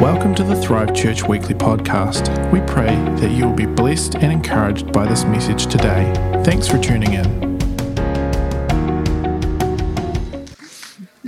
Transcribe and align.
Welcome 0.00 0.34
to 0.34 0.42
the 0.42 0.56
Thrive 0.56 0.92
Church 0.92 1.22
Weekly 1.22 1.54
Podcast. 1.54 2.50
We 2.50 2.60
pray 2.62 2.96
that 3.20 3.30
you 3.30 3.46
will 3.46 3.54
be 3.54 3.64
blessed 3.64 4.16
and 4.16 4.32
encouraged 4.32 4.92
by 4.92 5.06
this 5.06 5.24
message 5.24 5.68
today. 5.68 6.12
Thanks 6.44 6.66
for 6.66 6.78
tuning 6.78 7.12
in. 7.12 7.24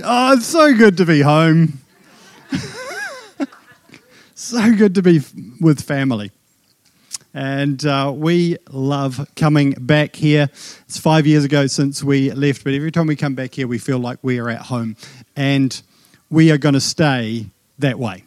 Oh, 0.03 0.33
it's 0.33 0.45
so 0.45 0.75
good 0.75 0.97
to 0.97 1.05
be 1.05 1.21
home. 1.21 1.79
so 4.35 4.75
good 4.75 4.95
to 4.95 5.01
be 5.01 5.21
with 5.61 5.81
family. 5.81 6.31
And 7.33 7.83
uh, 7.85 8.11
we 8.13 8.57
love 8.69 9.29
coming 9.37 9.75
back 9.79 10.17
here. 10.17 10.49
It's 10.81 10.99
five 10.99 11.25
years 11.25 11.45
ago 11.45 11.67
since 11.67 12.03
we 12.03 12.31
left, 12.31 12.65
but 12.65 12.73
every 12.73 12.91
time 12.91 13.07
we 13.07 13.15
come 13.15 13.33
back 13.33 13.53
here, 13.53 13.65
we 13.65 13.77
feel 13.77 13.99
like 13.99 14.19
we 14.21 14.39
are 14.39 14.49
at 14.49 14.63
home. 14.63 14.97
And 15.37 15.81
we 16.29 16.51
are 16.51 16.57
going 16.57 16.73
to 16.73 16.81
stay 16.81 17.45
that 17.79 17.97
way. 17.97 18.26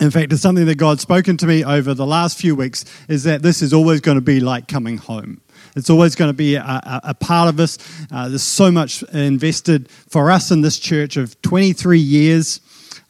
In 0.00 0.10
fact, 0.10 0.32
it's 0.32 0.40
something 0.40 0.64
that 0.64 0.76
God's 0.76 1.02
spoken 1.02 1.36
to 1.36 1.46
me 1.46 1.62
over 1.62 1.92
the 1.92 2.06
last 2.06 2.38
few 2.38 2.56
weeks 2.56 2.86
is 3.08 3.24
that 3.24 3.42
this 3.42 3.60
is 3.60 3.74
always 3.74 4.00
going 4.00 4.16
to 4.16 4.22
be 4.22 4.40
like 4.40 4.66
coming 4.66 4.96
home. 4.96 5.42
It's 5.76 5.90
always 5.90 6.14
going 6.14 6.30
to 6.30 6.36
be 6.36 6.54
a, 6.54 6.62
a, 6.62 7.00
a 7.04 7.14
part 7.14 7.50
of 7.50 7.60
us. 7.60 7.76
Uh, 8.10 8.30
there's 8.30 8.42
so 8.42 8.70
much 8.70 9.02
invested 9.12 9.90
for 9.90 10.30
us 10.30 10.50
in 10.50 10.62
this 10.62 10.78
church 10.78 11.18
of 11.18 11.40
23 11.42 11.98
years. 11.98 12.60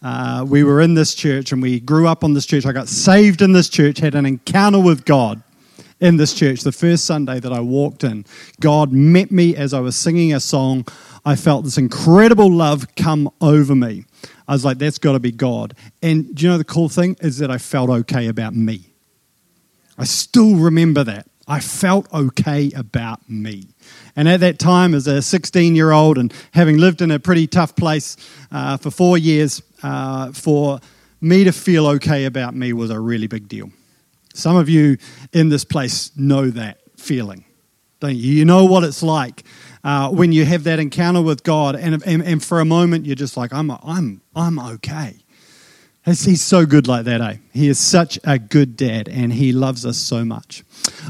Uh, 0.03 0.45
we 0.49 0.65
were 0.65 0.81
in 0.81 0.95
this 0.95 1.15
church 1.15 1.53
and 1.53 1.63
we 1.63 1.79
grew 1.79 2.09
up 2.09 2.25
on 2.25 2.35
this 2.35 2.45
church. 2.45 2.67
I 2.67 2.73
got 2.73 2.89
saved 2.89 3.41
in 3.41 3.53
this 3.53 3.69
church, 3.69 3.99
had 3.99 4.17
an 4.17 4.27
encounter 4.27 4.81
with 4.81 5.05
God 5.05 5.43
in 6.01 6.17
this 6.17 6.35
church 6.35 6.63
the 6.63 6.73
first 6.73 7.05
Sunday 7.05 7.39
that 7.39 7.53
I 7.53 7.61
walked 7.61 8.03
in. 8.03 8.25
God 8.59 8.93
met 8.93 9.31
me 9.31 9.55
as 9.55 9.73
I 9.73 9.81
was 9.81 9.95
singing 9.95 10.33
a 10.35 10.41
song. 10.41 10.87
I 11.25 11.37
felt 11.37 11.65
this 11.65 11.79
incredible 11.79 12.51
love 12.51 12.97
come 12.97 13.31
over 13.41 13.77
me. 13.77 14.07
I 14.51 14.53
was 14.53 14.65
like, 14.65 14.79
that's 14.79 14.99
got 14.99 15.13
to 15.13 15.21
be 15.21 15.31
God. 15.31 15.75
And 16.03 16.35
do 16.35 16.43
you 16.43 16.51
know 16.51 16.59
the 16.59 16.65
cool 16.65 16.89
thing 16.89 17.17
is 17.21 17.39
that 17.39 17.53
I 17.53 17.59
felt 17.59 17.89
okay 17.89 18.27
about 18.27 18.53
me. 18.53 18.93
I 19.97 20.03
still 20.03 20.57
remember 20.57 21.05
that. 21.05 21.29
I 21.47 21.61
felt 21.61 22.13
okay 22.13 22.73
about 22.75 23.31
me. 23.31 23.69
And 24.17 24.29
at 24.29 24.41
that 24.41 24.59
time, 24.59 24.93
as 24.93 25.07
a 25.07 25.23
16 25.23 25.77
year 25.77 25.93
old 25.93 26.19
and 26.19 26.35
having 26.51 26.79
lived 26.79 27.01
in 27.01 27.13
a 27.13 27.21
pretty 27.21 27.47
tough 27.47 27.77
place 27.77 28.17
uh, 28.51 28.77
for 28.77 28.91
four 28.91 29.17
years, 29.17 29.63
uh, 29.85 30.33
for 30.33 30.81
me 31.21 31.45
to 31.45 31.53
feel 31.53 31.87
okay 31.87 32.25
about 32.25 32.53
me 32.53 32.73
was 32.73 32.91
a 32.91 32.99
really 32.99 33.29
big 33.29 33.47
deal. 33.47 33.71
Some 34.35 34.57
of 34.57 34.69
you 34.69 34.97
in 35.33 35.49
this 35.49 35.65
place 35.65 36.11
know 36.17 36.51
that 36.51 36.79
feeling, 36.97 37.45
don't 38.01 38.17
you? 38.17 38.33
You 38.33 38.45
know 38.45 38.65
what 38.65 38.83
it's 38.83 39.05
like 39.05 39.45
uh, 39.83 40.11
when 40.11 40.33
you 40.33 40.45
have 40.45 40.65
that 40.65 40.79
encounter 40.79 41.23
with 41.23 41.43
God, 41.43 41.75
and, 41.75 42.03
and, 42.07 42.23
and 42.23 42.43
for 42.43 42.61
a 42.61 42.65
moment 42.65 43.07
you're 43.07 43.17
just 43.17 43.37
like, 43.37 43.53
I'm, 43.53 43.71
I'm, 43.71 44.21
I'm 44.35 44.59
okay. 44.59 45.17
He's 46.07 46.43
so 46.43 46.65
good 46.65 46.89
like 46.89 47.05
that, 47.05 47.21
eh? 47.21 47.37
He 47.53 47.69
is 47.69 47.79
such 47.79 48.19
a 48.25 48.39
good 48.39 48.75
dad 48.75 49.09
and 49.09 49.33
he 49.33 49.53
loves 49.53 49.85
us 49.85 49.99
so 49.99 50.25
much. 50.25 50.65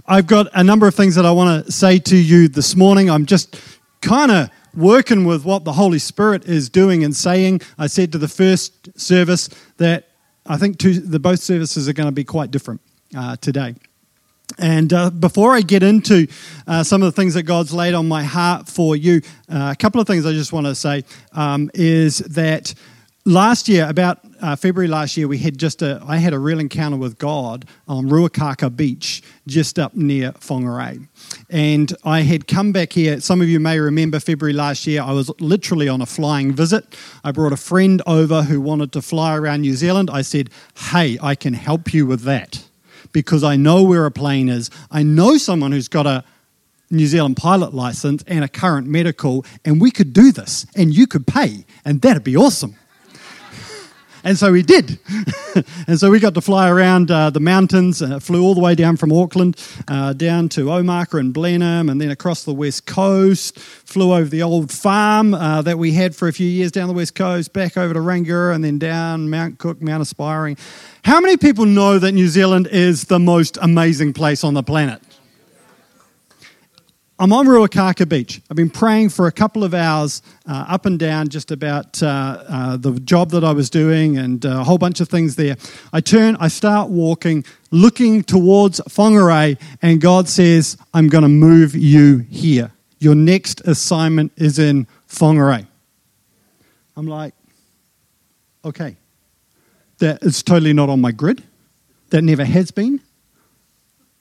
I've 0.06 0.26
got 0.26 0.48
a 0.52 0.64
number 0.64 0.88
of 0.88 0.94
things 0.94 1.14
that 1.14 1.24
I 1.24 1.30
want 1.30 1.64
to 1.64 1.72
say 1.72 2.00
to 2.00 2.16
you 2.16 2.48
this 2.48 2.74
morning. 2.74 3.08
I'm 3.08 3.24
just 3.24 3.56
kind 4.00 4.32
of 4.32 4.50
working 4.74 5.24
with 5.24 5.44
what 5.44 5.64
the 5.64 5.72
Holy 5.72 6.00
Spirit 6.00 6.44
is 6.44 6.68
doing 6.68 7.04
and 7.04 7.14
saying. 7.14 7.60
I 7.78 7.86
said 7.86 8.10
to 8.12 8.18
the 8.18 8.28
first 8.28 8.98
service 8.98 9.48
that 9.76 10.08
I 10.44 10.56
think 10.56 10.78
two, 10.78 10.94
the 10.94 11.20
both 11.20 11.40
services 11.40 11.88
are 11.88 11.92
going 11.92 12.08
to 12.08 12.12
be 12.12 12.24
quite 12.24 12.50
different 12.50 12.80
uh, 13.16 13.36
today. 13.36 13.76
And 14.58 14.92
uh, 14.92 15.10
before 15.10 15.54
I 15.54 15.60
get 15.62 15.82
into 15.82 16.26
uh, 16.66 16.82
some 16.82 17.02
of 17.02 17.06
the 17.06 17.12
things 17.12 17.34
that 17.34 17.44
God's 17.44 17.72
laid 17.72 17.94
on 17.94 18.08
my 18.08 18.24
heart 18.24 18.68
for 18.68 18.96
you, 18.96 19.22
uh, 19.48 19.72
a 19.72 19.76
couple 19.76 20.00
of 20.00 20.06
things 20.06 20.26
I 20.26 20.32
just 20.32 20.52
want 20.52 20.66
to 20.66 20.74
say 20.74 21.04
um, 21.32 21.70
is 21.74 22.18
that 22.18 22.74
last 23.24 23.68
year, 23.68 23.88
about 23.88 24.20
uh, 24.40 24.56
February 24.56 24.88
last 24.88 25.16
year, 25.16 25.28
we 25.28 25.38
had 25.38 25.58
just 25.58 25.82
a, 25.82 26.02
I 26.06 26.16
had 26.16 26.32
a 26.32 26.38
real 26.38 26.58
encounter 26.58 26.96
with 26.96 27.18
God 27.18 27.66
on 27.86 28.08
Ruakaka 28.08 28.74
Beach, 28.74 29.22
just 29.46 29.78
up 29.78 29.94
near 29.94 30.32
Whangarei. 30.32 31.06
And 31.48 31.92
I 32.04 32.22
had 32.22 32.46
come 32.46 32.72
back 32.72 32.92
here. 32.92 33.20
Some 33.20 33.40
of 33.40 33.48
you 33.48 33.60
may 33.60 33.78
remember 33.78 34.20
February 34.20 34.52
last 34.52 34.86
year, 34.86 35.02
I 35.02 35.12
was 35.12 35.30
literally 35.40 35.88
on 35.88 36.00
a 36.00 36.06
flying 36.06 36.52
visit. 36.52 36.96
I 37.22 37.32
brought 37.32 37.52
a 37.52 37.58
friend 37.58 38.02
over 38.06 38.42
who 38.42 38.60
wanted 38.60 38.92
to 38.92 39.02
fly 39.02 39.36
around 39.36 39.62
New 39.62 39.74
Zealand. 39.74 40.10
I 40.10 40.22
said, 40.22 40.50
Hey, 40.76 41.18
I 41.22 41.34
can 41.34 41.54
help 41.54 41.92
you 41.92 42.06
with 42.06 42.22
that 42.22 42.64
because 43.12 43.44
I 43.44 43.56
know 43.56 43.82
where 43.82 44.06
a 44.06 44.10
plane 44.10 44.48
is. 44.48 44.70
I 44.90 45.02
know 45.02 45.36
someone 45.36 45.72
who's 45.72 45.88
got 45.88 46.06
a 46.06 46.24
New 46.90 47.06
Zealand 47.06 47.36
pilot 47.36 47.72
license 47.72 48.24
and 48.26 48.44
a 48.44 48.48
current 48.48 48.86
medical, 48.86 49.44
and 49.64 49.80
we 49.80 49.90
could 49.90 50.12
do 50.12 50.32
this, 50.32 50.66
and 50.74 50.94
you 50.94 51.06
could 51.06 51.26
pay, 51.26 51.64
and 51.84 52.02
that'd 52.02 52.24
be 52.24 52.36
awesome. 52.36 52.74
And 54.22 54.38
so 54.38 54.52
we 54.52 54.62
did. 54.62 54.98
and 55.86 55.98
so 55.98 56.10
we 56.10 56.20
got 56.20 56.34
to 56.34 56.40
fly 56.40 56.68
around 56.68 57.10
uh, 57.10 57.30
the 57.30 57.40
mountains, 57.40 58.02
uh, 58.02 58.18
flew 58.18 58.42
all 58.42 58.54
the 58.54 58.60
way 58.60 58.74
down 58.74 58.96
from 58.96 59.12
Auckland 59.12 59.56
uh, 59.88 60.12
down 60.12 60.48
to 60.50 60.66
Omaka 60.66 61.18
and 61.18 61.32
Blenheim, 61.32 61.88
and 61.88 62.00
then 62.00 62.10
across 62.10 62.44
the 62.44 62.52
west 62.52 62.86
coast, 62.86 63.58
flew 63.58 64.12
over 64.12 64.28
the 64.28 64.42
old 64.42 64.70
farm 64.70 65.34
uh, 65.34 65.62
that 65.62 65.78
we 65.78 65.92
had 65.92 66.14
for 66.14 66.28
a 66.28 66.32
few 66.32 66.46
years 66.46 66.70
down 66.70 66.88
the 66.88 66.94
west 66.94 67.14
coast, 67.14 67.52
back 67.52 67.76
over 67.76 67.94
to 67.94 68.00
Rangiora, 68.00 68.54
and 68.54 68.62
then 68.62 68.78
down 68.78 69.30
Mount 69.30 69.58
Cook, 69.58 69.80
Mount 69.80 70.02
Aspiring. 70.02 70.56
How 71.04 71.20
many 71.20 71.36
people 71.36 71.64
know 71.64 71.98
that 71.98 72.12
New 72.12 72.28
Zealand 72.28 72.68
is 72.70 73.04
the 73.04 73.18
most 73.18 73.58
amazing 73.62 74.12
place 74.12 74.44
on 74.44 74.54
the 74.54 74.62
planet? 74.62 75.02
I'm 77.20 77.34
on 77.34 77.44
Ruakaka 77.46 78.08
Beach. 78.08 78.40
I've 78.48 78.56
been 78.56 78.70
praying 78.70 79.10
for 79.10 79.26
a 79.26 79.32
couple 79.32 79.62
of 79.62 79.74
hours 79.74 80.22
uh, 80.46 80.64
up 80.68 80.86
and 80.86 80.98
down 80.98 81.28
just 81.28 81.50
about 81.50 82.02
uh, 82.02 82.42
uh, 82.48 82.76
the 82.78 82.98
job 82.98 83.28
that 83.32 83.44
I 83.44 83.52
was 83.52 83.68
doing 83.68 84.16
and 84.16 84.46
uh, 84.46 84.60
a 84.60 84.64
whole 84.64 84.78
bunch 84.78 85.02
of 85.02 85.10
things 85.10 85.36
there. 85.36 85.56
I 85.92 86.00
turn, 86.00 86.38
I 86.40 86.48
start 86.48 86.88
walking, 86.88 87.44
looking 87.70 88.22
towards 88.22 88.80
Whangarei, 88.80 89.60
and 89.82 90.00
God 90.00 90.30
says, 90.30 90.78
I'm 90.94 91.08
going 91.08 91.20
to 91.20 91.28
move 91.28 91.74
you 91.74 92.20
here. 92.30 92.72
Your 93.00 93.14
next 93.14 93.60
assignment 93.66 94.32
is 94.36 94.58
in 94.58 94.86
Whangarei. 95.10 95.66
I'm 96.96 97.06
like, 97.06 97.34
okay. 98.64 98.96
That 99.98 100.22
is 100.22 100.42
totally 100.42 100.72
not 100.72 100.88
on 100.88 101.02
my 101.02 101.12
grid. 101.12 101.42
That 102.08 102.22
never 102.22 102.46
has 102.46 102.70
been. 102.70 103.02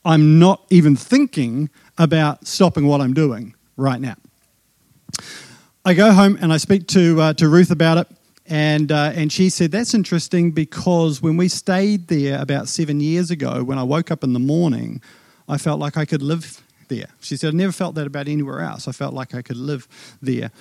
I'm 0.06 0.40
not 0.40 0.66
even 0.70 0.96
thinking 0.96 1.70
about 1.98 2.48
stopping 2.48 2.88
what 2.88 3.02
I'm 3.02 3.14
doing 3.14 3.56
right 3.76 4.00
now. 4.00 4.16
I 5.84 5.94
go 5.94 6.12
home 6.12 6.38
and 6.42 6.54
I 6.54 6.58
speak 6.58 6.88
to, 6.88 7.22
uh, 7.22 7.34
to 7.34 7.50
Ruth 7.50 7.72
about 7.72 7.98
it, 7.98 8.08
and, 8.46 8.92
uh, 8.92 9.12
and 9.14 9.32
she 9.32 9.50
said, 9.50 9.72
That's 9.72 9.94
interesting 9.94 10.52
because 10.52 11.22
when 11.22 11.38
we 11.38 11.48
stayed 11.48 12.08
there 12.08 12.42
about 12.42 12.68
seven 12.68 13.00
years 13.00 13.30
ago, 13.30 13.64
when 13.64 13.78
I 13.78 13.84
woke 13.84 14.10
up 14.12 14.24
in 14.24 14.34
the 14.34 14.40
morning, 14.40 15.02
I 15.48 15.58
felt 15.58 15.80
like 15.80 15.98
I 15.98 16.06
could 16.06 16.22
live 16.22 16.62
there. 16.88 17.08
She 17.22 17.38
said, 17.38 17.54
I 17.54 17.58
never 17.58 17.72
felt 17.72 17.96
that 17.96 18.08
about 18.08 18.28
anywhere 18.28 18.62
else. 18.62 18.88
I 18.88 18.92
felt 18.92 19.14
like 19.14 19.36
I 19.36 19.42
could 19.42 19.58
live 19.58 19.88
there. 20.22 20.52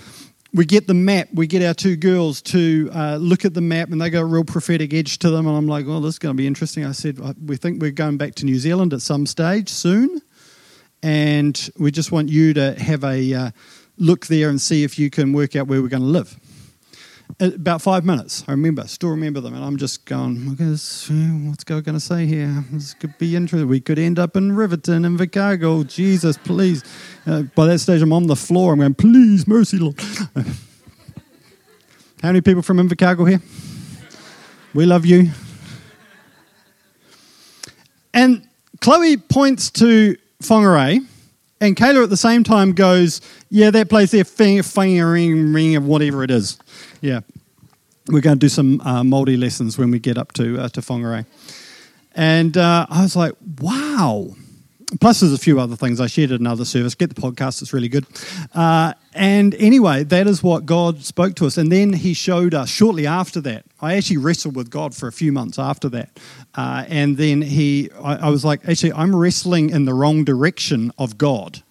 We 0.54 0.64
get 0.64 0.86
the 0.86 0.94
map, 0.94 1.28
we 1.32 1.46
get 1.46 1.62
our 1.62 1.74
two 1.74 1.96
girls 1.96 2.40
to 2.42 2.90
uh, 2.94 3.16
look 3.16 3.44
at 3.44 3.52
the 3.52 3.60
map, 3.60 3.90
and 3.90 4.00
they 4.00 4.08
got 4.08 4.20
a 4.20 4.24
real 4.24 4.44
prophetic 4.44 4.94
edge 4.94 5.18
to 5.18 5.30
them. 5.30 5.46
And 5.46 5.56
I'm 5.56 5.66
like, 5.66 5.86
Well, 5.86 6.00
this 6.00 6.14
is 6.14 6.18
going 6.18 6.34
to 6.34 6.36
be 6.36 6.46
interesting. 6.46 6.84
I 6.84 6.92
said, 6.92 7.18
We 7.38 7.56
think 7.56 7.82
we're 7.82 7.90
going 7.90 8.16
back 8.16 8.34
to 8.36 8.44
New 8.46 8.58
Zealand 8.58 8.92
at 8.94 9.02
some 9.02 9.26
stage 9.26 9.68
soon 9.68 10.22
and 11.02 11.70
we 11.78 11.90
just 11.90 12.12
want 12.12 12.28
you 12.28 12.54
to 12.54 12.74
have 12.74 13.04
a 13.04 13.34
uh, 13.34 13.50
look 13.98 14.26
there 14.26 14.48
and 14.48 14.60
see 14.60 14.84
if 14.84 14.98
you 14.98 15.10
can 15.10 15.32
work 15.32 15.56
out 15.56 15.66
where 15.66 15.80
we're 15.80 15.88
going 15.88 16.02
to 16.02 16.08
live. 16.08 16.38
About 17.40 17.82
five 17.82 18.04
minutes, 18.04 18.42
I 18.48 18.52
remember, 18.52 18.86
still 18.88 19.10
remember 19.10 19.40
them, 19.40 19.54
and 19.54 19.62
I'm 19.64 19.76
just 19.76 20.06
going, 20.06 20.48
what's 20.48 21.62
God 21.62 21.84
going 21.84 21.94
to 21.94 22.00
say 22.00 22.26
here? 22.26 22.64
This 22.72 22.94
could 22.94 23.16
be 23.18 23.36
interesting. 23.36 23.68
We 23.68 23.80
could 23.80 23.98
end 23.98 24.18
up 24.18 24.34
in 24.34 24.56
Riverton 24.56 25.04
and 25.04 25.18
Invercargill. 25.18 25.86
Jesus, 25.86 26.36
please. 26.38 26.82
Uh, 27.26 27.42
by 27.42 27.66
that 27.66 27.78
stage, 27.78 28.02
I'm 28.02 28.12
on 28.12 28.26
the 28.26 28.34
floor. 28.34 28.72
I'm 28.72 28.80
going, 28.80 28.94
please, 28.94 29.46
mercy, 29.46 29.78
Lord. 29.78 30.00
How 32.22 32.30
many 32.30 32.40
people 32.40 32.62
from 32.62 32.78
Invercargill 32.78 33.28
here? 33.28 33.42
We 34.74 34.86
love 34.86 35.06
you. 35.06 35.30
And 38.12 38.48
Chloe 38.80 39.16
points 39.16 39.70
to 39.72 40.16
Whangarei, 40.42 41.06
and 41.60 41.76
Kayla 41.76 42.04
at 42.04 42.10
the 42.10 42.16
same 42.16 42.44
time 42.44 42.72
goes, 42.72 43.20
Yeah, 43.50 43.70
that 43.70 43.88
place 43.88 44.12
there, 44.12 44.24
fingering 44.24 45.52
ring 45.52 45.76
of 45.76 45.84
whatever 45.84 46.22
it 46.22 46.30
is. 46.30 46.58
Yeah. 47.00 47.20
We're 48.08 48.20
going 48.22 48.36
to 48.36 48.40
do 48.40 48.48
some 48.48 48.80
uh, 48.80 49.02
Māori 49.02 49.38
lessons 49.38 49.76
when 49.76 49.90
we 49.90 49.98
get 49.98 50.16
up 50.16 50.32
to, 50.34 50.58
uh, 50.58 50.68
to 50.70 50.80
Whangarei. 50.80 51.26
And 52.14 52.56
uh, 52.56 52.86
I 52.88 53.02
was 53.02 53.14
like, 53.14 53.34
wow. 53.60 54.34
Plus, 55.00 55.20
there's 55.20 55.34
a 55.34 55.38
few 55.38 55.60
other 55.60 55.76
things. 55.76 56.00
I 56.00 56.06
shared 56.06 56.30
in 56.30 56.36
another 56.36 56.64
service. 56.64 56.94
Get 56.94 57.14
the 57.14 57.20
podcast, 57.20 57.60
it's 57.60 57.74
really 57.74 57.90
good. 57.90 58.06
Uh, 58.54 58.94
and 59.12 59.54
anyway, 59.56 60.02
that 60.04 60.26
is 60.26 60.42
what 60.42 60.64
God 60.64 61.04
spoke 61.04 61.34
to 61.36 61.46
us. 61.46 61.58
And 61.58 61.70
then 61.70 61.92
He 61.92 62.14
showed 62.14 62.54
us 62.54 62.70
shortly 62.70 63.06
after 63.06 63.40
that. 63.42 63.66
I 63.82 63.96
actually 63.96 64.16
wrestled 64.16 64.56
with 64.56 64.70
God 64.70 64.94
for 64.94 65.06
a 65.06 65.12
few 65.12 65.30
months 65.30 65.58
after 65.58 65.90
that. 65.90 66.18
Uh, 66.54 66.86
and 66.88 67.18
then 67.18 67.42
He, 67.42 67.90
I, 68.02 68.28
I 68.28 68.28
was 68.30 68.46
like, 68.46 68.66
actually, 68.66 68.94
I'm 68.94 69.14
wrestling 69.14 69.68
in 69.68 69.84
the 69.84 69.92
wrong 69.92 70.24
direction 70.24 70.90
of 70.96 71.18
God. 71.18 71.62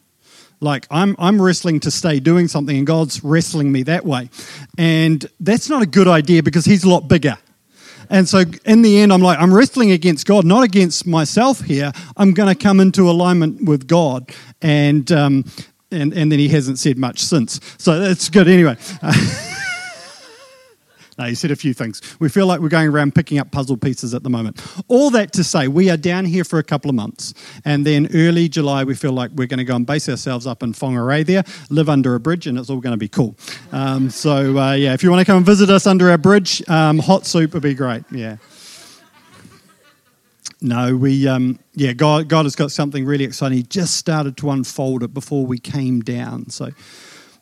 Like 0.59 0.85
I'm, 0.91 1.15
I'm 1.17 1.41
wrestling 1.41 1.79
to 1.81 1.91
stay 1.91 2.19
doing 2.19 2.47
something, 2.47 2.77
and 2.77 2.85
God's 2.85 3.23
wrestling 3.23 3.71
me 3.71 3.83
that 3.83 4.05
way. 4.05 4.29
And 4.77 5.25
that's 5.39 5.69
not 5.69 5.81
a 5.81 5.87
good 5.87 6.07
idea 6.07 6.43
because 6.43 6.65
He's 6.65 6.83
a 6.83 6.89
lot 6.89 7.07
bigger. 7.07 7.37
And 8.09 8.27
so 8.27 8.43
in 8.65 8.81
the 8.81 8.99
end, 8.99 9.11
I'm 9.11 9.21
like, 9.21 9.39
I'm 9.39 9.53
wrestling 9.53 9.91
against 9.91 10.25
God, 10.25 10.45
not 10.45 10.63
against 10.63 11.05
myself 11.07 11.61
here. 11.61 11.91
I'm 12.15 12.33
going 12.33 12.53
to 12.53 12.61
come 12.61 12.79
into 12.79 13.09
alignment 13.09 13.63
with 13.63 13.87
God. 13.87 14.31
And, 14.61 15.11
um, 15.11 15.45
and, 15.91 16.13
and 16.13 16.31
then 16.31 16.39
he 16.39 16.49
hasn't 16.49 16.79
said 16.79 16.97
much 16.97 17.19
since. 17.19 17.59
So 17.77 17.99
that's 17.99 18.29
good 18.29 18.47
anyway. 18.47 18.77
No, 21.17 21.25
he 21.25 21.33
said 21.33 21.49
a 21.49 21.55
few 21.55 21.73
things. 21.73 22.01
We 22.19 22.29
feel 22.29 22.45
like 22.45 22.59
we're 22.59 22.69
going 22.69 22.89
around 22.89 23.15
picking 23.15 23.39
up 23.39 23.49
puzzle 23.49 23.75
pieces 23.75 24.13
at 24.13 24.21
the 24.21 24.29
moment. 24.29 24.61
All 24.87 25.09
that 25.11 25.33
to 25.33 25.43
say, 25.43 25.67
we 25.67 25.89
are 25.89 25.97
down 25.97 26.25
here 26.25 26.43
for 26.43 26.59
a 26.59 26.63
couple 26.63 26.89
of 26.89 26.95
months. 26.95 27.33
And 27.65 27.85
then 27.85 28.07
early 28.13 28.47
July, 28.47 28.83
we 28.83 28.93
feel 28.93 29.13
like 29.13 29.31
we're 29.31 29.47
going 29.47 29.57
to 29.57 29.63
go 29.63 29.75
and 29.75 29.85
base 29.85 30.07
ourselves 30.07 30.45
up 30.45 30.61
in 30.61 30.73
Whangarei 30.73 31.25
there, 31.25 31.43
live 31.71 31.89
under 31.89 32.13
a 32.13 32.19
bridge, 32.19 32.45
and 32.45 32.59
it's 32.59 32.69
all 32.69 32.79
going 32.79 32.93
to 32.93 32.97
be 32.97 33.07
cool. 33.07 33.35
Um, 33.71 34.11
so, 34.11 34.57
uh, 34.59 34.73
yeah, 34.73 34.93
if 34.93 35.01
you 35.01 35.09
want 35.09 35.21
to 35.21 35.25
come 35.25 35.37
and 35.37 35.45
visit 35.45 35.71
us 35.71 35.87
under 35.87 36.11
our 36.11 36.19
bridge, 36.19 36.61
um, 36.69 36.99
hot 36.99 37.25
soup 37.25 37.53
would 37.53 37.63
be 37.63 37.73
great. 37.73 38.03
Yeah. 38.11 38.37
No, 40.61 40.95
we, 40.95 41.27
um, 41.27 41.59
yeah, 41.73 41.93
God, 41.93 42.29
God 42.29 42.45
has 42.45 42.55
got 42.55 42.71
something 42.71 43.05
really 43.05 43.25
exciting. 43.25 43.57
He 43.57 43.63
just 43.63 43.95
started 43.95 44.37
to 44.37 44.51
unfold 44.51 45.03
it 45.03 45.13
before 45.13 45.45
we 45.45 45.57
came 45.57 46.01
down. 46.01 46.49
So, 46.49 46.69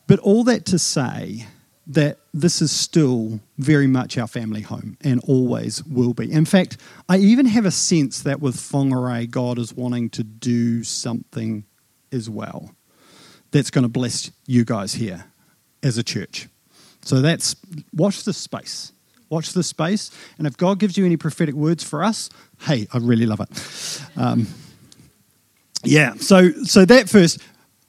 but 0.06 0.18
all 0.20 0.44
that 0.44 0.64
to 0.66 0.78
say, 0.78 1.46
that 1.86 2.18
this 2.34 2.60
is 2.60 2.72
still 2.72 3.40
very 3.58 3.86
much 3.86 4.18
our 4.18 4.26
family 4.26 4.62
home 4.62 4.96
and 5.02 5.20
always 5.24 5.84
will 5.84 6.14
be. 6.14 6.30
In 6.30 6.44
fact, 6.44 6.78
I 7.08 7.18
even 7.18 7.46
have 7.46 7.64
a 7.64 7.70
sense 7.70 8.22
that 8.22 8.40
with 8.40 8.56
Whangarei, 8.56 9.30
God 9.30 9.58
is 9.58 9.72
wanting 9.72 10.10
to 10.10 10.24
do 10.24 10.82
something 10.82 11.64
as 12.10 12.28
well 12.28 12.74
that's 13.52 13.70
going 13.70 13.84
to 13.84 13.88
bless 13.88 14.30
you 14.46 14.64
guys 14.64 14.94
here 14.94 15.26
as 15.82 15.96
a 15.96 16.02
church. 16.02 16.48
So 17.02 17.20
that's 17.20 17.54
watch 17.92 18.24
this 18.24 18.36
space. 18.36 18.92
Watch 19.28 19.52
this 19.52 19.68
space. 19.68 20.10
And 20.38 20.46
if 20.46 20.56
God 20.56 20.78
gives 20.78 20.96
you 20.96 21.04
any 21.04 21.16
prophetic 21.16 21.54
words 21.54 21.82
for 21.84 22.02
us, 22.02 22.30
hey, 22.62 22.86
I 22.92 22.98
really 22.98 23.26
love 23.26 23.40
it. 23.40 24.02
Um, 24.16 24.46
yeah, 25.84 26.14
so 26.14 26.50
so 26.64 26.84
that 26.84 27.08
first, 27.08 27.38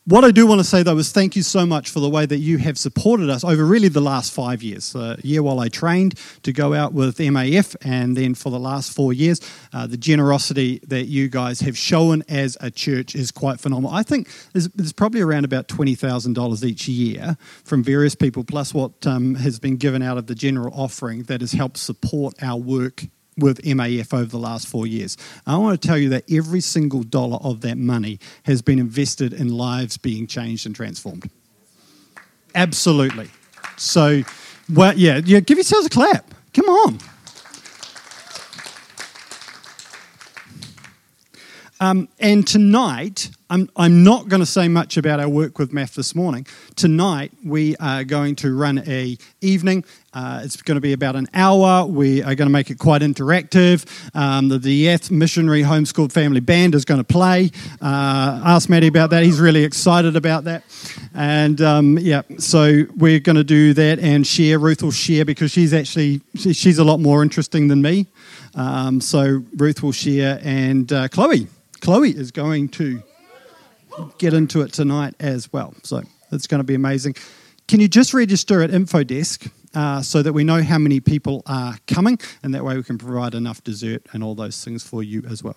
what 0.08 0.24
I 0.24 0.32
do 0.32 0.48
want 0.48 0.62
to 0.62 0.64
say 0.64 0.84
though 0.84 0.98
is 0.98 1.12
thank 1.12 1.36
you 1.36 1.44
so 1.44 1.66
much 1.66 1.90
for 1.90 2.00
the 2.00 2.10
way 2.10 2.26
that 2.26 2.38
you 2.38 2.60
have 2.60 2.78
supported 2.78 3.30
us 3.30 3.44
over 3.44 3.66
really 3.66 3.90
the 3.90 4.00
last 4.00 4.32
five 4.32 4.64
years. 4.64 4.96
A 4.96 5.18
year 5.22 5.44
while 5.44 5.60
I 5.60 5.68
trained 5.68 6.18
to 6.44 6.54
go 6.54 6.74
out 6.74 6.94
with 6.94 7.18
MAF, 7.18 7.76
and 7.82 8.16
then 8.16 8.34
for 8.34 8.50
the 8.50 8.60
last 8.60 8.94
four 8.94 9.12
years, 9.12 9.42
uh, 9.74 9.86
the 9.86 9.98
generosity 9.98 10.80
that 10.88 11.08
you 11.08 11.28
guys 11.28 11.60
have 11.60 11.78
shown 11.78 12.24
as 12.30 12.56
a 12.62 12.72
church 12.72 13.16
is 13.16 13.32
quite 13.32 13.60
phenomenal. 13.60 13.94
I 13.94 14.04
think 14.04 14.30
there's, 14.54 14.70
there's 14.70 14.94
probably 14.94 15.20
around 15.20 15.44
about 15.44 15.68
$20,000 15.68 16.64
each 16.64 16.88
year 16.88 17.36
from 17.66 17.84
various 17.84 18.16
people, 18.16 18.46
plus 18.46 18.74
what 18.74 19.06
um, 19.06 19.36
has 19.36 19.60
been 19.60 19.76
given 19.76 20.02
out 20.02 20.18
of 20.18 20.28
the 20.28 20.36
general 20.36 20.74
offering 20.74 21.24
that 21.24 21.42
has 21.42 21.52
helped 21.52 21.76
support 21.76 22.34
our 22.42 22.58
work 22.58 23.04
with 23.38 23.62
MAF 23.64 24.14
over 24.14 24.26
the 24.26 24.40
last 24.40 24.68
four 24.68 24.88
years. 24.88 25.18
I 25.46 25.58
want 25.58 25.80
to 25.82 25.88
tell 25.88 25.98
you 25.98 26.10
that 26.10 26.24
every 26.32 26.62
single 26.62 27.04
dollar 27.04 27.38
of 27.38 27.62
that 27.62 27.78
money 27.78 28.20
has 28.44 28.62
been 28.62 28.80
invested 28.80 29.34
in 29.34 29.50
lives 29.50 29.98
being 29.98 30.28
changed 30.28 30.66
and 30.66 30.76
transformed. 30.76 31.30
Absolutely. 32.56 33.30
So, 33.78 34.24
well, 34.74 34.98
yeah, 34.98 35.22
yeah, 35.24 35.40
give 35.40 35.58
yourselves 35.58 35.86
a 35.86 35.90
clap. 35.90 36.34
Come 36.54 36.70
on. 36.70 37.00
Um, 41.80 42.08
and 42.20 42.48
tonight, 42.48 43.30
I'm, 43.52 43.70
I'm 43.76 44.04
not 44.04 44.28
going 44.28 44.40
to 44.40 44.48
say 44.48 44.68
much 44.68 44.98
about 44.98 45.20
our 45.20 45.30
work 45.30 45.60
with 45.60 45.72
MAF 45.72 45.94
this 45.94 46.16
morning. 46.16 46.48
Tonight, 46.76 47.32
we 47.46 47.76
are 47.78 48.04
going 48.04 48.36
to 48.38 48.56
run 48.56 48.80
a 48.88 49.16
evening. 49.42 49.86
Uh, 50.12 50.42
it's 50.44 50.60
going 50.60 50.76
to 50.78 50.82
be 50.82 50.94
about 50.94 51.16
an 51.16 51.28
hour. 51.36 51.86
We 51.86 52.24
are 52.24 52.34
going 52.34 52.48
to 52.48 52.52
make 52.52 52.72
it 52.72 52.80
quite 52.80 53.04
interactive. 53.04 53.86
Um, 54.16 54.50
the 54.50 54.58
De'ath 54.58 55.12
Missionary 55.12 55.62
Homeschooled 55.62 56.12
Family 56.12 56.40
Band 56.40 56.74
is 56.74 56.84
going 56.84 57.00
to 57.00 57.04
play. 57.04 57.52
Uh, 57.80 58.42
ask 58.44 58.70
Maddie 58.70 58.88
about 58.88 59.12
that. 59.12 59.22
He's 59.22 59.40
really 59.40 59.64
excited 59.64 60.16
about 60.16 60.46
that. 60.46 60.64
And 61.14 61.62
um, 61.62 62.00
yeah, 62.00 62.24
so 62.40 62.86
we're 62.96 63.20
going 63.20 63.36
to 63.36 63.44
do 63.44 63.74
that 63.76 64.00
and 64.00 64.26
share. 64.26 64.58
Ruth 64.58 64.82
will 64.82 64.90
share 64.90 65.26
because 65.26 65.52
she's 65.52 65.76
actually 65.76 66.22
she's 66.36 66.80
a 66.80 66.84
lot 66.84 67.00
more 67.00 67.22
interesting 67.22 67.68
than 67.68 67.84
me. 67.84 68.08
Um, 68.56 69.00
so 69.00 69.44
Ruth 69.56 69.84
will 69.84 69.92
share, 69.92 70.40
and 70.42 70.92
uh, 70.92 71.08
Chloe 71.10 71.48
Chloe 71.82 72.12
is 72.12 72.32
going 72.32 72.70
to 72.70 73.02
get 74.18 74.34
into 74.34 74.62
it 74.62 74.74
tonight 74.74 75.16
as 75.20 75.52
well. 75.52 75.74
So 75.84 76.04
it's 76.32 76.48
going 76.48 76.60
to 76.60 76.66
be 76.66 76.76
amazing. 76.76 77.16
Can 77.68 77.80
you 77.80 77.88
just 77.88 78.14
register 78.14 78.62
at 78.62 78.70
InfoDesk 78.70 79.52
uh, 79.74 80.02
so 80.02 80.22
that 80.24 80.34
we 80.34 80.44
know 80.44 80.64
how 80.64 80.78
many 80.78 81.00
people 81.00 81.44
are 81.46 81.78
coming, 81.88 82.20
and 82.42 82.54
that 82.54 82.64
way 82.64 82.76
we 82.76 82.84
can 82.84 82.98
provide 82.98 83.36
enough 83.36 83.64
dessert 83.64 84.04
and 84.12 84.24
all 84.24 84.36
those 84.36 84.64
things 84.64 84.84
for 84.84 85.04
you 85.04 85.24
as 85.30 85.44
well. 85.44 85.56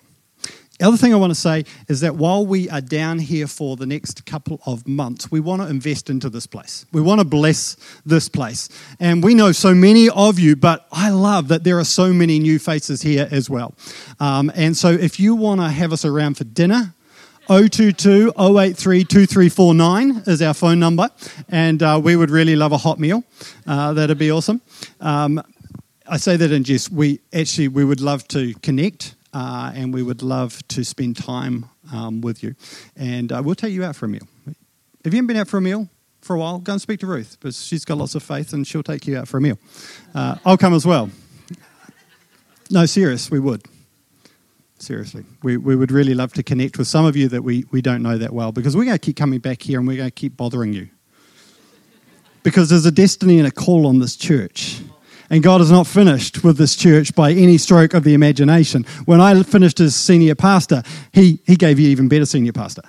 The 0.81 0.87
other 0.87 0.97
thing 0.97 1.13
I 1.13 1.17
want 1.17 1.29
to 1.29 1.39
say 1.39 1.65
is 1.87 2.01
that 2.01 2.15
while 2.15 2.43
we 2.43 2.67
are 2.71 2.81
down 2.81 3.19
here 3.19 3.45
for 3.45 3.75
the 3.75 3.85
next 3.85 4.25
couple 4.25 4.59
of 4.65 4.87
months, 4.87 5.29
we 5.29 5.39
want 5.39 5.61
to 5.61 5.67
invest 5.67 6.09
into 6.09 6.27
this 6.27 6.47
place. 6.47 6.87
We 6.91 7.01
want 7.01 7.21
to 7.21 7.23
bless 7.23 7.77
this 8.03 8.27
place. 8.27 8.67
And 8.99 9.23
we 9.23 9.35
know 9.35 9.51
so 9.51 9.75
many 9.75 10.09
of 10.09 10.39
you, 10.39 10.55
but 10.55 10.87
I 10.91 11.11
love 11.11 11.49
that 11.49 11.63
there 11.63 11.77
are 11.77 11.83
so 11.83 12.11
many 12.11 12.39
new 12.39 12.57
faces 12.57 13.03
here 13.03 13.27
as 13.29 13.47
well. 13.47 13.75
Um, 14.19 14.51
and 14.55 14.75
so 14.75 14.89
if 14.89 15.19
you 15.19 15.35
want 15.35 15.61
to 15.61 15.69
have 15.69 15.93
us 15.93 16.03
around 16.03 16.37
for 16.37 16.45
dinner, 16.45 16.95
022 17.45 18.33
083 18.35 19.03
2349 19.03 20.23
is 20.25 20.41
our 20.41 20.55
phone 20.55 20.79
number, 20.79 21.09
and 21.49 21.83
uh, 21.83 22.01
we 22.03 22.15
would 22.15 22.31
really 22.31 22.55
love 22.55 22.71
a 22.71 22.77
hot 22.77 22.99
meal. 22.99 23.23
Uh, 23.67 23.93
that'd 23.93 24.17
be 24.17 24.31
awesome. 24.31 24.59
Um, 24.99 25.43
I 26.07 26.17
say 26.17 26.37
that 26.37 26.51
in 26.51 26.63
jest. 26.63 26.91
We 26.91 27.19
actually 27.31 27.67
we 27.67 27.85
would 27.85 28.01
love 28.01 28.27
to 28.29 28.55
connect 28.63 29.13
uh, 29.33 29.71
and 29.75 29.93
we 29.93 30.03
would 30.03 30.21
love 30.21 30.65
to 30.69 30.83
spend 30.83 31.17
time 31.17 31.69
um, 31.93 32.21
with 32.21 32.43
you. 32.43 32.55
And 32.95 33.31
uh, 33.31 33.41
we'll 33.43 33.55
take 33.55 33.73
you 33.73 33.83
out 33.83 33.95
for 33.95 34.05
a 34.05 34.09
meal. 34.09 34.27
Have 35.03 35.13
you 35.13 35.19
ever 35.19 35.27
been 35.27 35.37
out 35.37 35.47
for 35.47 35.57
a 35.57 35.61
meal 35.61 35.89
for 36.21 36.35
a 36.35 36.39
while? 36.39 36.59
Go 36.59 36.73
and 36.73 36.81
speak 36.81 36.99
to 36.99 37.07
Ruth, 37.07 37.37
because 37.39 37.65
she's 37.65 37.85
got 37.85 37.97
lots 37.97 38.15
of 38.15 38.23
faith 38.23 38.53
and 38.53 38.67
she'll 38.67 38.83
take 38.83 39.07
you 39.07 39.17
out 39.17 39.27
for 39.27 39.37
a 39.37 39.41
meal. 39.41 39.57
Uh, 40.13 40.35
I'll 40.45 40.57
come 40.57 40.73
as 40.73 40.85
well. 40.85 41.09
No, 42.69 42.85
serious, 42.85 43.29
we 43.29 43.39
would. 43.39 43.63
Seriously, 44.79 45.25
we, 45.43 45.57
we 45.57 45.75
would 45.75 45.91
really 45.91 46.15
love 46.15 46.33
to 46.33 46.43
connect 46.43 46.77
with 46.77 46.87
some 46.87 47.05
of 47.05 47.15
you 47.15 47.27
that 47.27 47.43
we, 47.43 47.65
we 47.71 47.81
don't 47.81 48.01
know 48.01 48.17
that 48.17 48.33
well 48.33 48.51
because 48.51 48.75
we're 48.75 48.85
going 48.85 48.97
to 48.97 48.99
keep 48.99 49.15
coming 49.15 49.39
back 49.39 49.61
here 49.61 49.77
and 49.77 49.87
we're 49.87 49.97
going 49.97 50.09
to 50.09 50.11
keep 50.11 50.35
bothering 50.35 50.73
you. 50.73 50.89
Because 52.43 52.69
there's 52.69 52.85
a 52.87 52.91
destiny 52.91 53.37
and 53.37 53.47
a 53.47 53.51
call 53.51 53.85
on 53.85 53.99
this 53.99 54.15
church. 54.15 54.81
And 55.31 55.41
God 55.41 55.61
is 55.61 55.71
not 55.71 55.87
finished 55.87 56.43
with 56.43 56.57
this 56.57 56.75
church 56.75 57.15
by 57.15 57.31
any 57.31 57.57
stroke 57.57 57.93
of 57.93 58.03
the 58.03 58.13
imagination. 58.13 58.83
When 59.05 59.21
I 59.21 59.41
finished 59.43 59.79
as 59.79 59.95
senior 59.95 60.35
pastor, 60.35 60.83
he, 61.13 61.39
he 61.47 61.55
gave 61.55 61.79
you 61.79 61.87
even 61.87 62.09
better 62.09 62.25
senior 62.25 62.51
pastor. 62.51 62.81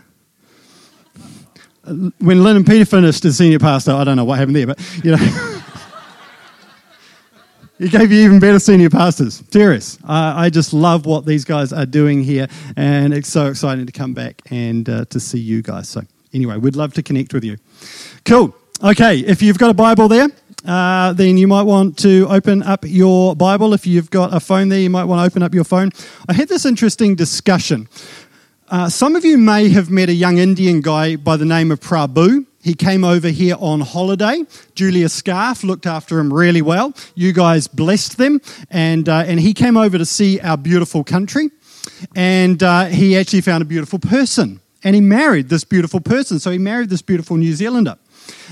When 1.85 2.43
Lynn 2.43 2.57
and 2.57 2.67
Peter 2.67 2.85
finished 2.85 3.25
as 3.25 3.39
senior 3.39 3.61
pastor, 3.61 3.93
I 3.93 4.03
don't 4.03 4.17
know 4.17 4.25
what 4.25 4.41
happened 4.41 4.57
there, 4.57 4.67
but 4.67 5.05
you 5.05 5.17
know. 5.17 5.59
He 7.79 7.89
gave 7.89 8.13
you 8.13 8.25
even 8.25 8.39
better 8.39 8.61
senior 8.61 8.91
pastors. 8.91 9.43
Serious. 9.51 9.99
I, 10.05 10.45
I, 10.45 10.51
just 10.51 10.73
love 10.73 11.05
what 11.05 11.27
these 11.27 11.45
guys 11.45 11.73
are 11.73 11.87
doing 11.87 12.23
here, 12.23 12.47
and 12.77 13.13
it's 13.13 13.29
so 13.29 13.49
exciting 13.49 13.87
to 13.87 13.93
come 13.93 14.15
back 14.15 14.41
and 14.53 14.89
uh, 14.89 15.05
to 15.07 15.19
see 15.19 15.41
you 15.41 15.63
guys. 15.63 15.89
So, 15.89 16.03
anyway, 16.33 16.59
we'd 16.59 16.77
love 16.77 16.95
to 16.95 17.03
connect 17.03 17.35
with 17.35 17.43
you. 17.43 17.57
Cool. 18.25 18.55
Okay, 18.85 19.19
if 19.19 19.43
you've 19.43 19.59
got 19.59 19.71
a 19.71 19.75
Bible 19.75 20.07
there, 20.07 20.29
uh, 20.65 21.13
then 21.13 21.37
you 21.37 21.49
might 21.49 21.63
want 21.63 21.99
to 21.99 22.27
open 22.29 22.63
up 22.63 22.85
your 22.87 23.35
Bible. 23.35 23.75
If 23.75 23.87
you've 23.87 24.11
got 24.11 24.33
a 24.35 24.41
phone 24.41 24.69
there, 24.69 24.79
you 24.79 24.91
might 24.91 25.05
want 25.05 25.21
to 25.21 25.25
open 25.25 25.43
up 25.43 25.55
your 25.55 25.65
phone. 25.65 25.91
I 26.29 26.33
had 26.33 26.49
this 26.49 26.65
interesting 26.65 27.15
discussion. 27.15 27.89
Uh, 28.69 28.89
some 28.89 29.17
of 29.17 29.25
you 29.25 29.37
may 29.37 29.69
have 29.69 29.91
met 29.91 30.09
a 30.09 30.15
young 30.15 30.39
Indian 30.39 30.81
guy 30.81 31.17
by 31.17 31.37
the 31.37 31.45
name 31.45 31.71
of 31.71 31.81
Prabhu. 31.81 32.47
He 32.63 32.75
came 32.75 33.03
over 33.03 33.29
here 33.29 33.57
on 33.59 33.81
holiday. 33.81 34.45
Julia 34.77 35.09
Scarf 35.09 35.65
looked 35.65 35.85
after 35.85 36.21
him 36.21 36.33
really 36.33 36.63
well. 36.63 36.95
You 37.17 37.33
guys 37.33 37.67
blessed 37.67 38.19
them, 38.19 38.41
and 38.71 39.09
uh, 39.09 39.25
and 39.27 39.41
he 39.41 39.53
came 39.53 39.77
over 39.77 39.99
to 39.99 40.07
see 40.07 40.41
our 40.41 40.57
beautiful 40.57 41.03
country, 41.03 41.51
and 42.15 42.63
uh, 42.63 42.85
he 42.85 43.17
actually 43.17 43.41
found 43.41 43.63
a 43.63 43.67
beautiful 43.67 43.99
person, 43.99 44.61
and 44.85 44.95
he 44.95 45.01
married 45.01 45.49
this 45.49 45.65
beautiful 45.65 46.01
person. 46.01 46.39
So 46.39 46.53
he 46.53 46.59
married 46.59 46.89
this 46.89 47.03
beautiful 47.03 47.37
New 47.37 47.53
Zealander. 47.53 47.97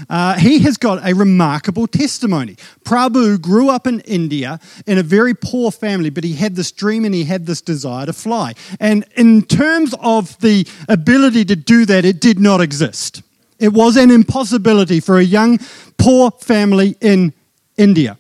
Uh, 0.09 0.39
he 0.39 0.61
has 0.61 0.77
got 0.77 1.05
a 1.07 1.15
remarkable 1.15 1.87
testimony. 1.87 2.57
Prabhu 2.85 3.41
grew 3.41 3.69
up 3.69 3.87
in 3.87 4.01
India 4.01 4.61
in 4.87 4.99
a 4.99 5.03
very 5.03 5.35
poor 5.35 5.71
family, 5.71 6.11
but 6.11 6.25
he 6.25 6.35
had 6.35 6.57
this 6.57 6.73
dream 6.73 7.05
and 7.05 7.15
he 7.15 7.25
had 7.25 7.47
this 7.47 7.61
desire 7.61 8.07
to 8.07 8.13
fly. 8.13 8.55
And 8.79 9.05
in 9.17 9.43
terms 9.43 9.95
of 10.01 10.39
the 10.41 10.67
ability 10.89 11.45
to 11.47 11.57
do 11.57 11.87
that, 11.87 12.05
it 12.05 12.21
did 12.21 12.39
not 12.39 12.61
exist. 12.61 13.23
It 13.59 13.73
was 13.73 13.97
an 13.97 14.11
impossibility 14.11 15.01
for 15.01 15.19
a 15.19 15.25
young, 15.25 15.59
poor 15.99 16.31
family 16.31 16.97
in 17.01 17.35
India. 17.77 18.17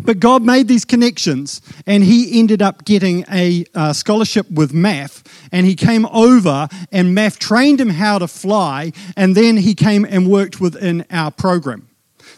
But 0.00 0.20
God 0.20 0.42
made 0.42 0.68
these 0.68 0.84
connections, 0.84 1.60
and 1.86 2.02
he 2.02 2.38
ended 2.38 2.62
up 2.62 2.84
getting 2.84 3.24
a 3.30 3.64
uh, 3.74 3.92
scholarship 3.92 4.50
with 4.50 4.72
MAF. 4.72 5.24
And 5.52 5.66
he 5.66 5.74
came 5.74 6.06
over, 6.06 6.68
and 6.90 7.16
MAF 7.16 7.38
trained 7.38 7.80
him 7.80 7.90
how 7.90 8.18
to 8.18 8.28
fly, 8.28 8.92
and 9.16 9.36
then 9.36 9.56
he 9.56 9.74
came 9.74 10.04
and 10.04 10.30
worked 10.30 10.60
within 10.60 11.04
our 11.10 11.30
program. 11.30 11.88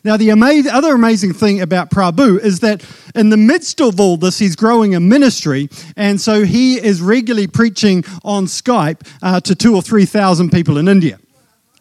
Now, 0.03 0.19
the 0.19 0.31
other 0.31 0.95
amazing 0.95 1.33
thing 1.33 1.63
about 1.63 1.89
Prabhu 1.91 2.39
is 2.39 2.61
that 2.61 2.85
in 3.15 3.31
the 3.31 3.39
midst 3.39 3.81
of 3.81 3.99
all 3.99 4.19
this, 4.19 4.39
he's 4.39 4.55
growing 4.55 4.95
a 4.95 5.01
ministry, 5.01 5.71
and 5.97 6.21
so 6.21 6.45
he 6.45 6.77
is 6.77 7.01
regularly 7.01 7.47
preaching 7.47 8.05
on 8.23 8.45
Skype 8.45 9.01
uh, 9.23 9.41
to 9.41 9.55
two 9.55 9.75
or 9.75 9.81
three 9.81 10.05
thousand 10.05 10.51
people 10.51 10.77
in 10.77 10.89
India. 10.89 11.19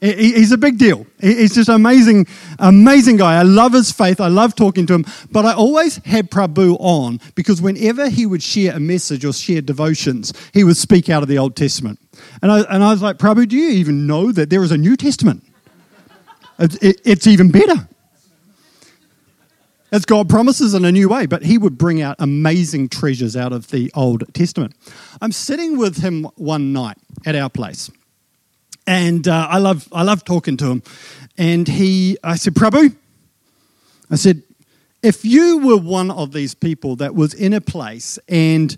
He's 0.03 0.51
a 0.51 0.57
big 0.57 0.77
deal. 0.77 1.07
He's 1.22 1.55
just 1.55 1.69
an 1.69 1.75
amazing, 1.75 2.27
amazing 2.60 3.15
guy. 3.15 3.39
I 3.39 3.43
love 3.43 3.72
his 3.72 3.89
faith. 3.89 4.19
I 4.19 4.27
love 4.27 4.53
talking 4.53 4.86
to 4.88 4.93
him. 4.95 5.05
But 5.31 5.45
I 5.45 5.53
always 5.53 5.95
had 6.03 6.29
Prabhu 6.29 6.75
on 6.81 7.22
because 7.36 7.62
whenever 7.62 8.10
he 8.10 8.25
would 8.25 8.43
share 8.43 8.75
a 8.75 8.81
message 8.81 9.24
or 9.24 9.31
share 9.31 9.62
devotions, 9.62 10.33
he 10.53 10.65
would 10.65 10.75
speak 10.75 11.07
out 11.07 11.24
of 11.24 11.29
the 11.29 11.38
Old 11.38 11.55
Testament. 11.55 12.00
And 12.41 12.51
I, 12.51 12.63
and 12.63 12.83
I 12.83 12.91
was 12.91 13.01
like, 13.01 13.17
Prabhu, 13.17 13.48
do 13.48 13.55
you 13.55 13.69
even 13.69 14.05
know 14.05 14.33
that 14.33 14.50
there 14.50 14.62
is 14.62 14.72
a 14.74 14.77
New 14.77 14.98
Testament? 14.98 15.41
It's 16.60 17.25
even 17.25 17.50
better. 17.50 17.88
As 19.93 20.03
God 20.03 20.27
promises 20.27 20.74
in 20.74 20.83
a 20.83 20.91
new 20.91 21.07
way, 21.07 21.27
but 21.27 21.43
he 21.43 21.57
would 21.57 21.77
bring 21.77 22.01
out 22.01 22.17
amazing 22.19 22.89
treasures 22.89 23.38
out 23.38 23.53
of 23.53 23.69
the 23.69 23.89
Old 23.95 24.25
Testament. 24.33 24.75
I'm 25.22 25.31
sitting 25.31 25.77
with 25.77 26.00
him 26.00 26.25
one 26.36 26.74
night 26.74 26.98
at 27.25 27.36
our 27.36 27.50
place 27.50 27.89
and 28.86 29.28
uh, 29.28 29.48
I 29.50 29.58
love 29.60 29.88
I 29.92 30.04
love 30.04 30.24
talking 30.24 30.58
to 30.58 30.66
him. 30.66 30.84
And 31.38 31.68
he, 31.68 32.18
I 32.24 32.36
said, 32.36 32.54
Prabhu, 32.54 32.96
I 34.12 34.16
said, 34.16 34.44
if 35.02 35.25
you 35.25 35.60
were 35.60 35.78
one 35.78 36.12
of 36.12 36.32
these 36.32 36.54
people 36.54 36.96
that 36.98 37.16
was 37.16 37.34
in 37.34 37.54
a 37.54 37.62
place 37.62 38.20
and 38.30 38.75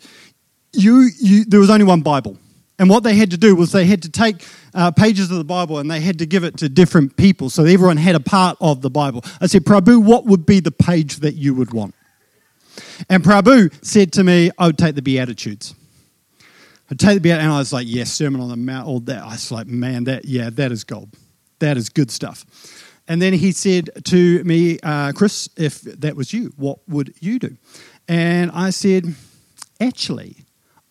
you, 0.74 1.10
you 1.20 1.46
there 1.46 1.60
was 1.60 1.70
only 1.70 1.86
one 1.86 2.02
Bible, 2.02 2.38
and 2.80 2.90
what 2.90 3.04
they 3.04 3.16
had 3.16 3.32
to 3.32 3.38
do 3.38 3.56
was 3.56 3.72
they 3.72 3.86
had 3.86 4.02
to 4.04 4.10
take 4.10 4.46
uh, 4.74 4.92
pages 4.92 5.32
of 5.32 5.38
the 5.38 5.44
Bible 5.44 5.80
and 5.80 5.90
they 5.90 6.02
had 6.02 6.20
to 6.20 6.26
give 6.26 6.44
it 6.44 6.58
to 6.58 6.70
different 6.70 7.16
people, 7.16 7.50
so 7.50 7.64
everyone 7.64 7.98
had 7.98 8.16
a 8.16 8.20
part 8.20 8.58
of 8.60 8.82
the 8.82 8.90
Bible. 8.90 9.24
I 9.40 9.48
said, 9.48 9.64
Prabhu, 9.64 10.04
what 10.04 10.26
would 10.26 10.46
be 10.46 10.60
the 10.60 10.72
page 10.72 11.18
that 11.18 11.36
you 11.36 11.54
would 11.54 11.74
want? 11.74 11.94
And 13.10 13.24
Prabhu 13.24 13.74
said 13.86 14.12
to 14.14 14.24
me, 14.24 14.52
I 14.58 14.68
would 14.68 14.78
take 14.78 14.96
the 14.96 15.02
Beatitudes. 15.02 15.76
I'd 16.92 17.00
take 17.00 17.16
the 17.16 17.22
Beatitudes, 17.22 17.46
and 17.46 17.54
I 17.54 17.58
was 17.58 17.74
like, 17.74 17.88
yes, 17.88 18.12
Sermon 18.12 18.42
on 18.42 18.50
the 18.50 18.58
Mount, 18.58 18.88
all 18.88 19.00
that. 19.02 19.24
I 19.24 19.30
was 19.30 19.52
like, 19.52 19.68
man, 19.68 20.04
that, 20.04 20.26
yeah, 20.26 20.50
that 20.52 20.72
is 20.72 20.84
gold. 20.84 21.10
That 21.60 21.78
is 21.78 21.90
good 21.90 22.12
stuff. 22.12 22.46
And 23.08 23.22
then 23.22 23.34
he 23.34 23.52
said 23.52 23.90
to 24.06 24.44
me, 24.44 24.80
uh, 24.84 25.12
Chris, 25.14 25.50
if 25.58 25.82
that 25.82 26.16
was 26.16 26.34
you, 26.34 26.54
what 26.58 26.80
would 26.88 27.14
you 27.20 27.40
do? 27.40 27.56
And 28.08 28.52
I 28.52 28.70
said, 28.70 29.16
actually, 29.80 30.38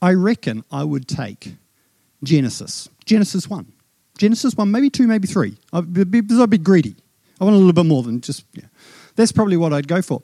I 0.03 0.15
reckon 0.15 0.65
I 0.71 0.85
would 0.85 1.09
take 1.09 1.55
Genesis. 2.23 2.89
Genesis 3.05 3.49
1. 3.49 3.73
Genesis 4.19 4.57
1, 4.57 4.71
maybe 4.71 4.91
2, 4.91 5.07
maybe 5.07 5.27
3. 5.27 5.57
I'd 5.73 6.11
be, 6.11 6.23
I'd 6.31 6.51
be 6.51 6.59
greedy. 6.59 6.97
I 7.41 7.45
want 7.45 7.55
a 7.55 7.59
little 7.59 7.73
bit 7.73 7.87
more 7.87 8.03
than 8.03 8.21
just, 8.21 8.45
yeah. 8.53 8.65
That's 9.17 9.33
probably 9.33 9.57
what 9.57 9.73
I'd 9.73 9.89
go 9.89 10.03
for. 10.03 10.23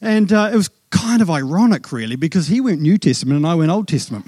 And 0.00 0.32
uh, 0.32 0.50
it 0.52 0.56
was 0.56 0.70
kind 0.90 1.22
of 1.22 1.30
ironic, 1.30 1.92
really, 1.92 2.16
because 2.16 2.48
he 2.48 2.60
went 2.60 2.80
New 2.80 2.98
Testament 2.98 3.36
and 3.36 3.46
I 3.46 3.54
went 3.54 3.70
Old 3.70 3.88
Testament 3.88 4.26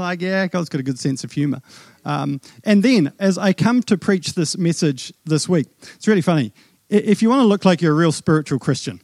like, 0.00 0.20
yeah, 0.20 0.46
God's 0.46 0.68
got 0.68 0.80
a 0.80 0.82
good 0.82 0.98
sense 0.98 1.24
of 1.24 1.32
humor. 1.32 1.60
Um, 2.04 2.40
and 2.64 2.82
then, 2.82 3.12
as 3.18 3.38
I 3.38 3.52
come 3.52 3.82
to 3.84 3.96
preach 3.96 4.34
this 4.34 4.56
message 4.56 5.12
this 5.24 5.48
week, 5.48 5.66
it's 5.94 6.08
really 6.08 6.22
funny. 6.22 6.52
If 6.88 7.22
you 7.22 7.28
want 7.28 7.40
to 7.40 7.46
look 7.46 7.64
like 7.64 7.80
you're 7.80 7.92
a 7.92 7.96
real 7.96 8.12
spiritual 8.12 8.58
Christian, 8.58 9.00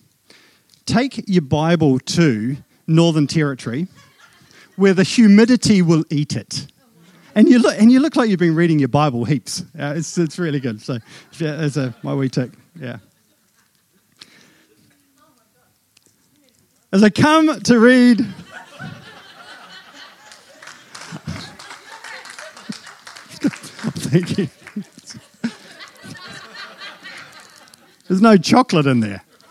take 0.86 1.22
your 1.28 1.42
Bible 1.42 1.98
to 2.00 2.56
Northern 2.86 3.26
Territory, 3.26 3.88
where 4.76 4.94
the 4.94 5.04
humidity 5.04 5.82
will 5.82 6.04
eat 6.10 6.36
it. 6.36 6.66
And 7.34 7.48
you 7.48 7.58
look, 7.58 7.78
and 7.78 7.92
you 7.92 8.00
look 8.00 8.16
like 8.16 8.30
you've 8.30 8.40
been 8.40 8.54
reading 8.54 8.78
your 8.78 8.88
Bible 8.88 9.24
heaps. 9.24 9.62
Uh, 9.78 9.94
it's, 9.96 10.16
it's 10.16 10.38
really 10.38 10.58
good. 10.58 10.80
So, 10.80 10.98
that's 11.38 11.76
a, 11.76 11.94
my 12.02 12.14
wee 12.14 12.30
tick. 12.30 12.50
Yeah. 12.80 12.98
As 16.92 17.02
I 17.02 17.10
come 17.10 17.60
to 17.60 17.78
read 17.78 18.26
Thank 23.96 24.38
you. 24.38 24.48
There's 28.08 28.20
no 28.20 28.36
chocolate 28.36 28.86
in 28.86 29.00
there. 29.00 29.24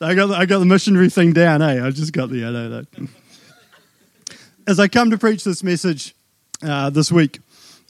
I 0.00 0.14
got, 0.14 0.26
the, 0.26 0.34
I 0.34 0.46
got 0.46 0.58
the 0.60 0.66
missionary 0.66 1.08
thing 1.08 1.32
down, 1.32 1.62
eh? 1.62 1.84
I 1.84 1.90
just 1.90 2.12
got 2.12 2.30
the, 2.30 2.44
I 2.44 2.50
know 2.50 2.68
that. 2.68 2.86
As 4.66 4.78
I 4.78 4.88
come 4.88 5.10
to 5.10 5.18
preach 5.18 5.42
this 5.42 5.64
message 5.64 6.14
uh, 6.62 6.90
this 6.90 7.10
week, 7.10 7.40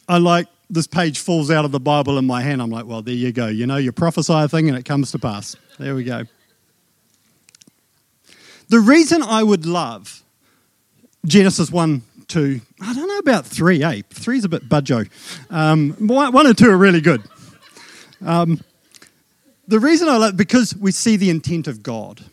I 0.09 0.19
like 0.19 0.47
this 0.71 0.87
page 0.87 1.19
falls 1.19 1.51
out 1.51 1.65
of 1.65 1.73
the 1.73 1.81
Bible 1.81 2.17
in 2.17 2.27
my 2.27 2.43
hand. 2.43 2.63
I'm 2.63 2.71
like, 2.71 2.87
well, 2.87 3.03
there 3.03 3.13
you 3.13 3.33
go. 3.33 3.49
You 3.49 3.67
know, 3.67 3.77
you 3.77 3.93
prophesy 3.93 4.33
a 4.33 4.49
thing 4.49 4.69
and 4.69 4.79
it 4.79 4.85
comes 4.85 5.11
to 5.13 5.19
pass. 5.19 5.57
There 5.79 5.95
we 5.95 6.05
go. 6.05 6.25
The 8.69 8.81
reason 8.81 9.23
I 9.23 9.43
would 9.43 9.67
love 9.67 10.23
Genesis 11.27 11.71
1 11.71 12.03
two, 12.29 12.61
I 12.81 12.95
don't 12.95 13.09
know 13.09 13.19
about 13.19 13.47
three, 13.47 13.83
eh? 13.83 14.03
Three's 14.11 14.45
a 14.45 14.49
bit 14.49 14.69
budjo. 14.69 15.09
Um, 15.51 15.93
one 15.99 16.47
and 16.47 16.57
two 16.57 16.71
are 16.71 16.77
really 16.77 17.01
good. 17.01 17.23
Um, 18.25 18.61
the 19.69 19.81
reason 19.81 20.09
I 20.09 20.17
like 20.17 20.37
because 20.37 20.77
we 20.77 20.93
see 20.93 21.17
the 21.17 21.31
intent 21.31 21.67
of 21.67 21.83
God. 21.83 22.25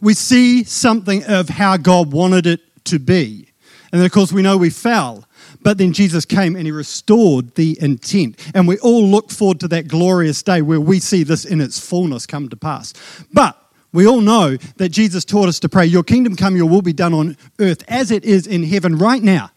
We 0.00 0.14
see 0.14 0.64
something 0.64 1.24
of 1.24 1.48
how 1.48 1.76
God 1.76 2.12
wanted 2.12 2.46
it 2.46 2.60
to 2.84 2.98
be. 2.98 3.48
And 3.92 4.00
then, 4.00 4.06
of 4.06 4.12
course, 4.12 4.32
we 4.32 4.42
know 4.42 4.56
we 4.56 4.70
fell. 4.70 5.26
But 5.62 5.78
then 5.78 5.92
Jesus 5.92 6.24
came 6.24 6.54
and 6.54 6.66
he 6.66 6.70
restored 6.70 7.54
the 7.54 7.76
intent. 7.80 8.38
And 8.54 8.68
we 8.68 8.78
all 8.78 9.04
look 9.04 9.30
forward 9.30 9.60
to 9.60 9.68
that 9.68 9.88
glorious 9.88 10.42
day 10.42 10.62
where 10.62 10.80
we 10.80 11.00
see 11.00 11.22
this 11.22 11.44
in 11.44 11.60
its 11.60 11.78
fullness 11.80 12.26
come 12.26 12.48
to 12.50 12.56
pass. 12.56 12.92
But 13.32 13.56
we 13.96 14.06
all 14.06 14.20
know 14.20 14.58
that 14.76 14.90
Jesus 14.90 15.24
taught 15.24 15.48
us 15.48 15.58
to 15.60 15.70
pray, 15.70 15.86
Your 15.86 16.02
kingdom 16.02 16.36
come, 16.36 16.54
your 16.54 16.68
will 16.68 16.82
be 16.82 16.92
done 16.92 17.14
on 17.14 17.36
earth 17.58 17.82
as 17.88 18.10
it 18.10 18.26
is 18.26 18.46
in 18.46 18.62
heaven 18.62 18.98
right 18.98 19.22
now. 19.22 19.50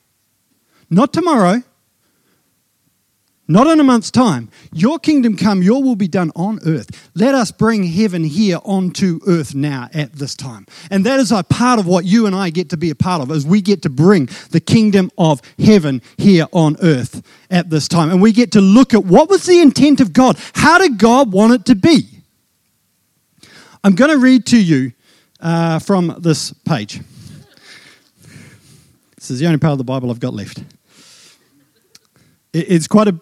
Not 0.89 1.11
tomorrow, 1.11 1.61
not 3.49 3.67
in 3.67 3.81
a 3.81 3.83
month's 3.83 4.11
time. 4.11 4.49
Your 4.71 4.97
kingdom 4.97 5.35
come, 5.35 5.61
your 5.61 5.83
will 5.83 5.97
be 5.97 6.07
done 6.07 6.31
on 6.37 6.59
earth. 6.65 7.11
Let 7.15 7.35
us 7.35 7.51
bring 7.51 7.83
heaven 7.83 8.23
here 8.23 8.59
onto 8.63 9.19
earth 9.27 9.55
now 9.55 9.89
at 9.93 10.13
this 10.13 10.35
time. 10.35 10.67
And 10.89 11.05
that 11.05 11.19
is 11.19 11.33
a 11.33 11.43
part 11.43 11.77
of 11.77 11.85
what 11.85 12.05
you 12.05 12.25
and 12.25 12.33
I 12.33 12.49
get 12.49 12.69
to 12.69 12.77
be 12.77 12.91
a 12.91 12.95
part 12.95 13.21
of, 13.21 13.31
as 13.31 13.45
we 13.45 13.61
get 13.61 13.81
to 13.81 13.89
bring 13.89 14.29
the 14.51 14.61
kingdom 14.61 15.11
of 15.17 15.41
heaven 15.57 16.01
here 16.17 16.45
on 16.53 16.77
earth 16.81 17.27
at 17.51 17.71
this 17.71 17.89
time. 17.89 18.09
And 18.09 18.21
we 18.21 18.31
get 18.31 18.53
to 18.53 18.61
look 18.61 18.93
at 18.93 19.03
what 19.03 19.29
was 19.29 19.45
the 19.45 19.59
intent 19.59 19.99
of 19.99 20.13
God? 20.13 20.39
How 20.53 20.77
did 20.77 20.97
God 20.97 21.33
want 21.33 21.53
it 21.53 21.65
to 21.65 21.75
be? 21.75 22.18
I'm 23.83 23.95
going 23.95 24.11
to 24.11 24.17
read 24.17 24.45
to 24.47 24.61
you 24.61 24.91
uh, 25.39 25.79
from 25.79 26.15
this 26.19 26.51
page. 26.51 26.99
This 29.15 29.31
is 29.31 29.39
the 29.39 29.45
only 29.45 29.57
part 29.57 29.71
of 29.71 29.77
the 29.77 29.85
Bible 29.85 30.11
I've 30.11 30.19
got 30.19 30.33
left. 30.33 30.61
It's 32.51 32.87
quite 32.87 33.07
a, 33.07 33.13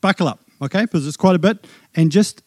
buckle 0.00 0.28
up, 0.28 0.40
okay, 0.62 0.82
because 0.82 1.06
it's 1.06 1.16
quite 1.16 1.34
a 1.34 1.38
bit. 1.38 1.66
And 1.96 2.12
just, 2.12 2.42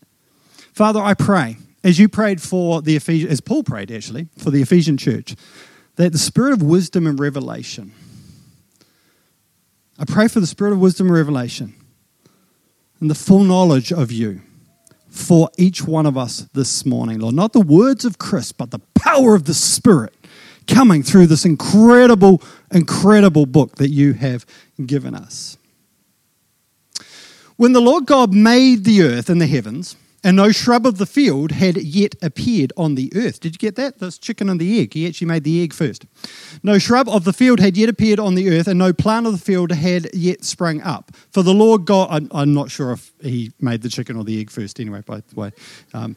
Father, 0.74 1.01
I 1.01 1.13
pray, 1.13 1.58
as 1.84 2.00
you 2.00 2.08
prayed 2.08 2.41
for 2.41 2.81
the 2.81 2.96
Ephesian, 2.96 3.29
as 3.29 3.41
Paul 3.41 3.63
prayed 3.63 3.91
actually, 3.91 4.27
for 4.38 4.51
the 4.51 4.62
Ephesian 4.62 4.98
church, 4.98 5.36
that 5.96 6.12
the 6.12 6.20
spirit 6.20 6.53
of 6.53 6.62
wisdom 6.62 7.05
and 7.05 7.20
revelation, 7.20 7.91
I 10.00 10.05
pray 10.05 10.27
for 10.27 10.39
the 10.39 10.48
spirit 10.48 10.72
of 10.72 10.79
wisdom 10.79 11.08
and 11.08 11.15
revelation 11.15 11.74
and 13.01 13.10
the 13.10 13.15
full 13.15 13.43
knowledge 13.43 13.91
of 13.91 14.12
you 14.12 14.41
for 15.12 15.50
each 15.58 15.84
one 15.84 16.06
of 16.06 16.18
us 16.18 16.48
this 16.53 16.86
morning, 16.86 17.20
Lord. 17.20 17.36
Not 17.36 17.53
the 17.53 17.60
words 17.60 18.06
of 18.06 18.18
Chris, 18.18 18.51
but 18.51 18.72
the 18.72 18.80
power 18.96 19.36
of 19.36 19.44
the 19.44 19.53
Spirit 19.53 20.15
coming 20.68 21.03
through 21.03 21.27
this 21.27 21.44
incredible, 21.44 22.41
incredible 22.72 23.46
book 23.46 23.75
that 23.75 23.89
you 23.89 24.13
have 24.13 24.46
given 24.86 25.13
us. 25.13 25.58
When 27.58 27.74
the 27.74 27.82
Lord 27.82 28.06
God 28.06 28.34
made 28.34 28.86
the 28.86 29.03
earth 29.03 29.30
and 29.30 29.41
the 29.41 29.48
heavens, 29.48 29.98
and 30.24 30.38
no 30.38 30.51
shrub 30.51 30.86
of 30.86 30.98
the 30.98 31.06
field 31.06 31.51
had 31.51 31.78
yet 31.78 32.16
appeared 32.22 32.72
on 32.78 32.96
the 32.96 33.12
earth. 33.16 33.40
Did 33.40 33.56
you 33.56 33.58
get 33.58 33.75
that? 33.75 34.00
This 34.00 34.18
chicken 34.18 34.50
and 34.50 34.60
the 34.60 34.80
egg. 34.80 34.94
He 34.94 35.08
actually 35.08 35.28
made 35.28 35.44
the 35.44 35.63
egg 35.63 35.74
first. 35.74 36.06
No 36.62 36.78
shrub 36.78 37.10
of 37.10 37.24
the 37.24 37.34
field 37.34 37.60
had 37.60 37.75
yet 37.75 37.90
appeared 37.90 38.20
on 38.20 38.36
the 38.36 38.50
earth, 38.50 38.68
and 38.68 38.78
no 38.78 38.94
plant 38.94 39.25
of 39.25 39.34
the 39.34 39.40
field 39.40 39.72
had 39.72 40.13
yet 40.13 40.44
sprung 40.44 40.82
up. 40.82 41.12
For 41.32 41.44
the 41.44 41.54
Lord 41.54 41.86
God, 41.86 42.10
I'm, 42.12 42.30
I'm 42.32 42.54
not 42.54 42.70
sure 42.70 42.92
if 42.92 43.12
he 43.22 43.51
made 43.60 43.82
the 43.82 43.90
chicken 43.90 44.16
or 44.16 44.24
the 44.24 44.40
egg 44.40 44.51
first, 44.51 44.80
anyway, 44.80 45.01
by 45.06 45.22
the 45.22 45.36
way. 45.36 45.51
Um, 45.94 46.16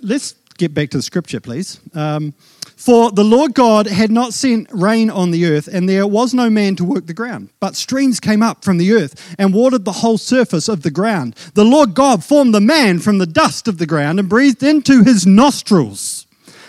let's 0.00 0.32
get 0.56 0.72
back 0.72 0.90
to 0.90 0.98
the 0.98 1.02
scripture, 1.02 1.40
please. 1.40 1.80
Um, 1.94 2.32
for 2.76 3.10
the 3.10 3.24
Lord 3.24 3.54
God 3.54 3.86
had 3.86 4.12
not 4.12 4.34
sent 4.34 4.68
rain 4.70 5.08
on 5.08 5.30
the 5.30 5.46
earth, 5.46 5.66
and 5.66 5.88
there 5.88 6.06
was 6.06 6.34
no 6.34 6.50
man 6.50 6.76
to 6.76 6.84
work 6.84 7.06
the 7.06 7.14
ground. 7.14 7.48
But 7.58 7.74
streams 7.74 8.20
came 8.20 8.42
up 8.42 8.62
from 8.62 8.76
the 8.76 8.92
earth 8.92 9.34
and 9.38 9.54
watered 9.54 9.86
the 9.86 9.92
whole 9.92 10.18
surface 10.18 10.68
of 10.68 10.82
the 10.82 10.90
ground. 10.90 11.34
The 11.54 11.64
Lord 11.64 11.94
God 11.94 12.22
formed 12.22 12.54
the 12.54 12.60
man 12.60 12.98
from 12.98 13.16
the 13.16 13.26
dust 13.26 13.66
of 13.66 13.78
the 13.78 13.86
ground 13.86 14.20
and 14.20 14.28
breathed 14.28 14.62
into 14.62 15.02
his 15.02 15.26
nostrils 15.26 16.26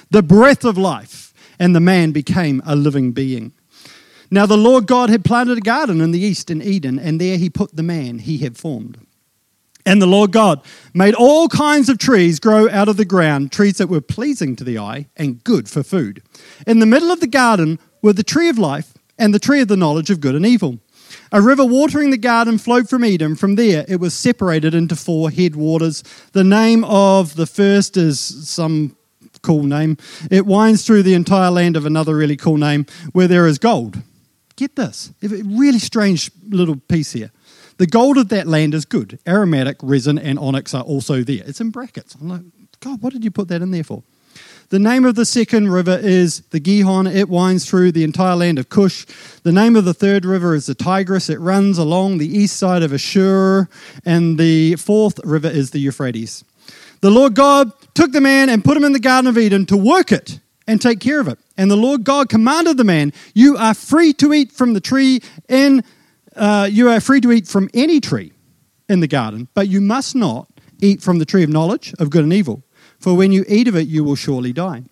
the 0.10 0.24
breath 0.24 0.64
of 0.64 0.78
life, 0.78 1.34
and 1.60 1.76
the 1.76 1.82
man 1.82 2.14
became 2.14 2.62
a 2.66 2.76
living 2.76 3.12
being. 3.12 3.52
Now 4.32 4.46
the 4.46 4.58
Lord 4.58 4.88
God 4.88 5.10
had 5.10 5.26
planted 5.26 5.58
a 5.58 5.62
garden 5.62 6.00
in 6.00 6.12
the 6.12 6.20
east 6.20 6.50
in 6.50 6.62
Eden, 6.62 7.00
and 7.00 7.20
there 7.20 7.38
he 7.38 7.50
put 7.50 7.76
the 7.76 7.84
man 7.84 8.20
he 8.20 8.38
had 8.38 8.58
formed. 8.58 9.06
And 9.88 10.02
the 10.02 10.06
Lord 10.06 10.34
God 10.34 10.62
made 10.94 11.16
all 11.16 11.48
kinds 11.48 11.88
of 11.88 11.98
trees 11.98 12.42
grow 12.42 12.70
out 12.70 12.90
of 12.90 12.98
the 12.98 13.06
ground, 13.06 13.54
trees 13.54 13.78
that 13.78 13.88
were 13.88 14.02
pleasing 14.02 14.54
to 14.58 14.66
the 14.66 14.78
eye 14.78 15.08
and 15.16 15.42
good 15.46 15.70
for 15.70 15.82
food. 15.82 16.22
In 16.68 16.80
the 16.80 16.86
middle 16.86 17.10
of 17.10 17.22
the 17.22 17.26
garden 17.26 17.80
were 18.02 18.12
the 18.12 18.22
tree 18.22 18.50
of 18.50 18.58
life 18.58 18.96
and 19.18 19.34
the 19.34 19.40
tree 19.40 19.62
of 19.62 19.70
the 19.70 19.78
knowledge 19.78 20.10
of 20.10 20.20
good 20.20 20.36
and 20.36 20.46
evil. 20.46 20.80
A 21.32 21.42
river 21.42 21.64
watering 21.64 22.10
the 22.10 22.18
garden 22.18 22.58
flowed 22.58 22.90
from 22.90 23.06
Eden. 23.06 23.38
From 23.38 23.56
there, 23.56 23.86
it 23.88 24.02
was 24.02 24.14
separated 24.14 24.76
into 24.76 24.98
four 24.98 25.32
headwaters. 25.32 26.04
The 26.34 26.44
name 26.44 26.84
of 26.84 27.38
the 27.38 27.46
first 27.46 27.96
is 27.96 28.20
some 28.20 28.98
cool 29.42 29.64
name. 29.64 29.96
It 30.30 30.46
winds 30.46 30.86
through 30.86 31.04
the 31.04 31.14
entire 31.14 31.50
land 31.50 31.78
of 31.78 31.86
another 31.86 32.14
really 32.14 32.36
cool 32.36 32.58
name 32.58 32.88
where 33.14 33.30
there 33.30 33.48
is 33.48 33.58
gold. 33.58 34.02
Get 34.58 34.76
this, 34.76 35.14
a 35.24 35.28
really 35.30 35.80
strange 35.80 36.30
little 36.50 36.76
piece 36.76 37.14
here. 37.14 37.32
The 37.78 37.88
gold 37.88 38.18
of 38.18 38.30
that 38.30 38.48
land 38.48 38.74
is 38.74 38.86
good. 38.86 39.20
Aromatic, 39.28 39.78
resin, 39.82 40.18
and 40.18 40.40
onyx 40.40 40.74
are 40.74 40.84
also 40.84 41.24
there. 41.24 41.44
It's 41.46 41.62
in 41.62 41.70
brackets. 41.70 42.16
I'm 42.16 42.28
like, 42.28 42.42
God, 42.80 43.02
what 43.02 43.14
did 43.14 43.24
you 43.24 43.32
put 43.32 43.48
that 43.50 43.62
in 43.62 43.72
there 43.72 43.84
for? 43.84 44.04
The 44.70 44.80
name 44.80 45.06
of 45.06 45.16
the 45.16 45.26
second 45.26 45.72
river 45.72 45.98
is 45.98 46.42
the 46.50 46.60
Gihon. 46.60 47.08
It 47.08 47.30
winds 47.30 47.70
through 47.70 47.94
the 47.94 48.04
entire 48.04 48.36
land 48.36 48.60
of 48.60 48.68
Cush. 48.68 49.06
The 49.44 49.54
name 49.54 49.78
of 49.78 49.86
the 49.86 49.94
third 49.94 50.26
river 50.26 50.54
is 50.56 50.66
the 50.66 50.76
Tigris. 50.76 51.30
It 51.30 51.40
runs 51.40 51.78
along 51.78 52.18
the 52.18 52.28
east 52.28 52.58
side 52.58 52.84
of 52.84 52.94
Ashur. 52.94 53.70
And 54.06 54.38
the 54.38 54.76
fourth 54.76 55.20
river 55.24 55.48
is 55.48 55.72
the 55.72 55.80
Euphrates. 55.80 56.44
The 57.00 57.12
Lord 57.12 57.34
God 57.34 57.72
took 57.94 58.12
the 58.12 58.20
man 58.20 58.50
and 58.50 58.66
put 58.66 58.76
him 58.76 58.84
in 58.84 58.92
the 58.92 59.00
Garden 59.00 59.30
of 59.30 59.38
Eden 59.38 59.66
to 59.68 59.78
work 59.78 60.12
it 60.12 60.40
and 60.68 60.82
take 60.82 61.00
care 61.00 61.22
of 61.22 61.30
it. 61.30 61.40
And 61.56 61.72
the 61.72 61.78
Lord 61.78 62.04
God 62.04 62.28
commanded 62.28 62.76
the 62.76 62.84
man, 62.84 63.14
You 63.34 63.56
are 63.56 63.74
free 63.74 64.12
to 64.14 64.34
eat 64.34 64.52
from 64.52 64.74
the 64.74 64.82
tree 64.82 65.22
in 65.48 65.84
uh, 66.38 66.70
you 66.72 66.90
are 66.90 67.00
free 67.00 67.22
to 67.22 67.32
eat 67.32 67.48
from 67.48 67.70
any 67.74 68.00
tree 68.00 68.32
in 68.88 69.00
the 69.00 69.08
garden, 69.08 69.48
but 69.54 69.68
you 69.68 69.82
must 69.82 70.16
not 70.16 70.48
eat 70.82 71.02
from 71.02 71.20
the 71.20 71.26
tree 71.26 71.44
of 71.44 71.50
knowledge 71.50 71.94
of 72.00 72.10
good 72.10 72.24
and 72.24 72.34
evil, 72.34 72.64
for 73.00 73.16
when 73.16 73.32
you 73.32 73.44
eat 73.48 73.68
of 73.68 73.76
it, 73.76 73.88
you 73.88 74.04
will 74.04 74.16
surely 74.16 74.54
die. 74.54 74.84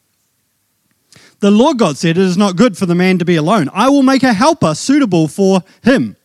The 1.40 1.52
Lord 1.52 1.78
God 1.78 1.98
said, 1.98 2.18
It 2.18 2.24
is 2.24 2.38
not 2.38 2.56
good 2.56 2.78
for 2.78 2.86
the 2.86 2.96
man 2.96 3.20
to 3.20 3.26
be 3.26 3.36
alone. 3.36 3.70
I 3.74 3.90
will 3.90 4.04
make 4.04 4.24
a 4.24 4.34
helper 4.34 4.74
suitable 4.74 5.28
for 5.28 5.62
him. 5.84 6.16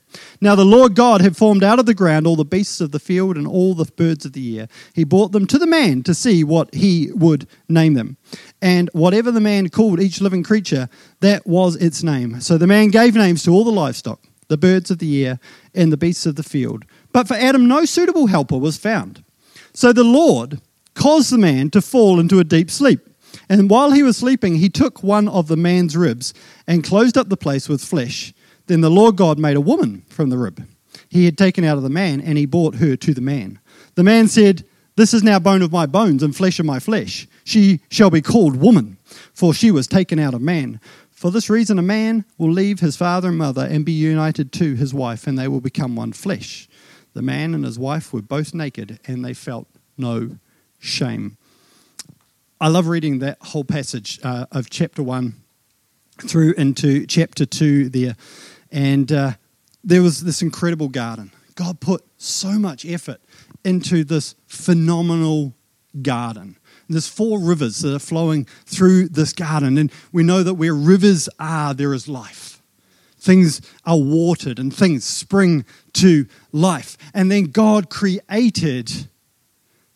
Now 0.40 0.54
the 0.54 0.64
Lord 0.64 0.94
God 0.94 1.20
had 1.20 1.36
formed 1.36 1.62
out 1.62 1.78
of 1.78 1.86
the 1.86 1.94
ground 1.94 2.26
all 2.26 2.34
the 2.34 2.44
beasts 2.44 2.80
of 2.80 2.90
the 2.90 2.98
field 2.98 3.36
and 3.36 3.46
all 3.46 3.74
the 3.74 3.84
birds 3.84 4.24
of 4.24 4.32
the 4.32 4.60
air. 4.60 4.68
He 4.94 5.04
brought 5.04 5.32
them 5.32 5.46
to 5.46 5.58
the 5.58 5.66
man 5.66 6.02
to 6.04 6.14
see 6.14 6.42
what 6.42 6.74
he 6.74 7.10
would 7.12 7.46
name 7.68 7.94
them. 7.94 8.16
And 8.62 8.88
whatever 8.92 9.30
the 9.30 9.40
man 9.40 9.68
called 9.68 10.00
each 10.00 10.20
living 10.20 10.42
creature, 10.42 10.88
that 11.20 11.46
was 11.46 11.76
its 11.76 12.02
name. 12.02 12.40
So 12.40 12.56
the 12.56 12.66
man 12.66 12.88
gave 12.88 13.14
names 13.14 13.42
to 13.44 13.52
all 13.52 13.64
the 13.64 13.70
livestock 13.70 14.20
the 14.50 14.58
birds 14.58 14.90
of 14.90 14.98
the 14.98 15.26
air, 15.26 15.40
and 15.74 15.90
the 15.90 15.96
beasts 15.96 16.26
of 16.26 16.36
the 16.36 16.42
field. 16.42 16.84
But 17.12 17.26
for 17.26 17.34
Adam, 17.34 17.66
no 17.66 17.86
suitable 17.86 18.26
helper 18.26 18.58
was 18.58 18.76
found. 18.76 19.24
So 19.72 19.94
the 19.94 20.04
Lord 20.04 20.60
caused 20.94 21.32
the 21.32 21.38
man 21.38 21.70
to 21.70 21.80
fall 21.80 22.20
into 22.20 22.38
a 22.38 22.44
deep 22.44 22.70
sleep. 22.70 23.00
And 23.48 23.70
while 23.70 23.92
he 23.92 24.02
was 24.02 24.18
sleeping, 24.18 24.56
he 24.56 24.68
took 24.68 25.02
one 25.02 25.26
of 25.28 25.48
the 25.48 25.56
man's 25.56 25.96
ribs 25.96 26.34
and 26.66 26.84
closed 26.84 27.16
up 27.16 27.30
the 27.30 27.36
place 27.36 27.68
with 27.68 27.82
flesh. 27.82 28.34
Then 28.66 28.82
the 28.82 28.90
Lord 28.90 29.16
God 29.16 29.38
made 29.38 29.56
a 29.56 29.60
woman 29.60 30.04
from 30.10 30.28
the 30.28 30.36
rib 30.36 30.66
he 31.10 31.24
had 31.24 31.36
taken 31.36 31.64
out 31.64 31.76
of 31.76 31.82
the 31.82 31.90
man, 31.90 32.20
and 32.20 32.38
he 32.38 32.46
brought 32.46 32.76
her 32.76 32.96
to 32.96 33.12
the 33.12 33.20
man. 33.20 33.58
The 33.96 34.04
man 34.04 34.28
said, 34.28 34.64
This 34.96 35.12
is 35.12 35.24
now 35.24 35.40
bone 35.40 35.60
of 35.60 35.72
my 35.72 35.84
bones 35.84 36.22
and 36.22 36.34
flesh 36.34 36.60
of 36.60 36.66
my 36.66 36.78
flesh. 36.78 37.26
She 37.44 37.80
shall 37.90 38.10
be 38.10 38.22
called 38.22 38.56
woman, 38.56 38.96
for 39.34 39.52
she 39.52 39.72
was 39.72 39.88
taken 39.88 40.20
out 40.20 40.34
of 40.34 40.40
man. 40.40 40.80
For 41.20 41.30
this 41.30 41.50
reason, 41.50 41.78
a 41.78 41.82
man 41.82 42.24
will 42.38 42.50
leave 42.50 42.80
his 42.80 42.96
father 42.96 43.28
and 43.28 43.36
mother 43.36 43.66
and 43.66 43.84
be 43.84 43.92
united 43.92 44.52
to 44.52 44.74
his 44.74 44.94
wife, 44.94 45.26
and 45.26 45.38
they 45.38 45.48
will 45.48 45.60
become 45.60 45.94
one 45.94 46.14
flesh. 46.14 46.66
The 47.12 47.20
man 47.20 47.52
and 47.52 47.62
his 47.62 47.78
wife 47.78 48.10
were 48.10 48.22
both 48.22 48.54
naked, 48.54 48.98
and 49.04 49.22
they 49.22 49.34
felt 49.34 49.68
no 49.98 50.38
shame. 50.78 51.36
I 52.58 52.68
love 52.68 52.86
reading 52.86 53.18
that 53.18 53.36
whole 53.42 53.64
passage 53.64 54.18
uh, 54.22 54.46
of 54.50 54.70
chapter 54.70 55.02
1 55.02 55.34
through 56.22 56.54
into 56.54 57.04
chapter 57.04 57.44
2 57.44 57.90
there. 57.90 58.16
And 58.72 59.12
uh, 59.12 59.32
there 59.84 60.00
was 60.00 60.24
this 60.24 60.40
incredible 60.40 60.88
garden. 60.88 61.32
God 61.54 61.80
put 61.80 62.02
so 62.16 62.52
much 62.52 62.86
effort 62.86 63.20
into 63.62 64.04
this 64.04 64.36
phenomenal 64.46 65.52
garden. 66.00 66.56
There's 66.90 67.08
four 67.08 67.40
rivers 67.40 67.80
that 67.80 67.94
are 67.94 68.00
flowing 68.00 68.46
through 68.66 69.08
this 69.08 69.32
garden, 69.32 69.78
and 69.78 69.92
we 70.12 70.22
know 70.22 70.42
that 70.42 70.54
where 70.54 70.74
rivers 70.74 71.28
are, 71.38 71.72
there 71.72 71.94
is 71.94 72.08
life. 72.08 72.60
Things 73.18 73.60
are 73.84 73.98
watered 73.98 74.58
and 74.58 74.74
things 74.74 75.04
spring 75.04 75.64
to 75.94 76.26
life. 76.52 76.96
And 77.12 77.30
then 77.30 77.44
God 77.44 77.90
created 77.90 79.08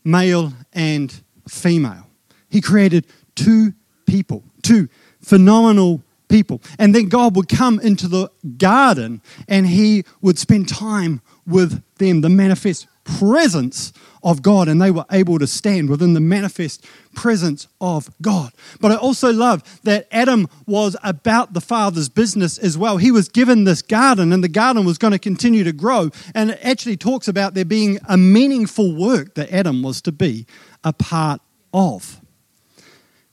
male 0.04 0.52
and 0.72 1.22
female. 1.48 2.06
He 2.50 2.60
created 2.60 3.06
two 3.34 3.72
people, 4.06 4.44
two 4.62 4.88
phenomenal 5.22 6.02
people. 6.28 6.60
And 6.78 6.94
then 6.94 7.08
God 7.08 7.34
would 7.36 7.48
come 7.48 7.80
into 7.80 8.08
the 8.08 8.30
garden 8.58 9.22
and 9.48 9.66
he 9.66 10.04
would 10.20 10.38
spend 10.38 10.68
time 10.68 11.22
with 11.46 11.82
them, 11.96 12.20
the 12.20 12.28
manifest 12.28 12.86
presence 13.04 13.92
of 14.22 14.40
God, 14.40 14.68
and 14.68 14.80
they 14.80 14.90
were 14.90 15.04
able 15.12 15.38
to 15.38 15.46
stand 15.46 15.90
within 15.90 16.14
the 16.14 16.20
manifest 16.20 16.84
presence 17.14 17.68
of 17.80 18.10
God. 18.22 18.52
But 18.80 18.90
I 18.90 18.96
also 18.96 19.32
love 19.32 19.62
that 19.82 20.08
Adam 20.10 20.48
was 20.66 20.96
about 21.02 21.52
the 21.52 21.60
Father's 21.60 22.08
business 22.08 22.56
as 22.56 22.78
well. 22.78 22.96
He 22.96 23.10
was 23.10 23.28
given 23.28 23.64
this 23.64 23.82
garden, 23.82 24.32
and 24.32 24.42
the 24.42 24.48
garden 24.48 24.86
was 24.86 24.96
going 24.96 25.12
to 25.12 25.18
continue 25.18 25.62
to 25.64 25.72
grow. 25.72 26.10
And 26.34 26.50
it 26.52 26.58
actually 26.62 26.96
talks 26.96 27.28
about 27.28 27.54
there 27.54 27.66
being 27.66 27.98
a 28.08 28.16
meaningful 28.16 28.94
work 28.94 29.34
that 29.34 29.52
Adam 29.52 29.82
was 29.82 30.00
to 30.02 30.12
be 30.12 30.46
a 30.82 30.92
part 30.92 31.40
of. 31.72 32.20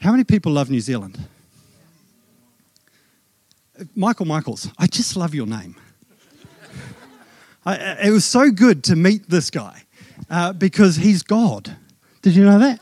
How 0.02 0.12
many 0.12 0.26
people 0.26 0.52
love 0.52 0.70
New 0.70 0.82
Zealand? 0.82 1.20
Michael 3.96 4.26
Michaels, 4.26 4.70
I 4.78 4.88
just 4.88 5.16
love 5.16 5.34
your 5.34 5.48
name. 5.48 5.76
I, 7.65 8.08
it 8.08 8.12
was 8.12 8.26
so 8.26 8.52
good 8.52 8.84
to 8.86 8.95
meet 8.95 9.30
this 9.30 9.50
guy 9.50 9.84
uh, 10.30 10.54
because 10.54 10.95
he's 10.95 11.24
God. 11.24 11.76
Did 12.21 12.36
you 12.36 12.43
know 12.43 12.60
that? 12.60 12.80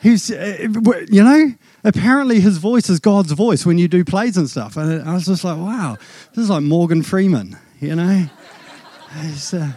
He's, 0.00 0.30
uh, 0.30 0.68
you 1.08 1.22
know, 1.22 1.54
apparently 1.84 2.40
his 2.40 2.58
voice 2.58 2.90
is 2.90 2.98
God's 2.98 3.32
voice 3.32 3.64
when 3.64 3.78
you 3.78 3.86
do 3.88 4.04
plays 4.04 4.36
and 4.36 4.50
stuff. 4.50 4.76
And 4.76 5.08
I 5.08 5.14
was 5.14 5.26
just 5.26 5.44
like, 5.44 5.56
wow, 5.56 5.96
this 6.30 6.44
is 6.44 6.50
like 6.50 6.62
Morgan 6.62 7.02
Freeman, 7.02 7.56
you 7.80 7.94
know? 7.94 8.26
Uh, 9.12 9.72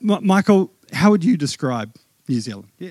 Michael, 0.00 0.72
how 0.92 1.10
would 1.10 1.24
you 1.24 1.36
describe 1.36 1.94
New 2.28 2.40
Zealand? 2.40 2.68
Yeah. 2.78 2.90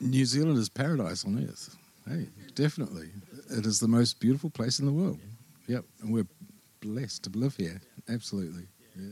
New 0.00 0.24
Zealand 0.24 0.58
is 0.58 0.68
paradise 0.68 1.24
on 1.24 1.42
earth. 1.48 1.76
Hey, 2.08 2.26
definitely. 2.54 3.08
It 3.50 3.66
is 3.66 3.80
the 3.80 3.88
most 3.88 4.20
beautiful 4.20 4.50
place 4.50 4.78
in 4.78 4.86
the 4.86 4.92
world. 4.92 5.18
Yep, 5.68 5.84
and 6.00 6.12
we're 6.12 6.26
blessed 6.80 7.24
to 7.24 7.30
live 7.30 7.56
here. 7.56 7.80
Absolutely. 8.08 8.66
Yeah. 8.96 9.10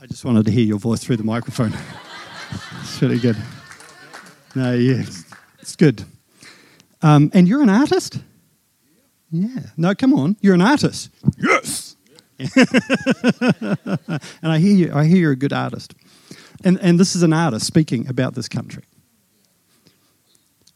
I 0.00 0.06
just 0.06 0.24
wanted 0.24 0.44
to 0.46 0.52
hear 0.52 0.64
your 0.64 0.78
voice 0.78 1.02
through 1.02 1.16
the 1.16 1.24
microphone. 1.24 1.72
it's 2.82 3.00
really 3.00 3.18
good. 3.18 3.36
No, 4.54 4.74
yeah, 4.74 5.02
it's 5.60 5.76
good. 5.76 6.04
Um, 7.00 7.30
and 7.32 7.48
you're 7.48 7.62
an 7.62 7.70
artist? 7.70 8.18
Yeah. 9.30 9.60
No, 9.76 9.94
come 9.94 10.12
on. 10.12 10.36
You're 10.40 10.54
an 10.54 10.62
artist. 10.62 11.10
Yes. 11.38 11.96
and 12.38 12.48
I 14.42 14.58
hear 14.58 14.76
you. 14.76 14.92
I 14.94 15.04
hear 15.04 15.16
you're 15.16 15.32
a 15.32 15.36
good 15.36 15.52
artist. 15.52 15.94
And 16.64 16.78
and 16.80 17.00
this 17.00 17.16
is 17.16 17.22
an 17.22 17.32
artist 17.32 17.66
speaking 17.66 18.06
about 18.08 18.34
this 18.34 18.48
country. 18.48 18.84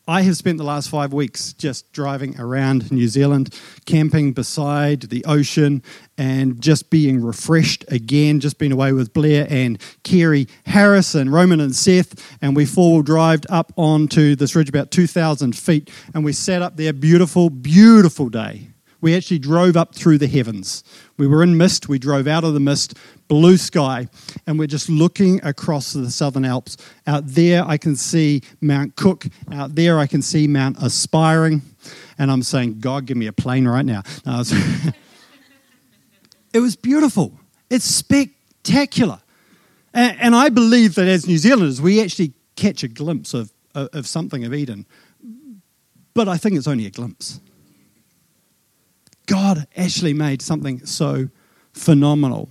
I 0.09 0.23
have 0.23 0.39
spent 0.39 0.57
the 0.57 0.65
last 0.65 0.89
five 0.89 1.13
weeks 1.13 1.53
just 1.53 1.93
driving 1.93 2.41
around 2.41 2.91
New 2.91 3.09
Zealand, 3.09 3.55
camping 3.85 4.33
beside 4.33 5.03
the 5.03 5.23
ocean, 5.27 5.83
and 6.17 6.59
just 6.63 6.89
being 6.89 7.23
refreshed 7.23 7.85
again. 7.89 8.41
Just 8.41 8.59
been 8.59 8.73
away 8.73 8.93
with 8.93 9.13
Blair 9.13 9.47
and 9.51 9.79
Kerry 10.05 10.49
Harris 10.65 11.15
and 11.15 11.31
Roman 11.31 11.61
and 11.61 11.77
Seth, 11.77 12.15
and 12.41 12.57
we 12.57 12.65
four 12.65 12.95
wheel 12.95 13.03
drove 13.03 13.41
up 13.51 13.71
onto 13.77 14.35
this 14.35 14.57
ridge 14.57 14.71
about 14.71 14.91
2,000 14.91 15.55
feet, 15.55 15.91
and 16.15 16.25
we 16.25 16.33
sat 16.33 16.63
up 16.63 16.79
there. 16.79 16.95
Beautiful, 16.95 17.51
beautiful 17.51 18.31
day. 18.31 18.68
We 19.01 19.17
actually 19.17 19.39
drove 19.39 19.77
up 19.77 19.95
through 19.95 20.19
the 20.19 20.27
heavens. 20.27 20.83
We 21.17 21.27
were 21.27 21.43
in 21.43 21.57
mist, 21.57 21.89
we 21.89 21.99
drove 21.99 22.27
out 22.27 22.45
of 22.45 22.55
the 22.55 22.61
mist, 22.61 22.95
blue 23.29 23.57
sky, 23.57 24.09
and 24.47 24.59
we're 24.59 24.67
just 24.67 24.89
looking 24.89 25.45
across 25.45 25.93
the 25.93 26.11
Southern 26.11 26.45
Alps. 26.45 26.77
Out 27.07 27.27
there, 27.27 27.65
I 27.65 27.77
can 27.77 27.97
see 27.97 28.43
Mount 28.61 28.97
Cook. 28.97 29.27
Out 29.53 29.75
there, 29.75 29.99
I 29.99 30.07
can 30.07 30.23
see 30.23 30.47
Mount 30.47 30.83
Aspiring. 30.83 31.63
And 32.19 32.31
I'm 32.31 32.43
saying, 32.43 32.81
God, 32.81 33.07
give 33.07 33.17
me 33.17 33.27
a 33.27 33.33
plane 33.33 33.69
right 33.69 33.85
now. 33.85 34.03
No, 34.27 34.41
it 36.53 36.61
was 36.61 36.77
beautiful. 36.77 37.33
It's 37.71 37.85
spectacular. 37.85 39.21
And, 39.95 40.21
and, 40.21 40.37
I 40.37 40.49
believe 40.49 40.97
that 40.97 41.07
as 41.07 41.27
New 41.27 41.39
Zealanders, 41.39 41.81
we 41.81 42.03
actually 42.03 42.33
catch 42.57 42.83
a 42.83 42.89
glimpse 42.89 43.33
of, 43.33 43.53
of, 43.75 43.89
of 43.93 44.07
something 44.07 44.45
of 44.45 44.53
Eden 44.53 44.85
but 46.19 46.27
I 46.27 46.37
think 46.37 46.57
it's 46.57 46.67
only 46.67 46.85
a 46.85 46.91
glimpse. 46.91 47.41
God 49.29 49.69
actually 49.77 50.15
made 50.15 50.43
something 50.43 50.85
so 50.87 51.29
phenomenal. 51.73 52.49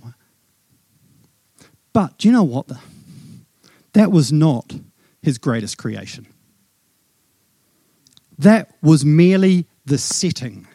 But 1.92 2.16
do 2.18 2.28
you 2.28 2.32
know 2.32 2.44
what? 2.44 2.70
That 3.92 4.12
was 4.12 4.32
not 4.32 4.76
his 5.20 5.38
greatest 5.38 5.76
creation. 5.76 6.26
That 8.38 8.70
was 8.80 9.04
merely 9.04 9.66
the 9.84 9.98
setting 9.98 10.68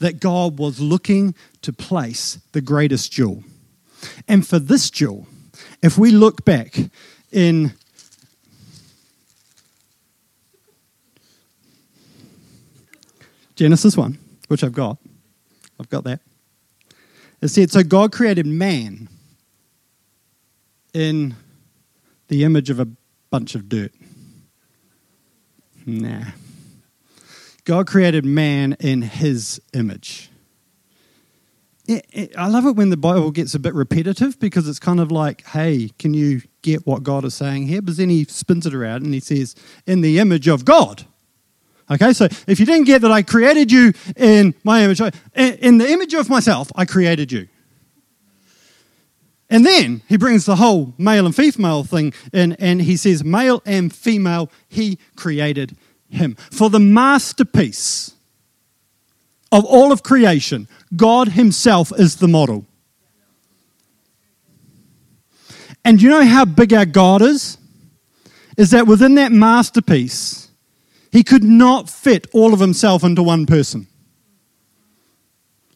that 0.00 0.18
God 0.18 0.58
was 0.58 0.80
looking 0.80 1.34
to 1.62 1.72
place 1.72 2.38
the 2.50 2.60
greatest 2.60 3.12
jewel. 3.12 3.44
And 4.26 4.44
for 4.46 4.58
this 4.58 4.90
jewel, 4.90 5.28
if 5.80 5.96
we 5.96 6.10
look 6.10 6.44
back 6.44 6.76
in 7.30 7.72
Genesis 13.54 13.96
1, 13.96 14.18
which 14.48 14.64
I've 14.64 14.72
got, 14.72 14.98
I've 15.78 15.88
got 15.88 16.04
that. 16.04 16.20
It 17.40 17.48
said, 17.48 17.70
So 17.70 17.82
God 17.82 18.12
created 18.12 18.46
man 18.46 19.08
in 20.92 21.36
the 22.28 22.44
image 22.44 22.70
of 22.70 22.80
a 22.80 22.88
bunch 23.30 23.54
of 23.54 23.68
dirt. 23.68 23.92
Nah. 25.84 26.24
God 27.64 27.86
created 27.86 28.24
man 28.24 28.76
in 28.80 29.02
his 29.02 29.60
image. 29.74 30.30
It, 31.86 32.06
it, 32.10 32.36
I 32.36 32.48
love 32.48 32.66
it 32.66 32.74
when 32.74 32.90
the 32.90 32.96
Bible 32.96 33.30
gets 33.30 33.54
a 33.54 33.60
bit 33.60 33.74
repetitive 33.74 34.40
because 34.40 34.68
it's 34.68 34.80
kind 34.80 34.98
of 34.98 35.12
like, 35.12 35.44
hey, 35.46 35.90
can 35.98 36.14
you 36.14 36.42
get 36.62 36.86
what 36.86 37.04
God 37.04 37.24
is 37.24 37.34
saying 37.34 37.66
here? 37.66 37.82
But 37.82 37.96
then 37.96 38.08
he 38.08 38.24
spins 38.24 38.66
it 38.66 38.74
around 38.74 39.04
and 39.04 39.14
he 39.14 39.20
says, 39.20 39.54
in 39.86 40.00
the 40.00 40.18
image 40.18 40.48
of 40.48 40.64
God. 40.64 41.04
Okay, 41.90 42.12
so 42.12 42.26
if 42.46 42.58
you 42.58 42.66
didn't 42.66 42.86
get 42.86 43.02
that 43.02 43.12
I 43.12 43.22
created 43.22 43.70
you 43.70 43.92
in 44.16 44.54
my 44.64 44.82
image, 44.82 45.00
in 45.34 45.78
the 45.78 45.88
image 45.88 46.14
of 46.14 46.28
myself, 46.28 46.70
I 46.74 46.84
created 46.84 47.30
you. 47.30 47.48
And 49.48 49.64
then 49.64 50.02
he 50.08 50.16
brings 50.16 50.44
the 50.44 50.56
whole 50.56 50.94
male 50.98 51.24
and 51.24 51.34
female 51.34 51.84
thing 51.84 52.12
in, 52.32 52.54
and 52.54 52.82
he 52.82 52.96
says, 52.96 53.22
male 53.22 53.62
and 53.64 53.94
female, 53.94 54.50
he 54.68 54.98
created 55.14 55.76
him. 56.08 56.34
For 56.50 56.70
the 56.70 56.80
masterpiece 56.80 58.14
of 59.52 59.64
all 59.64 59.92
of 59.92 60.02
creation, 60.02 60.68
God 60.94 61.28
Himself 61.28 61.92
is 61.96 62.16
the 62.16 62.28
model. 62.28 62.66
And 65.84 66.02
you 66.02 66.10
know 66.10 66.24
how 66.24 66.44
big 66.44 66.74
our 66.74 66.84
God 66.84 67.22
is? 67.22 67.58
Is 68.56 68.70
that 68.70 68.86
within 68.86 69.14
that 69.16 69.30
masterpiece, 69.30 70.45
He 71.12 71.22
could 71.22 71.44
not 71.44 71.88
fit 71.88 72.26
all 72.32 72.52
of 72.52 72.60
Himself 72.60 73.02
into 73.04 73.22
one 73.22 73.46
person. 73.46 73.86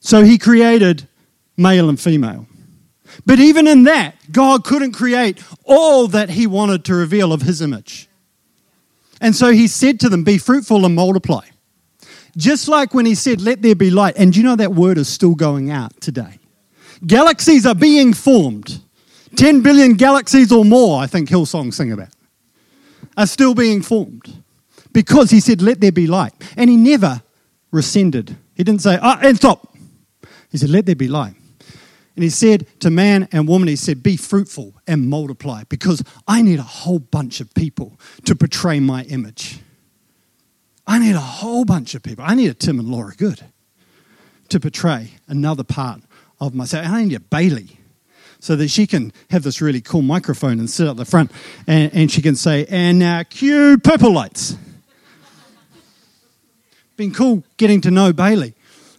So 0.01 0.25
He 0.25 0.39
created 0.39 1.09
male 1.57 1.89
and 1.89 2.01
female. 2.01 2.47
But 3.27 3.41
even 3.41 3.67
in 3.67 3.85
that, 3.85 4.17
God 4.31 4.65
couldn't 4.65 4.93
create 4.93 5.43
all 5.65 6.09
that 6.09 6.31
He 6.31 6.47
wanted 6.47 6.85
to 6.87 6.95
reveal 6.95 7.33
of 7.33 7.43
His 7.43 7.61
image. 7.61 8.09
And 9.21 9.37
so 9.37 9.53
he 9.53 9.69
said 9.69 10.01
to 10.01 10.09
them, 10.09 10.25
Be 10.25 10.39
fruitful 10.39 10.85
and 10.87 10.95
multiply. 10.95 11.47
Just 12.37 12.69
like 12.69 12.95
when 12.95 13.07
he 13.07 13.15
said, 13.15 13.41
Let 13.41 13.63
there 13.63 13.75
be 13.75 13.91
light. 13.91 14.15
And 14.17 14.35
you 14.35 14.43
know 14.43 14.57
that 14.57 14.73
word 14.73 14.99
is 14.99 15.09
still 15.09 15.35
going 15.35 15.71
out 15.71 16.01
today. 16.01 16.39
Galaxies 17.07 17.67
are 17.67 17.75
being 17.75 18.15
formed. 18.15 18.81
10 19.37 19.63
billion 19.63 19.95
galaxies 19.95 20.51
or 20.51 20.65
more, 20.65 21.01
I 21.01 21.07
think 21.07 21.29
Hillsong 21.29 21.73
sing 21.73 21.93
about, 21.93 22.09
are 23.17 23.27
still 23.27 23.55
being 23.55 23.81
formed. 23.81 24.40
Because 24.93 25.31
he 25.31 25.41
said, 25.41 25.63
Let 25.63 25.81
there 25.81 25.93
be 25.93 26.07
light. 26.07 26.33
And 26.57 26.69
he 26.69 26.77
never 26.77 27.23
rescinded. 27.71 28.37
He 28.55 28.65
didn't 28.65 28.83
say, 28.83 28.99
Ah, 29.01 29.19
and 29.23 29.37
stop. 29.37 29.77
He 30.51 30.59
said, 30.59 30.71
Let 30.71 30.87
there 30.87 30.97
be 30.97 31.09
light. 31.09 31.35
And 32.17 32.25
he 32.25 32.31
said 32.31 32.67
to 32.81 32.91
man 32.91 33.29
and 33.33 33.49
woman, 33.49 33.69
he 33.69 33.77
said, 33.77 34.03
Be 34.03 34.17
fruitful 34.17 34.75
and 34.87 35.09
multiply 35.09 35.63
because 35.69 36.03
I 36.27 36.43
need 36.43 36.59
a 36.59 36.63
whole 36.63 36.99
bunch 36.99 37.41
of 37.41 37.55
people 37.55 37.99
to 38.25 38.35
portray 38.35 38.81
my 38.81 39.05
image. 39.05 39.61
I 40.87 40.99
need 40.99 41.15
a 41.15 41.21
whole 41.21 41.65
bunch 41.65 41.95
of 41.95 42.03
people. 42.03 42.25
I 42.27 42.35
need 42.35 42.51
a 42.51 42.55
Tim 42.55 42.79
and 42.79 42.89
Laura 42.89 43.15
Good 43.17 43.45
to 44.49 44.59
portray 44.59 45.13
another 45.29 45.63
part 45.63 46.03
of 46.41 46.55
myself. 46.55 46.85
And 46.85 46.95
I 46.95 47.05
need 47.05 47.15
a 47.15 47.21
Bailey 47.21 47.79
so 48.41 48.57
that 48.57 48.69
she 48.69 48.87
can 48.87 49.13
have 49.31 49.43
this 49.43 49.61
really 49.61 49.81
cool 49.81 50.03
microphone 50.03 50.59
and 50.59 50.69
sit 50.69 50.89
at 50.89 50.97
the 50.97 51.05
front 51.05 51.31
and, 51.67 51.95
and 51.95 52.11
she 52.11 52.21
can 52.21 52.35
say, 52.35 52.67
And 52.69 52.99
now 52.99 53.23
cue 53.23 53.79
purple 53.79 54.13
lights. 54.13 54.57
Been 57.01 57.15
cool 57.15 57.43
getting 57.57 57.81
to 57.81 57.91
know 57.91 58.13
Bailey 58.13 58.53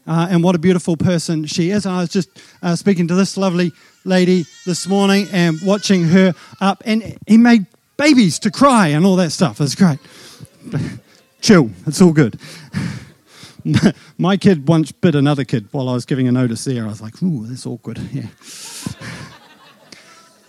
uh, 0.08 0.26
and 0.32 0.44
what 0.44 0.56
a 0.56 0.58
beautiful 0.58 0.98
person 0.98 1.46
she 1.46 1.70
is. 1.70 1.86
And 1.86 1.94
I 1.94 2.00
was 2.00 2.10
just 2.10 2.30
uh, 2.64 2.76
speaking 2.76 3.08
to 3.10 3.14
this 3.14 3.38
lovely 3.38 3.74
lady 4.06 4.46
this 4.66 4.88
morning 4.88 5.28
and 5.32 5.60
watching 5.64 6.06
her 6.06 6.34
up, 6.60 6.82
and 6.84 7.16
he 7.28 7.38
made 7.38 7.68
babies 7.98 8.40
to 8.40 8.50
cry 8.50 8.88
and 8.88 9.06
all 9.06 9.18
that 9.18 9.30
stuff. 9.30 9.62
It's 9.62 9.76
great. 9.76 10.00
Chill, 11.42 11.70
it's 11.86 12.02
all 12.02 12.12
good. 12.12 12.40
My 14.18 14.36
kid 14.36 14.68
once 14.68 14.92
bit 14.92 15.14
another 15.14 15.44
kid 15.44 15.68
while 15.72 15.88
I 15.88 15.94
was 15.94 16.08
giving 16.08 16.28
a 16.28 16.32
notice 16.32 16.64
there. 16.64 16.86
I 16.86 16.88
was 16.88 17.04
like, 17.04 17.22
ooh, 17.22 17.46
that's 17.46 17.68
awkward. 17.68 18.00
Yeah. 18.12 18.30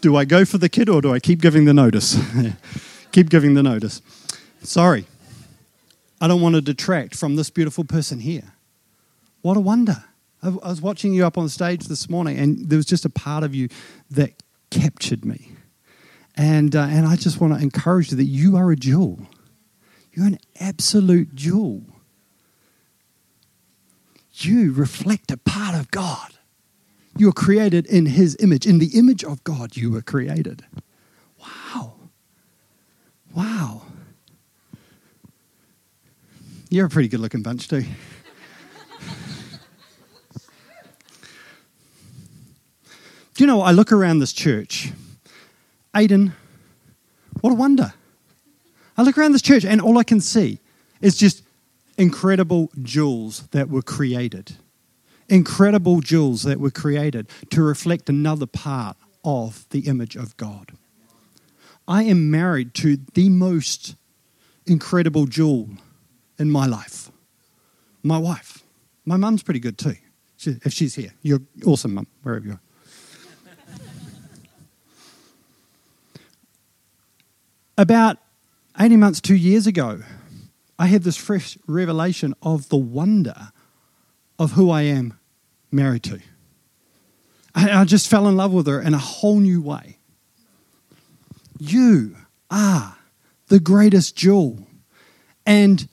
do 0.00 0.16
I 0.16 0.24
go 0.24 0.46
for 0.46 0.56
the 0.56 0.70
kid 0.70 0.88
or 0.88 1.02
do 1.02 1.12
I 1.12 1.20
keep 1.20 1.42
giving 1.42 1.66
the 1.66 1.74
notice? 1.74 2.18
keep 3.12 3.28
giving 3.28 3.52
the 3.52 3.62
notice. 3.62 4.00
Sorry. 4.62 5.04
I 6.22 6.28
don't 6.28 6.40
want 6.40 6.54
to 6.54 6.60
detract 6.60 7.16
from 7.16 7.34
this 7.34 7.50
beautiful 7.50 7.82
person 7.82 8.20
here. 8.20 8.52
What 9.40 9.56
a 9.56 9.60
wonder. 9.60 10.04
I 10.40 10.50
was 10.50 10.80
watching 10.80 11.12
you 11.12 11.26
up 11.26 11.36
on 11.36 11.48
stage 11.48 11.88
this 11.88 12.08
morning, 12.08 12.38
and 12.38 12.68
there 12.70 12.76
was 12.76 12.86
just 12.86 13.04
a 13.04 13.10
part 13.10 13.42
of 13.42 13.56
you 13.56 13.68
that 14.12 14.40
captured 14.70 15.24
me. 15.24 15.50
And, 16.36 16.76
uh, 16.76 16.82
and 16.82 17.06
I 17.06 17.16
just 17.16 17.40
want 17.40 17.54
to 17.54 17.60
encourage 17.60 18.12
you 18.12 18.16
that 18.18 18.24
you 18.26 18.56
are 18.56 18.70
a 18.70 18.76
jewel. 18.76 19.26
You're 20.12 20.26
an 20.26 20.38
absolute 20.60 21.34
jewel. 21.34 21.82
You 24.34 24.72
reflect 24.72 25.32
a 25.32 25.36
part 25.36 25.74
of 25.74 25.90
God. 25.90 26.34
You 27.18 27.26
were 27.26 27.32
created 27.32 27.84
in 27.86 28.06
His 28.06 28.36
image. 28.38 28.64
In 28.64 28.78
the 28.78 28.96
image 28.96 29.24
of 29.24 29.42
God, 29.42 29.76
you 29.76 29.90
were 29.90 30.02
created. 30.02 30.64
Wow. 31.40 31.94
Wow. 33.34 33.82
You're 36.72 36.86
a 36.86 36.88
pretty 36.88 37.08
good 37.08 37.20
looking 37.20 37.42
bunch, 37.42 37.68
too. 37.68 37.82
Do 37.82 37.86
you 43.36 43.46
know, 43.46 43.60
I 43.60 43.72
look 43.72 43.92
around 43.92 44.20
this 44.20 44.32
church, 44.32 44.90
Aiden, 45.94 46.32
what 47.42 47.50
a 47.50 47.54
wonder. 47.54 47.92
I 48.96 49.02
look 49.02 49.18
around 49.18 49.32
this 49.32 49.42
church 49.42 49.66
and 49.66 49.82
all 49.82 49.98
I 49.98 50.02
can 50.02 50.22
see 50.22 50.60
is 51.02 51.18
just 51.18 51.42
incredible 51.98 52.70
jewels 52.80 53.42
that 53.50 53.68
were 53.68 53.82
created. 53.82 54.56
Incredible 55.28 56.00
jewels 56.00 56.42
that 56.44 56.58
were 56.58 56.70
created 56.70 57.28
to 57.50 57.62
reflect 57.62 58.08
another 58.08 58.46
part 58.46 58.96
of 59.22 59.68
the 59.68 59.80
image 59.80 60.16
of 60.16 60.34
God. 60.38 60.72
I 61.86 62.04
am 62.04 62.30
married 62.30 62.72
to 62.76 62.96
the 63.12 63.28
most 63.28 63.94
incredible 64.64 65.26
jewel 65.26 65.68
in 66.38 66.50
my 66.50 66.66
life 66.66 67.12
my 68.02 68.18
wife. 68.18 68.62
My 69.04 69.16
mum's 69.16 69.42
pretty 69.42 69.60
good 69.60 69.78
too, 69.78 69.94
if 70.44 70.72
she's 70.72 70.94
here. 70.94 71.12
You're 71.22 71.42
awesome, 71.66 71.94
mum, 71.94 72.06
wherever 72.22 72.46
you 72.46 72.52
are. 72.52 72.60
About 77.78 78.18
18 78.78 79.00
months, 79.00 79.20
two 79.20 79.34
years 79.34 79.66
ago, 79.66 80.02
I 80.78 80.86
had 80.86 81.02
this 81.02 81.16
fresh 81.16 81.56
revelation 81.66 82.34
of 82.42 82.68
the 82.68 82.76
wonder 82.76 83.52
of 84.38 84.52
who 84.52 84.70
I 84.70 84.82
am 84.82 85.18
married 85.70 86.02
to. 86.04 86.20
I, 87.54 87.84
just 87.84 88.08
fell 88.08 88.28
in 88.28 88.36
love 88.36 88.52
with 88.52 88.66
her 88.66 88.80
in 88.80 88.94
a 88.94 88.98
whole 88.98 89.38
new 89.38 89.60
way. 89.60 89.98
You 91.58 92.16
are 92.50 92.96
the 93.48 93.60
greatest 93.60 94.16
jewel. 94.16 94.66
And 95.44 95.86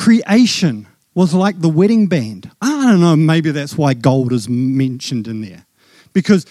creation 0.00 0.88
was 1.14 1.34
like 1.34 1.60
the 1.60 1.68
wedding 1.68 2.06
band. 2.06 2.50
I 2.62 2.86
don't 2.86 3.02
know, 3.02 3.16
maybe 3.16 3.50
that's 3.50 3.76
why 3.76 3.92
gold 3.92 4.32
is 4.32 4.48
mentioned 4.48 5.28
in 5.28 5.42
there. 5.42 5.66
Because 6.14 6.46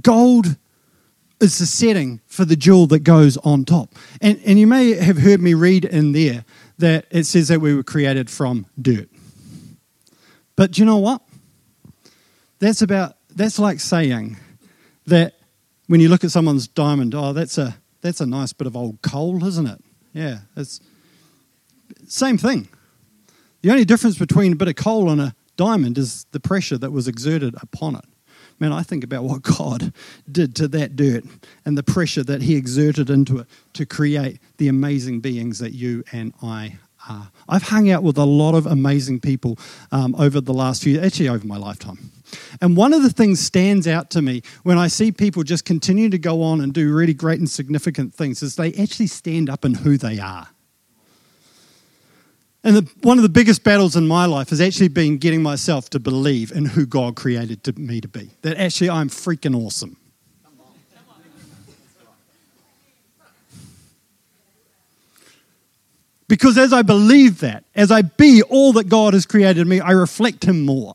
gold 0.00 0.56
is 1.40 1.58
the 1.58 1.66
setting 1.66 2.20
for 2.26 2.44
the 2.44 2.54
jewel 2.54 2.86
that 2.86 3.00
goes 3.00 3.36
on 3.38 3.64
top. 3.64 3.92
And, 4.20 4.40
and 4.46 4.56
you 4.56 4.68
may 4.68 4.92
have 4.94 5.18
heard 5.18 5.40
me 5.40 5.52
read 5.52 5.84
in 5.84 6.12
there 6.12 6.44
that 6.78 7.06
it 7.10 7.24
says 7.24 7.48
that 7.48 7.60
we 7.60 7.74
were 7.74 7.82
created 7.82 8.30
from 8.30 8.66
dirt. 8.80 9.08
But 10.54 10.70
do 10.70 10.82
you 10.82 10.86
know 10.86 10.98
what? 10.98 11.22
That's 12.60 12.82
about 12.82 13.16
that's 13.34 13.58
like 13.58 13.80
saying 13.80 14.36
that 15.06 15.34
when 15.88 16.00
you 16.00 16.08
look 16.08 16.22
at 16.22 16.30
someone's 16.30 16.68
diamond, 16.68 17.16
oh, 17.16 17.32
that's 17.32 17.58
a 17.58 17.78
that's 18.00 18.20
a 18.20 18.26
nice 18.26 18.52
bit 18.52 18.68
of 18.68 18.76
old 18.76 19.02
coal, 19.02 19.44
isn't 19.44 19.66
it? 19.66 19.82
Yeah, 20.12 20.40
it's 20.56 20.80
same 22.10 22.38
thing. 22.38 22.68
The 23.62 23.70
only 23.70 23.84
difference 23.84 24.18
between 24.18 24.52
a 24.52 24.56
bit 24.56 24.68
of 24.68 24.76
coal 24.76 25.10
and 25.10 25.20
a 25.20 25.34
diamond 25.56 25.98
is 25.98 26.26
the 26.32 26.40
pressure 26.40 26.78
that 26.78 26.92
was 26.92 27.06
exerted 27.06 27.54
upon 27.60 27.96
it. 27.96 28.04
Man, 28.58 28.72
I 28.72 28.82
think 28.82 29.04
about 29.04 29.24
what 29.24 29.42
God 29.58 29.92
did 30.30 30.54
to 30.56 30.68
that 30.68 30.96
dirt 30.96 31.24
and 31.64 31.76
the 31.76 31.82
pressure 31.82 32.22
that 32.24 32.42
He 32.42 32.56
exerted 32.56 33.10
into 33.10 33.38
it 33.38 33.46
to 33.74 33.86
create 33.86 34.38
the 34.58 34.68
amazing 34.68 35.20
beings 35.20 35.58
that 35.58 35.72
you 35.72 36.04
and 36.12 36.32
I 36.42 36.78
are. 37.08 37.30
I've 37.48 37.62
hung 37.62 37.90
out 37.90 38.02
with 38.02 38.18
a 38.18 38.24
lot 38.24 38.54
of 38.54 38.66
amazing 38.66 39.20
people 39.20 39.58
um, 39.92 40.14
over 40.16 40.40
the 40.40 40.52
last 40.52 40.82
few, 40.82 41.00
actually 41.00 41.28
over 41.28 41.46
my 41.46 41.56
lifetime. 41.56 42.10
And 42.60 42.76
one 42.76 42.92
of 42.92 43.02
the 43.02 43.10
things 43.10 43.40
stands 43.40 43.86
out 43.88 44.10
to 44.10 44.22
me 44.22 44.42
when 44.62 44.78
I 44.78 44.88
see 44.88 45.10
people 45.12 45.42
just 45.42 45.64
continue 45.64 46.10
to 46.10 46.18
go 46.18 46.42
on 46.42 46.60
and 46.60 46.72
do 46.72 46.92
really 46.92 47.14
great 47.14 47.38
and 47.38 47.48
significant 47.48 48.14
things 48.14 48.42
is 48.42 48.56
they 48.56 48.72
actually 48.74 49.08
stand 49.08 49.48
up 49.48 49.64
in 49.64 49.74
who 49.74 49.96
they 49.96 50.18
are. 50.18 50.48
And 52.62 52.76
the, 52.76 52.90
one 53.02 53.18
of 53.18 53.22
the 53.22 53.30
biggest 53.30 53.64
battles 53.64 53.96
in 53.96 54.06
my 54.06 54.26
life 54.26 54.50
has 54.50 54.60
actually 54.60 54.88
been 54.88 55.16
getting 55.16 55.42
myself 55.42 55.88
to 55.90 55.98
believe 55.98 56.52
in 56.52 56.66
who 56.66 56.84
God 56.84 57.16
created 57.16 57.64
to, 57.64 57.72
me 57.72 58.00
to 58.02 58.08
be. 58.08 58.30
That 58.42 58.58
actually 58.58 58.90
I'm 58.90 59.08
freaking 59.08 59.56
awesome. 59.56 59.96
Because 66.28 66.56
as 66.56 66.72
I 66.72 66.82
believe 66.82 67.40
that, 67.40 67.64
as 67.74 67.90
I 67.90 68.02
be 68.02 68.40
all 68.42 68.72
that 68.74 68.88
God 68.88 69.14
has 69.14 69.26
created 69.26 69.66
me, 69.66 69.80
I 69.80 69.90
reflect 69.90 70.44
Him 70.44 70.64
more. 70.64 70.94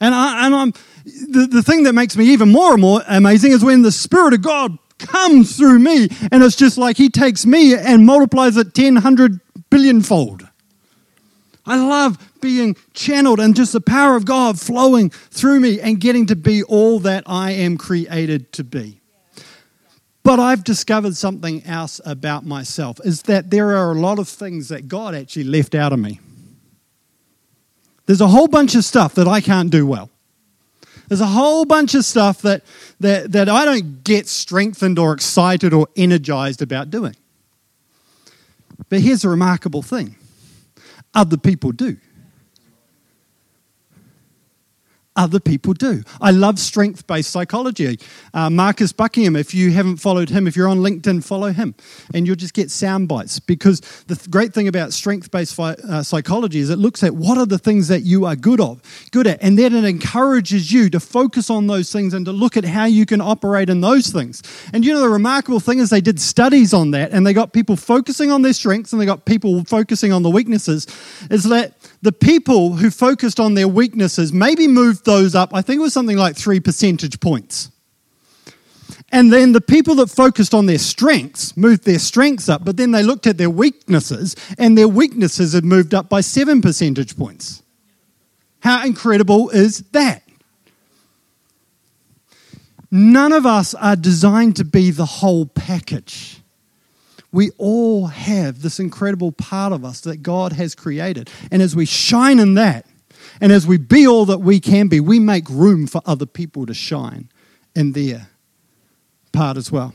And, 0.00 0.12
I, 0.12 0.46
and 0.46 0.54
I'm, 0.56 0.72
the, 1.04 1.46
the 1.48 1.62
thing 1.62 1.84
that 1.84 1.92
makes 1.92 2.16
me 2.16 2.24
even 2.32 2.50
more 2.50 2.72
and 2.72 2.80
more 2.80 3.00
amazing 3.06 3.52
is 3.52 3.64
when 3.64 3.82
the 3.82 3.92
Spirit 3.92 4.34
of 4.34 4.42
God 4.42 4.76
comes 4.98 5.56
through 5.56 5.78
me, 5.78 6.08
and 6.32 6.42
it's 6.42 6.56
just 6.56 6.78
like 6.78 6.96
He 6.96 7.10
takes 7.10 7.46
me 7.46 7.76
and 7.76 8.04
multiplies 8.04 8.56
it 8.56 8.74
10, 8.74 8.94
100 8.94 9.40
billion 9.70 10.02
fold. 10.02 10.48
I 11.66 11.76
love 11.76 12.40
being 12.40 12.76
channeled 12.94 13.40
and 13.40 13.54
just 13.54 13.72
the 13.72 13.80
power 13.80 14.16
of 14.16 14.24
God 14.24 14.58
flowing 14.58 15.10
through 15.10 15.60
me 15.60 15.80
and 15.80 16.00
getting 16.00 16.26
to 16.26 16.36
be 16.36 16.62
all 16.62 16.98
that 17.00 17.24
I 17.26 17.52
am 17.52 17.76
created 17.76 18.52
to 18.54 18.64
be. 18.64 19.00
But 20.22 20.40
I've 20.40 20.64
discovered 20.64 21.16
something 21.16 21.64
else 21.64 22.00
about 22.04 22.44
myself 22.44 23.00
is 23.04 23.22
that 23.22 23.50
there 23.50 23.76
are 23.76 23.92
a 23.92 23.98
lot 23.98 24.18
of 24.18 24.28
things 24.28 24.68
that 24.68 24.88
God 24.88 25.14
actually 25.14 25.44
left 25.44 25.74
out 25.74 25.92
of 25.92 25.98
me. 25.98 26.20
There's 28.06 28.20
a 28.22 28.28
whole 28.28 28.48
bunch 28.48 28.74
of 28.74 28.84
stuff 28.84 29.14
that 29.14 29.28
I 29.28 29.42
can't 29.42 29.70
do 29.70 29.86
well. 29.86 30.10
There's 31.08 31.20
a 31.20 31.26
whole 31.26 31.64
bunch 31.64 31.94
of 31.94 32.04
stuff 32.04 32.42
that, 32.42 32.62
that, 33.00 33.32
that 33.32 33.48
I 33.48 33.64
don't 33.64 34.04
get 34.04 34.26
strengthened 34.26 34.98
or 34.98 35.12
excited 35.12 35.72
or 35.72 35.88
energized 35.96 36.60
about 36.60 36.90
doing. 36.90 37.16
But 38.88 39.00
here's 39.00 39.24
a 39.24 39.28
remarkable 39.28 39.82
thing 39.82 40.16
other 41.14 41.36
people 41.36 41.72
do. 41.72 41.96
Other 45.18 45.40
people 45.40 45.74
do. 45.74 46.02
I 46.20 46.30
love 46.30 46.58
strength 46.58 47.06
based 47.06 47.30
psychology. 47.30 47.98
Uh, 48.32 48.48
Marcus 48.48 48.92
Buckingham, 48.92 49.36
if 49.36 49.52
you 49.52 49.72
haven't 49.72 49.96
followed 49.96 50.30
him, 50.30 50.46
if 50.46 50.56
you're 50.56 50.68
on 50.68 50.78
LinkedIn, 50.78 51.24
follow 51.24 51.52
him 51.52 51.74
and 52.14 52.26
you'll 52.26 52.36
just 52.36 52.54
get 52.54 52.70
sound 52.70 53.08
bites 53.08 53.40
because 53.40 53.80
the 54.06 54.14
th- 54.14 54.30
great 54.30 54.54
thing 54.54 54.68
about 54.68 54.92
strength 54.92 55.30
based 55.30 55.58
uh, 55.58 56.02
psychology 56.02 56.60
is 56.60 56.70
it 56.70 56.78
looks 56.78 57.02
at 57.02 57.14
what 57.14 57.36
are 57.36 57.46
the 57.46 57.58
things 57.58 57.88
that 57.88 58.02
you 58.02 58.24
are 58.24 58.36
good 58.36 58.60
of, 58.60 58.80
good 59.10 59.26
at, 59.26 59.42
and 59.42 59.58
then 59.58 59.74
it 59.74 59.84
encourages 59.84 60.72
you 60.72 60.88
to 60.88 61.00
focus 61.00 61.50
on 61.50 61.66
those 61.66 61.92
things 61.92 62.14
and 62.14 62.24
to 62.24 62.32
look 62.32 62.56
at 62.56 62.64
how 62.64 62.84
you 62.84 63.04
can 63.04 63.20
operate 63.20 63.68
in 63.68 63.80
those 63.80 64.08
things. 64.08 64.42
And 64.72 64.84
you 64.84 64.94
know, 64.94 65.00
the 65.00 65.08
remarkable 65.08 65.60
thing 65.60 65.80
is 65.80 65.90
they 65.90 66.00
did 66.00 66.20
studies 66.20 66.72
on 66.72 66.92
that 66.92 67.10
and 67.10 67.26
they 67.26 67.32
got 67.32 67.52
people 67.52 67.74
focusing 67.76 68.30
on 68.30 68.42
their 68.42 68.52
strengths 68.52 68.92
and 68.92 69.02
they 69.02 69.06
got 69.06 69.24
people 69.24 69.64
focusing 69.64 70.12
on 70.12 70.22
the 70.22 70.30
weaknesses. 70.30 70.86
Is 71.28 71.44
that 71.44 71.77
the 72.02 72.12
people 72.12 72.76
who 72.76 72.90
focused 72.90 73.40
on 73.40 73.54
their 73.54 73.68
weaknesses 73.68 74.32
maybe 74.32 74.68
moved 74.68 75.04
those 75.04 75.34
up, 75.34 75.50
I 75.52 75.62
think 75.62 75.78
it 75.78 75.82
was 75.82 75.92
something 75.92 76.16
like 76.16 76.36
three 76.36 76.60
percentage 76.60 77.20
points. 77.20 77.70
And 79.10 79.32
then 79.32 79.52
the 79.52 79.60
people 79.60 79.94
that 79.96 80.10
focused 80.10 80.52
on 80.52 80.66
their 80.66 80.78
strengths 80.78 81.56
moved 81.56 81.84
their 81.84 81.98
strengths 81.98 82.48
up, 82.48 82.64
but 82.64 82.76
then 82.76 82.90
they 82.90 83.02
looked 83.02 83.26
at 83.26 83.38
their 83.38 83.50
weaknesses, 83.50 84.36
and 84.58 84.76
their 84.76 84.88
weaknesses 84.88 85.54
had 85.54 85.64
moved 85.64 85.94
up 85.94 86.08
by 86.08 86.20
seven 86.20 86.60
percentage 86.60 87.16
points. 87.16 87.62
How 88.60 88.84
incredible 88.84 89.48
is 89.50 89.78
that? 89.92 90.22
None 92.90 93.32
of 93.32 93.46
us 93.46 93.74
are 93.74 93.96
designed 93.96 94.56
to 94.56 94.64
be 94.64 94.90
the 94.90 95.06
whole 95.06 95.46
package 95.46 96.37
we 97.32 97.50
all 97.58 98.06
have 98.06 98.62
this 98.62 98.80
incredible 98.80 99.32
part 99.32 99.72
of 99.72 99.84
us 99.84 100.00
that 100.02 100.22
God 100.22 100.52
has 100.54 100.74
created. 100.74 101.30
And 101.50 101.60
as 101.60 101.76
we 101.76 101.84
shine 101.84 102.38
in 102.38 102.54
that, 102.54 102.86
and 103.40 103.52
as 103.52 103.66
we 103.66 103.76
be 103.76 104.06
all 104.06 104.24
that 104.26 104.38
we 104.38 104.60
can 104.60 104.88
be, 104.88 105.00
we 105.00 105.18
make 105.18 105.48
room 105.48 105.86
for 105.86 106.00
other 106.06 106.26
people 106.26 106.66
to 106.66 106.74
shine 106.74 107.28
in 107.74 107.92
their 107.92 108.28
part 109.32 109.56
as 109.56 109.70
well. 109.70 109.94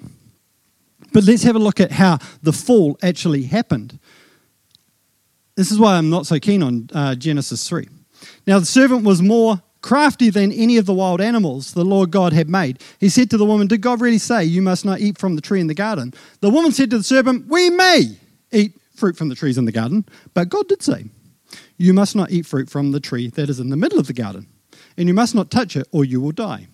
But 1.11 1.23
let's 1.25 1.43
have 1.43 1.55
a 1.55 1.59
look 1.59 1.79
at 1.79 1.91
how 1.91 2.19
the 2.41 2.53
fall 2.53 2.97
actually 3.01 3.43
happened. 3.43 3.99
This 5.55 5.71
is 5.71 5.79
why 5.79 5.95
I'm 5.95 6.09
not 6.09 6.25
so 6.25 6.39
keen 6.39 6.63
on 6.63 6.89
uh, 6.93 7.15
Genesis 7.15 7.67
3. 7.67 7.87
Now, 8.47 8.59
the 8.59 8.65
servant 8.65 9.03
was 9.03 9.21
more 9.21 9.61
crafty 9.83 10.31
than 10.31 10.51
any 10.51 10.77
of 10.77 10.87
the 10.87 10.93
wild 10.93 11.21
animals 11.21 11.73
the 11.73 11.85
Lord 11.85 12.09
God 12.09 12.33
had 12.33 12.49
made. 12.49 12.81
He 12.99 13.09
said 13.09 13.29
to 13.29 13.37
the 13.37 13.45
woman, 13.45 13.67
Did 13.67 13.81
God 13.81 14.01
really 14.01 14.17
say, 14.17 14.43
You 14.43 14.63
must 14.63 14.83
not 14.85 14.99
eat 14.99 15.19
from 15.19 15.35
the 15.35 15.41
tree 15.41 15.61
in 15.61 15.67
the 15.67 15.75
garden? 15.75 16.13
The 16.39 16.49
woman 16.49 16.71
said 16.71 16.89
to 16.89 16.97
the 16.97 17.03
serpent, 17.03 17.47
We 17.47 17.69
may 17.69 18.17
eat 18.51 18.73
fruit 18.95 19.15
from 19.15 19.29
the 19.29 19.35
trees 19.35 19.59
in 19.59 19.65
the 19.65 19.71
garden, 19.71 20.05
but 20.33 20.49
God 20.49 20.67
did 20.67 20.81
say, 20.81 21.05
You 21.77 21.93
must 21.93 22.15
not 22.15 22.31
eat 22.31 22.47
fruit 22.47 22.69
from 22.69 22.91
the 22.91 22.99
tree 22.99 23.27
that 23.27 23.49
is 23.49 23.59
in 23.59 23.69
the 23.69 23.77
middle 23.77 23.99
of 23.99 24.07
the 24.07 24.13
garden, 24.13 24.47
and 24.97 25.07
you 25.07 25.13
must 25.13 25.35
not 25.35 25.51
touch 25.51 25.75
it, 25.75 25.87
or 25.91 26.03
you 26.03 26.19
will 26.19 26.31
die. 26.31 26.67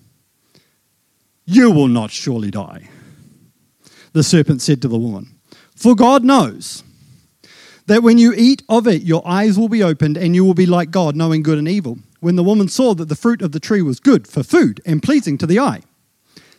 You 1.46 1.72
will 1.72 1.88
not 1.88 2.12
surely 2.12 2.52
die. 2.52 2.90
The 4.14 4.24
serpent 4.24 4.62
said 4.62 4.82
to 4.84 4.88
the 4.88 5.00
woman, 5.00 5.36
For 5.76 5.96
God 5.96 6.24
knows 6.24 6.84
that 7.88 8.04
when 8.04 8.20
you 8.20 8.34
eat 8.38 8.62
of 8.70 8.88
it, 8.88 9.02
your 9.02 9.28
eyes 9.28 9.58
will 9.58 9.70
be 9.70 9.82
opened, 9.82 10.16
and 10.16 10.36
you 10.36 10.46
will 10.46 10.54
be 10.54 10.68
like 10.68 10.92
God, 10.92 11.16
knowing 11.16 11.42
good 11.42 11.58
and 11.58 11.68
evil 11.68 11.98
when 12.20 12.36
the 12.36 12.44
woman 12.44 12.68
saw 12.68 12.94
that 12.96 13.10
the 13.10 13.16
fruit 13.16 13.42
of 13.42 13.52
the 13.52 13.60
tree 13.60 13.82
was 13.82 14.00
good 14.00 14.28
for 14.28 14.44
food 14.44 14.82
and 14.86 15.02
pleasing 15.02 15.38
to 15.38 15.48
the 15.48 15.60
eye. 15.60 15.82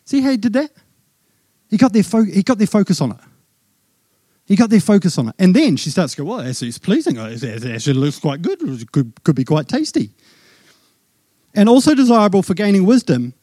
See 0.04 0.20
how 0.20 0.30
he 0.30 0.36
did 0.36 0.54
that? 0.54 0.70
He 1.68 1.76
got 1.76 1.92
their, 1.92 2.02
fo- 2.02 2.24
he 2.24 2.42
got 2.42 2.58
their 2.58 2.66
focus 2.66 3.00
on 3.00 3.12
it. 3.12 3.18
He 4.46 4.56
got 4.56 4.70
their 4.70 4.80
focus 4.80 5.16
on 5.16 5.28
it. 5.28 5.34
And 5.38 5.54
then 5.54 5.76
she 5.76 5.90
starts 5.90 6.14
to 6.14 6.22
go, 6.22 6.28
well, 6.28 6.40
it's 6.40 6.78
pleasing. 6.78 7.18
Uh, 7.18 7.30
it 7.32 7.64
actually 7.64 7.94
looks 7.94 8.18
quite 8.18 8.42
good. 8.42 8.60
It 8.60 8.90
could, 8.90 9.12
could 9.22 9.36
be 9.36 9.44
quite 9.44 9.68
tasty. 9.68 10.10
And 11.54 11.68
also 11.68 11.94
desirable 11.94 12.42
for 12.42 12.54
gaining 12.54 12.84
wisdom, 12.84 13.34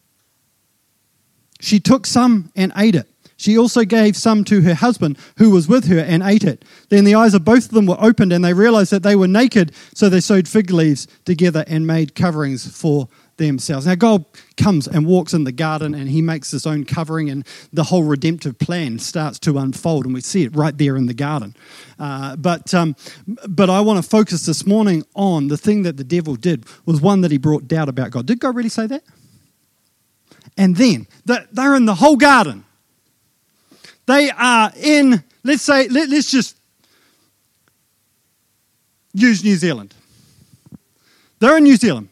she 1.61 1.79
took 1.79 2.05
some 2.05 2.51
and 2.55 2.73
ate 2.75 2.95
it. 2.95 3.09
She 3.37 3.57
also 3.57 3.85
gave 3.85 4.17
some 4.17 4.43
to 4.45 4.61
her 4.61 4.73
husband 4.73 5.17
who 5.37 5.51
was 5.51 5.67
with 5.67 5.87
her 5.87 5.99
and 5.99 6.23
ate 6.23 6.43
it. 6.43 6.65
Then 6.89 7.05
the 7.05 7.15
eyes 7.15 7.35
of 7.35 7.45
both 7.45 7.65
of 7.65 7.71
them 7.71 7.85
were 7.85 7.97
opened 7.99 8.33
and 8.33 8.43
they 8.43 8.53
realized 8.53 8.91
that 8.91 9.03
they 9.03 9.15
were 9.15 9.27
naked, 9.27 9.71
so 9.93 10.09
they 10.09 10.19
sewed 10.19 10.47
fig 10.47 10.71
leaves 10.71 11.07
together 11.23 11.63
and 11.67 11.85
made 11.85 12.15
coverings 12.15 12.67
for 12.67 13.07
themselves. 13.37 13.85
Now, 13.85 13.93
God 13.93 14.25
comes 14.57 14.87
and 14.87 15.05
walks 15.05 15.33
in 15.33 15.43
the 15.43 15.51
garden 15.51 15.93
and 15.93 16.09
he 16.09 16.21
makes 16.21 16.49
his 16.49 16.65
own 16.65 16.83
covering, 16.83 17.29
and 17.29 17.45
the 17.71 17.83
whole 17.83 18.03
redemptive 18.03 18.57
plan 18.57 18.97
starts 18.97 19.37
to 19.39 19.59
unfold, 19.59 20.05
and 20.05 20.13
we 20.13 20.21
see 20.21 20.43
it 20.43 20.55
right 20.55 20.75
there 20.75 20.97
in 20.97 21.05
the 21.05 21.13
garden. 21.13 21.55
Uh, 21.99 22.35
but, 22.35 22.73
um, 22.73 22.95
but 23.47 23.69
I 23.69 23.81
want 23.81 24.03
to 24.03 24.09
focus 24.09 24.47
this 24.47 24.65
morning 24.65 25.05
on 25.15 25.47
the 25.47 25.57
thing 25.57 25.83
that 25.83 25.97
the 25.97 26.03
devil 26.03 26.35
did 26.35 26.65
was 26.85 26.99
one 26.99 27.21
that 27.21 27.31
he 27.31 27.37
brought 27.37 27.67
doubt 27.67 27.89
about 27.89 28.09
God. 28.09 28.25
Did 28.25 28.39
God 28.39 28.55
really 28.55 28.69
say 28.69 28.87
that? 28.87 29.03
And 30.57 30.75
then 30.75 31.05
they're 31.25 31.75
in 31.75 31.85
the 31.85 31.95
whole 31.95 32.15
garden. 32.15 32.63
They 34.07 34.31
are 34.31 34.71
in, 34.81 35.23
let's 35.43 35.61
say, 35.61 35.87
let, 35.89 36.09
us 36.09 36.31
just 36.31 36.57
use 39.13 39.43
New 39.43 39.55
Zealand. 39.57 39.93
They're 41.39 41.57
in 41.57 41.65
New 41.65 41.75
Zealand. 41.75 42.09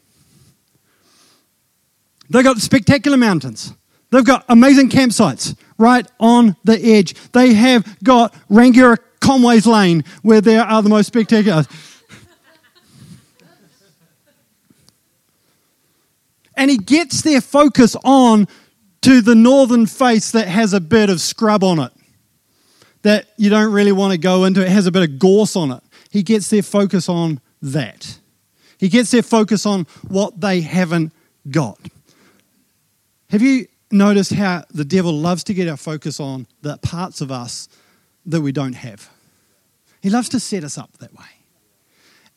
They've 2.29 2.43
got 2.43 2.57
spectacular 2.57 3.17
mountains. 3.17 3.73
They've 4.11 4.25
got 4.25 4.45
amazing 4.49 4.89
campsites 4.89 5.57
right 5.77 6.05
on 6.19 6.55
the 6.63 6.79
edge. 6.79 7.13
They 7.31 7.53
have 7.53 7.97
got 8.03 8.33
Rangiora 8.49 8.97
Conway's 9.21 9.65
Lane, 9.65 10.03
where 10.21 10.41
there 10.41 10.63
are 10.63 10.81
the 10.81 10.89
most 10.89 11.07
spectacular. 11.07 11.65
and 16.55 16.69
he 16.69 16.77
gets 16.77 17.21
their 17.21 17.41
focus 17.41 17.95
on 18.03 18.47
to 19.05 19.21
the 19.21 19.35
northern 19.35 19.85
face 19.85 20.31
that 20.31 20.47
has 20.47 20.73
a 20.73 20.81
bit 20.81 21.11
of 21.11 21.21
scrub 21.21 21.63
on 21.63 21.77
it, 21.77 21.91
that 23.03 23.27
you 23.37 23.51
don't 23.51 23.71
really 23.71 23.91
want 23.91 24.11
to 24.11 24.17
go 24.17 24.45
into. 24.45 24.63
It 24.63 24.69
has 24.69 24.87
a 24.87 24.91
bit 24.91 25.07
of 25.07 25.19
gorse 25.19 25.55
on 25.55 25.69
it. 25.69 25.83
He 26.09 26.23
gets 26.23 26.49
their 26.49 26.63
focus 26.63 27.07
on 27.07 27.39
that. 27.61 28.17
He 28.79 28.89
gets 28.89 29.11
their 29.11 29.21
focus 29.21 29.63
on 29.67 29.85
what 30.07 30.41
they 30.41 30.61
haven't 30.61 31.13
got. 31.51 31.77
Have 33.29 33.43
you 33.43 33.67
noticed 33.91 34.33
how 34.33 34.63
the 34.71 34.85
devil 34.85 35.13
loves 35.13 35.43
to 35.43 35.53
get 35.53 35.67
our 35.67 35.77
focus 35.77 36.19
on 36.19 36.47
the 36.63 36.77
parts 36.79 37.21
of 37.21 37.31
us 37.31 37.69
that 38.25 38.41
we 38.41 38.51
don't 38.51 38.73
have? 38.73 39.07
He 40.01 40.09
loves 40.09 40.29
to 40.29 40.39
set 40.39 40.63
us 40.63 40.79
up 40.79 40.97
that 40.97 41.13
way. 41.13 41.25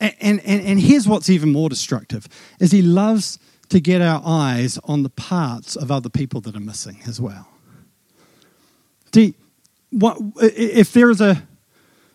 And, 0.00 0.40
and, 0.44 0.60
and 0.62 0.78
here's 0.78 1.08
what's 1.08 1.30
even 1.30 1.50
more 1.50 1.70
destructive 1.70 2.28
is 2.60 2.72
he 2.72 2.82
loves 2.82 3.38
to 3.68 3.80
get 3.80 4.00
our 4.00 4.22
eyes 4.24 4.78
on 4.84 5.02
the 5.02 5.10
parts 5.10 5.76
of 5.76 5.90
other 5.90 6.08
people 6.08 6.40
that 6.42 6.56
are 6.56 6.60
missing 6.60 7.00
as 7.06 7.20
well. 7.20 7.48
See, 9.12 9.34
what, 9.90 10.18
if 10.40 10.92
there 10.92 11.10
is 11.10 11.20
a, 11.20 11.42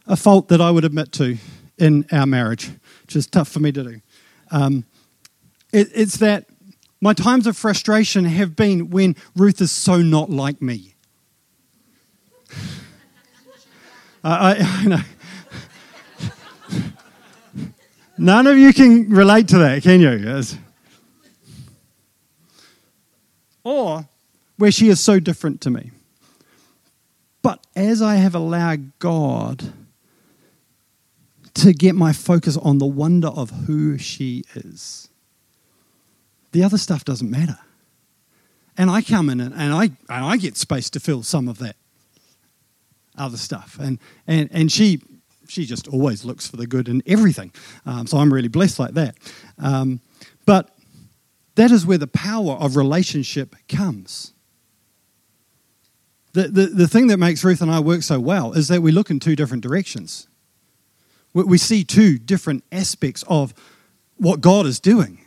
a 0.08 0.16
fault 0.16 0.48
that 0.50 0.62
I 0.62 0.72
would 0.72 0.86
admit 0.86 1.12
to 1.14 1.38
in 1.78 2.06
our 2.12 2.26
marriage, 2.26 2.70
which 3.04 3.16
is 3.16 3.28
tough 3.28 3.48
for 3.48 3.60
me 3.60 3.72
to 3.72 3.84
do, 3.84 4.02
um, 4.52 4.86
it, 5.72 5.90
it's 5.94 6.18
that 6.18 6.46
my 7.02 7.14
times 7.14 7.48
of 7.48 7.58
frustration 7.58 8.26
have 8.26 8.56
been 8.56 8.90
when 8.90 9.16
Ruth 9.36 9.60
is 9.60 9.72
so 9.72 9.98
not 9.98 10.30
like 10.30 10.62
me. 10.62 10.96
I, 14.24 14.56
I, 14.56 14.86
know. 14.86 15.02
None 18.18 18.48
of 18.48 18.58
you 18.58 18.72
can 18.72 19.10
relate 19.10 19.50
to 19.50 19.58
that, 19.58 19.84
can 19.84 20.00
you? 20.00 20.12
Yes. 20.12 20.58
Or 23.64 24.08
where 24.58 24.72
she 24.72 24.90
is 24.90 25.00
so 25.00 25.20
different 25.20 25.62
to 25.62 25.70
me. 25.70 25.92
But 27.42 27.66
as 27.76 28.02
I 28.02 28.16
have 28.16 28.36
allowed 28.36 28.98
God 29.00 29.74
to 31.56 31.74
get 31.74 31.96
my 31.96 32.14
focus 32.14 32.58
on 32.58 32.78
the 32.78 32.86
wonder 32.86 33.28
of 33.28 33.50
who 33.68 33.98
she 33.98 34.44
is, 34.56 35.10
the 36.52 36.64
other 36.64 36.78
stuff 36.78 37.04
doesn't 37.04 37.30
matter. 37.30 37.60
And 38.78 38.90
I 38.90 39.02
come 39.02 39.30
in 39.30 39.40
and, 39.40 39.54
I, 39.54 39.84
and 39.84 39.96
I 40.10 40.38
get 40.38 40.58
space 40.58 40.90
to 40.92 41.00
fill 41.00 41.24
some 41.24 41.48
of 41.48 41.60
that 41.60 41.76
other 43.18 43.38
stuff. 43.38 43.78
And, 43.80 44.00
and, 44.26 44.50
and 44.52 44.72
she, 44.72 45.02
she 45.48 45.66
just 45.66 45.88
always 45.88 46.26
looks 46.26 46.48
for 46.48 46.58
the 46.58 46.66
good 46.66 46.88
in 46.88 47.04
everything. 47.06 47.52
Um, 47.86 48.08
so 48.08 48.18
I'm 48.18 48.34
really 48.34 48.48
blessed 48.48 48.80
like 48.80 48.94
that. 48.96 49.16
Um, 49.60 50.00
but 50.46 50.73
that 51.56 51.72
is 51.72 51.86
where 51.86 51.98
the 51.98 52.08
power 52.08 52.54
of 52.54 52.76
relationship 52.76 53.56
comes. 53.68 54.34
The, 56.34 56.48
the, 56.48 56.66
the 56.66 56.88
thing 56.88 57.08
that 57.08 57.18
makes 57.18 57.44
Ruth 57.44 57.62
and 57.62 57.70
I 57.70 57.80
work 57.80 58.02
so 58.02 58.20
well 58.20 58.54
is 58.54 58.68
that 58.70 58.82
we 58.82 58.92
look 58.92 59.12
in 59.12 59.20
two 59.20 59.36
different 59.36 59.62
directions. 59.62 60.28
We, 61.34 61.44
we 61.44 61.58
see 61.60 61.84
two 61.84 62.18
different 62.18 62.64
aspects 62.72 63.24
of 63.28 63.54
what 64.18 64.42
God 64.42 64.66
is 64.66 64.80
doing. 64.80 65.23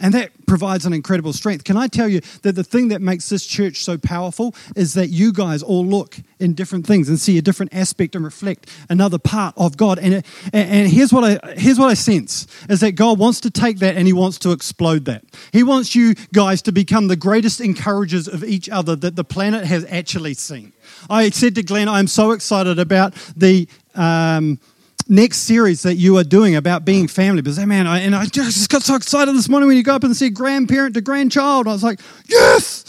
And 0.00 0.14
that 0.14 0.30
provides 0.46 0.86
an 0.86 0.92
incredible 0.92 1.32
strength. 1.32 1.64
Can 1.64 1.76
I 1.76 1.88
tell 1.88 2.08
you 2.08 2.20
that 2.42 2.54
the 2.54 2.64
thing 2.64 2.88
that 2.88 3.02
makes 3.02 3.28
this 3.28 3.46
church 3.46 3.82
so 3.82 3.98
powerful 3.98 4.54
is 4.76 4.94
that 4.94 5.08
you 5.08 5.32
guys 5.32 5.62
all 5.62 5.84
look 5.84 6.16
in 6.38 6.54
different 6.54 6.86
things 6.86 7.08
and 7.08 7.18
see 7.18 7.36
a 7.38 7.42
different 7.42 7.74
aspect 7.74 8.14
and 8.14 8.24
reflect 8.24 8.70
another 8.88 9.18
part 9.18 9.54
of 9.56 9.76
God. 9.76 9.98
And, 9.98 10.24
and 10.52 10.88
here's, 10.88 11.12
what 11.12 11.24
I, 11.24 11.54
here's 11.54 11.78
what 11.78 11.88
I 11.88 11.94
sense 11.94 12.46
is 12.68 12.80
that 12.80 12.92
God 12.92 13.18
wants 13.18 13.40
to 13.40 13.50
take 13.50 13.78
that 13.80 13.96
and 13.96 14.06
He 14.06 14.12
wants 14.12 14.38
to 14.40 14.52
explode 14.52 15.04
that. 15.06 15.24
He 15.52 15.62
wants 15.62 15.94
you 15.94 16.14
guys 16.32 16.62
to 16.62 16.72
become 16.72 17.08
the 17.08 17.16
greatest 17.16 17.60
encouragers 17.60 18.28
of 18.28 18.44
each 18.44 18.68
other 18.68 18.94
that 18.96 19.16
the 19.16 19.24
planet 19.24 19.64
has 19.64 19.84
actually 19.86 20.34
seen. 20.34 20.72
I 21.10 21.30
said 21.30 21.54
to 21.56 21.62
Glenn, 21.62 21.88
I'm 21.88 22.06
so 22.06 22.30
excited 22.30 22.78
about 22.78 23.14
the. 23.36 23.68
Um, 23.94 24.60
next 25.08 25.38
series 25.38 25.82
that 25.82 25.94
you 25.94 26.16
are 26.18 26.24
doing 26.24 26.56
about 26.56 26.84
being 26.84 27.08
family. 27.08 27.42
Because, 27.42 27.58
man, 27.64 27.86
I, 27.86 28.00
and 28.00 28.14
I 28.14 28.26
just 28.26 28.68
got 28.68 28.82
so 28.82 28.94
excited 28.94 29.34
this 29.34 29.48
morning 29.48 29.68
when 29.68 29.76
you 29.76 29.82
go 29.82 29.94
up 29.94 30.04
and 30.04 30.16
see 30.16 30.30
grandparent 30.30 30.94
to 30.94 31.00
grandchild. 31.00 31.66
I 31.66 31.72
was 31.72 31.82
like, 31.82 32.00
yes! 32.28 32.84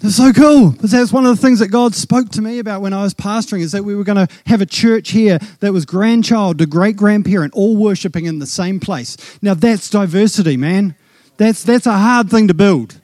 It's 0.00 0.14
so 0.16 0.32
cool. 0.32 0.70
Because 0.70 0.92
that's 0.92 1.12
one 1.12 1.26
of 1.26 1.34
the 1.34 1.42
things 1.42 1.58
that 1.58 1.68
God 1.68 1.94
spoke 1.94 2.28
to 2.30 2.42
me 2.42 2.60
about 2.60 2.82
when 2.82 2.92
I 2.92 3.02
was 3.02 3.14
pastoring 3.14 3.60
is 3.60 3.72
that 3.72 3.84
we 3.84 3.96
were 3.96 4.04
going 4.04 4.26
to 4.26 4.32
have 4.46 4.60
a 4.60 4.66
church 4.66 5.10
here 5.10 5.38
that 5.60 5.72
was 5.72 5.84
grandchild 5.84 6.58
to 6.58 6.66
great 6.66 6.96
grandparent, 6.96 7.52
all 7.54 7.76
worshiping 7.76 8.26
in 8.26 8.38
the 8.38 8.46
same 8.46 8.78
place. 8.78 9.16
Now 9.42 9.54
that's 9.54 9.90
diversity, 9.90 10.56
man. 10.56 10.94
That's 11.36 11.62
that's 11.62 11.86
a 11.86 11.98
hard 11.98 12.30
thing 12.30 12.48
to 12.48 12.54
build. 12.54 13.00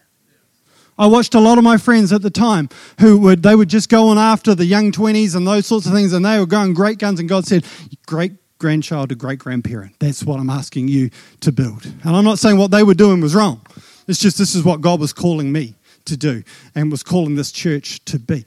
I 0.98 1.06
watched 1.06 1.34
a 1.34 1.40
lot 1.40 1.58
of 1.58 1.64
my 1.64 1.76
friends 1.76 2.12
at 2.12 2.22
the 2.22 2.30
time 2.30 2.68
who 3.00 3.18
would 3.18 3.42
they 3.42 3.56
would 3.56 3.68
just 3.68 3.88
go 3.88 4.08
on 4.08 4.18
after 4.18 4.54
the 4.54 4.64
young 4.64 4.92
20s 4.92 5.34
and 5.34 5.46
those 5.46 5.66
sorts 5.66 5.86
of 5.86 5.92
things 5.92 6.12
and 6.12 6.24
they 6.24 6.38
were 6.38 6.46
going 6.46 6.74
great 6.74 6.98
guns 6.98 7.18
and 7.18 7.28
God 7.28 7.46
said, 7.46 7.64
great 8.06 8.32
grandchild 8.58 9.08
to 9.08 9.14
great 9.14 9.38
grandparent. 9.38 9.98
That's 9.98 10.22
what 10.22 10.38
I'm 10.38 10.50
asking 10.50 10.88
you 10.88 11.10
to 11.40 11.52
build. 11.52 11.84
And 11.84 12.16
I'm 12.16 12.24
not 12.24 12.38
saying 12.38 12.58
what 12.58 12.70
they 12.70 12.82
were 12.82 12.94
doing 12.94 13.20
was 13.20 13.34
wrong. 13.34 13.60
It's 14.06 14.20
just 14.20 14.38
this 14.38 14.54
is 14.54 14.64
what 14.64 14.80
God 14.80 15.00
was 15.00 15.12
calling 15.12 15.50
me 15.50 15.74
to 16.04 16.16
do 16.16 16.44
and 16.74 16.90
was 16.90 17.02
calling 17.02 17.34
this 17.34 17.50
church 17.50 18.04
to 18.04 18.18
be. 18.18 18.44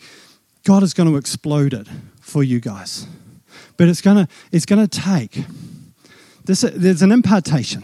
God 0.64 0.84
is 0.84 0.94
going 0.94 1.10
to 1.10 1.18
explode 1.18 1.74
it 1.74 1.88
for 2.22 2.44
you 2.44 2.60
guys. 2.60 3.08
But 3.76 3.90
it's 3.90 4.02
going 4.02 4.26
to 4.26 4.28
it's 4.52 4.66
going 4.66 4.86
to 4.86 5.00
take 5.00 5.44
this 6.46 6.62
there's 6.62 7.02
an 7.02 7.12
impartation. 7.12 7.84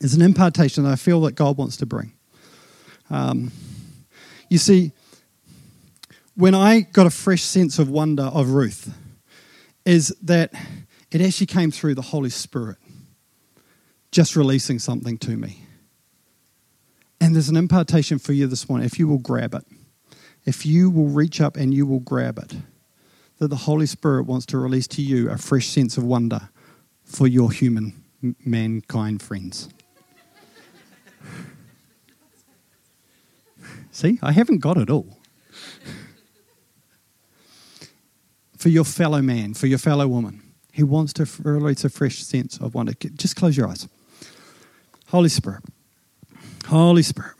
There's 0.00 0.14
an 0.14 0.22
impartation 0.22 0.84
that 0.84 0.90
I 0.90 0.96
feel 0.96 1.20
that 1.22 1.34
God 1.34 1.56
wants 1.56 1.76
to 1.78 1.86
bring. 1.86 2.12
Um, 3.10 3.52
you 4.48 4.58
see, 4.58 4.92
when 6.36 6.54
I 6.54 6.80
got 6.80 7.06
a 7.06 7.10
fresh 7.10 7.42
sense 7.42 7.78
of 7.78 7.88
wonder 7.88 8.24
of 8.24 8.50
Ruth, 8.50 8.92
is 9.84 10.14
that 10.22 10.52
it 11.10 11.20
actually 11.20 11.46
came 11.46 11.70
through 11.70 11.94
the 11.94 12.02
Holy 12.02 12.30
Spirit 12.30 12.78
just 14.10 14.36
releasing 14.36 14.78
something 14.78 15.18
to 15.18 15.36
me. 15.36 15.66
And 17.20 17.34
there's 17.34 17.48
an 17.48 17.56
impartation 17.56 18.18
for 18.18 18.32
you 18.32 18.46
this 18.46 18.68
morning, 18.68 18.86
if 18.86 18.98
you 18.98 19.08
will 19.08 19.18
grab 19.18 19.54
it. 19.54 19.64
If 20.44 20.64
you 20.64 20.90
will 20.90 21.08
reach 21.08 21.40
up 21.40 21.56
and 21.56 21.72
you 21.72 21.86
will 21.86 22.00
grab 22.00 22.38
it, 22.38 22.54
that 23.38 23.48
the 23.48 23.56
Holy 23.56 23.86
Spirit 23.86 24.26
wants 24.26 24.46
to 24.46 24.58
release 24.58 24.86
to 24.88 25.02
you 25.02 25.30
a 25.30 25.38
fresh 25.38 25.66
sense 25.66 25.96
of 25.96 26.04
wonder 26.04 26.48
for 27.04 27.26
your 27.26 27.50
human 27.50 28.04
mankind 28.44 29.20
friends. 29.20 29.68
See, 33.94 34.18
I 34.20 34.32
haven't 34.32 34.58
got 34.58 34.76
it 34.76 34.90
all. 34.90 35.18
for 38.58 38.68
your 38.68 38.82
fellow 38.84 39.22
man, 39.22 39.54
for 39.54 39.68
your 39.68 39.78
fellow 39.78 40.08
woman. 40.08 40.42
He 40.72 40.82
wants 40.82 41.12
to 41.12 41.28
release 41.44 41.84
a 41.84 41.88
fresh 41.88 42.18
sense 42.18 42.58
of 42.58 42.74
wonder. 42.74 42.92
Just 42.94 43.36
close 43.36 43.56
your 43.56 43.68
eyes. 43.68 43.86
Holy 45.06 45.28
Spirit. 45.28 45.62
Holy 46.66 47.04
Spirit. 47.04 47.36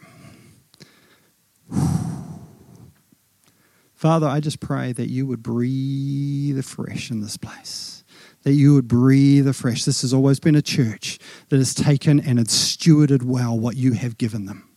Father, 3.96 4.28
I 4.28 4.38
just 4.38 4.60
pray 4.60 4.92
that 4.92 5.10
you 5.10 5.26
would 5.26 5.42
breathe 5.42 6.56
afresh 6.56 7.10
in 7.10 7.20
this 7.20 7.36
place. 7.36 8.04
That 8.44 8.52
you 8.52 8.74
would 8.74 8.86
breathe 8.86 9.48
afresh. 9.48 9.84
This 9.84 10.02
has 10.02 10.14
always 10.14 10.38
been 10.38 10.54
a 10.54 10.62
church 10.62 11.18
that 11.48 11.56
has 11.56 11.74
taken 11.74 12.20
and 12.20 12.38
has 12.38 12.46
stewarded 12.46 13.24
well 13.24 13.58
what 13.58 13.76
you 13.76 13.94
have 13.94 14.18
given 14.18 14.46
them. 14.46 14.68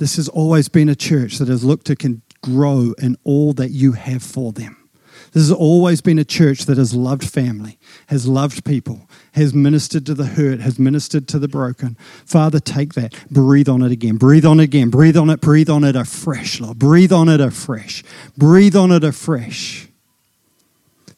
This 0.00 0.16
has 0.16 0.30
always 0.30 0.70
been 0.70 0.88
a 0.88 0.94
church 0.94 1.36
that 1.36 1.48
has 1.48 1.62
looked 1.62 1.86
to 1.88 1.94
can 1.94 2.22
grow 2.40 2.94
in 2.96 3.18
all 3.22 3.52
that 3.52 3.68
you 3.68 3.92
have 3.92 4.22
for 4.22 4.50
them. 4.50 4.88
This 5.32 5.42
has 5.42 5.52
always 5.52 6.00
been 6.00 6.18
a 6.18 6.24
church 6.24 6.64
that 6.64 6.78
has 6.78 6.94
loved 6.94 7.22
family, 7.22 7.78
has 8.06 8.26
loved 8.26 8.64
people, 8.64 9.06
has 9.32 9.52
ministered 9.52 10.06
to 10.06 10.14
the 10.14 10.24
hurt, 10.24 10.60
has 10.60 10.78
ministered 10.78 11.28
to 11.28 11.38
the 11.38 11.48
broken. 11.48 11.98
Father, 12.24 12.60
take 12.60 12.94
that, 12.94 13.12
breathe 13.30 13.68
on 13.68 13.82
it 13.82 13.92
again, 13.92 14.16
breathe 14.16 14.46
on 14.46 14.58
it 14.58 14.64
again, 14.64 14.88
breathe 14.88 15.18
on 15.18 15.28
it, 15.28 15.42
breathe 15.42 15.68
on 15.68 15.84
it 15.84 15.96
afresh, 15.96 16.60
Lord. 16.60 16.78
Breathe 16.78 17.12
on 17.12 17.28
it 17.28 17.42
afresh, 17.42 18.02
breathe 18.38 18.74
on 18.74 18.90
it 18.92 19.04
afresh. 19.04 19.86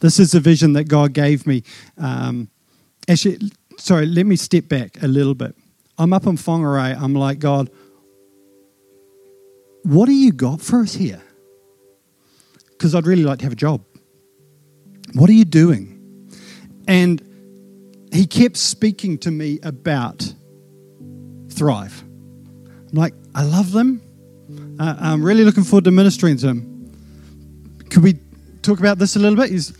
This 0.00 0.18
is 0.18 0.34
a 0.34 0.40
vision 0.40 0.72
that 0.72 0.88
God 0.88 1.12
gave 1.12 1.46
me. 1.46 1.62
Um, 1.96 2.50
actually, 3.08 3.52
sorry, 3.78 4.06
let 4.06 4.26
me 4.26 4.34
step 4.34 4.66
back 4.66 5.00
a 5.04 5.06
little 5.06 5.36
bit. 5.36 5.54
I'm 5.98 6.12
up 6.12 6.26
in 6.26 6.36
Whangarei. 6.36 7.00
I'm 7.00 7.14
like, 7.14 7.38
God, 7.38 7.70
what 9.84 10.06
do 10.06 10.12
you 10.12 10.32
got 10.32 10.60
for 10.60 10.80
us 10.80 10.94
here? 10.94 11.22
Because 12.70 12.94
I'd 12.94 13.06
really 13.06 13.24
like 13.24 13.38
to 13.40 13.44
have 13.44 13.52
a 13.52 13.56
job. 13.56 13.84
What 15.14 15.28
are 15.28 15.34
you 15.34 15.44
doing? 15.44 16.30
And 16.88 17.22
he 18.12 18.26
kept 18.26 18.56
speaking 18.56 19.18
to 19.18 19.30
me 19.30 19.58
about 19.62 20.32
Thrive. 21.50 22.02
I'm 22.02 22.88
like, 22.92 23.14
I 23.34 23.44
love 23.44 23.72
them. 23.72 24.02
Uh, 24.78 24.96
I'm 24.98 25.24
really 25.24 25.44
looking 25.44 25.64
forward 25.64 25.84
to 25.84 25.90
ministering 25.90 26.36
to 26.38 26.46
them. 26.46 26.92
Could 27.90 28.02
we 28.02 28.18
talk 28.62 28.80
about 28.80 28.98
this 28.98 29.16
a 29.16 29.18
little 29.18 29.36
bit? 29.36 29.50
He's 29.50 29.72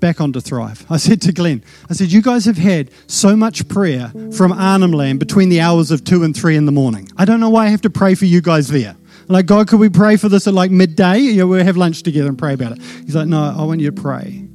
back 0.00 0.20
onto 0.20 0.40
Thrive. 0.40 0.84
I 0.90 0.98
said 0.98 1.22
to 1.22 1.32
Glenn, 1.32 1.64
I 1.88 1.94
said, 1.94 2.12
You 2.12 2.20
guys 2.20 2.44
have 2.44 2.58
had 2.58 2.90
so 3.06 3.36
much 3.36 3.66
prayer 3.68 4.12
from 4.32 4.52
Arnhem 4.52 4.92
Land 4.92 5.18
between 5.18 5.48
the 5.48 5.60
hours 5.60 5.90
of 5.90 6.04
two 6.04 6.24
and 6.24 6.36
three 6.36 6.56
in 6.56 6.66
the 6.66 6.72
morning. 6.72 7.08
I 7.16 7.24
don't 7.24 7.40
know 7.40 7.48
why 7.48 7.66
I 7.66 7.68
have 7.68 7.82
to 7.82 7.90
pray 7.90 8.14
for 8.14 8.26
you 8.26 8.40
guys 8.40 8.68
there. 8.68 8.96
Like, 9.28 9.46
God, 9.46 9.68
could 9.68 9.80
we 9.80 9.88
pray 9.88 10.16
for 10.16 10.28
this 10.28 10.46
at 10.46 10.54
like 10.54 10.70
midday? 10.70 11.18
Yeah, 11.18 11.44
we'll 11.44 11.64
have 11.64 11.76
lunch 11.76 12.02
together 12.02 12.28
and 12.28 12.38
pray 12.38 12.54
about 12.54 12.72
it. 12.72 12.82
He's 13.04 13.14
like, 13.14 13.26
No, 13.26 13.40
I 13.42 13.64
want 13.64 13.80
you 13.80 13.90
to 13.90 14.00
pray. 14.00 14.46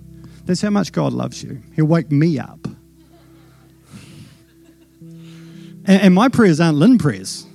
That's 0.45 0.61
how 0.61 0.69
much 0.69 0.91
God 0.91 1.13
loves 1.13 1.43
you. 1.43 1.61
He'll 1.75 1.85
wake 1.85 2.11
me 2.11 2.39
up. 2.39 2.67
And, 5.01 6.01
and 6.03 6.13
my 6.13 6.29
prayers 6.29 6.59
aren't 6.59 6.77
Lynn 6.77 6.97
prayers. 6.97 7.45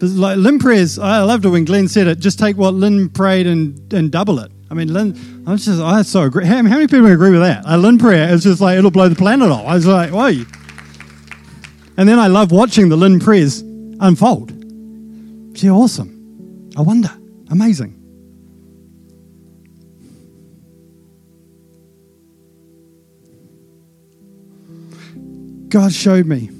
Like 0.00 0.36
Lynn 0.36 0.58
prayers, 0.58 0.98
I 0.98 1.22
loved 1.22 1.44
it 1.44 1.48
when 1.48 1.64
Glenn 1.64 1.86
said 1.86 2.08
it. 2.08 2.18
Just 2.18 2.38
take 2.38 2.56
what 2.56 2.74
Lynn 2.74 3.08
prayed 3.08 3.46
and, 3.46 3.92
and 3.92 4.10
double 4.10 4.40
it. 4.40 4.50
I 4.68 4.74
mean, 4.74 4.92
Lynn, 4.92 5.44
I 5.46 5.52
was 5.52 5.64
just, 5.64 5.80
I 5.80 6.02
so 6.02 6.22
agree. 6.22 6.44
How, 6.44 6.56
how 6.56 6.62
many 6.62 6.86
people 6.86 7.06
agree 7.06 7.30
with 7.30 7.40
that? 7.40 7.62
A 7.66 7.76
Lynn 7.76 7.98
prayer 7.98 8.28
is 8.32 8.42
just 8.42 8.60
like, 8.60 8.78
it'll 8.78 8.90
blow 8.90 9.08
the 9.08 9.14
planet 9.14 9.50
off. 9.50 9.66
I 9.66 9.74
was 9.74 9.86
like, 9.86 10.12
why? 10.12 10.44
And 11.96 12.08
then 12.08 12.18
I 12.18 12.26
love 12.26 12.50
watching 12.50 12.88
the 12.88 12.96
Lynn 12.96 13.20
prayers 13.20 13.60
unfold. 14.00 14.50
She's 15.56 15.70
awesome. 15.70 16.11
I 16.76 16.80
wonder. 16.82 17.10
Amazing. 17.50 17.98
God 25.68 25.92
showed 25.92 26.26
me 26.26 26.50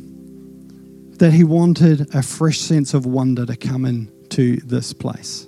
that 1.18 1.32
He 1.32 1.44
wanted 1.44 2.14
a 2.14 2.22
fresh 2.22 2.58
sense 2.58 2.94
of 2.94 3.04
wonder 3.06 3.44
to 3.46 3.56
come 3.56 3.84
into 3.84 4.56
this 4.62 4.92
place. 4.92 5.46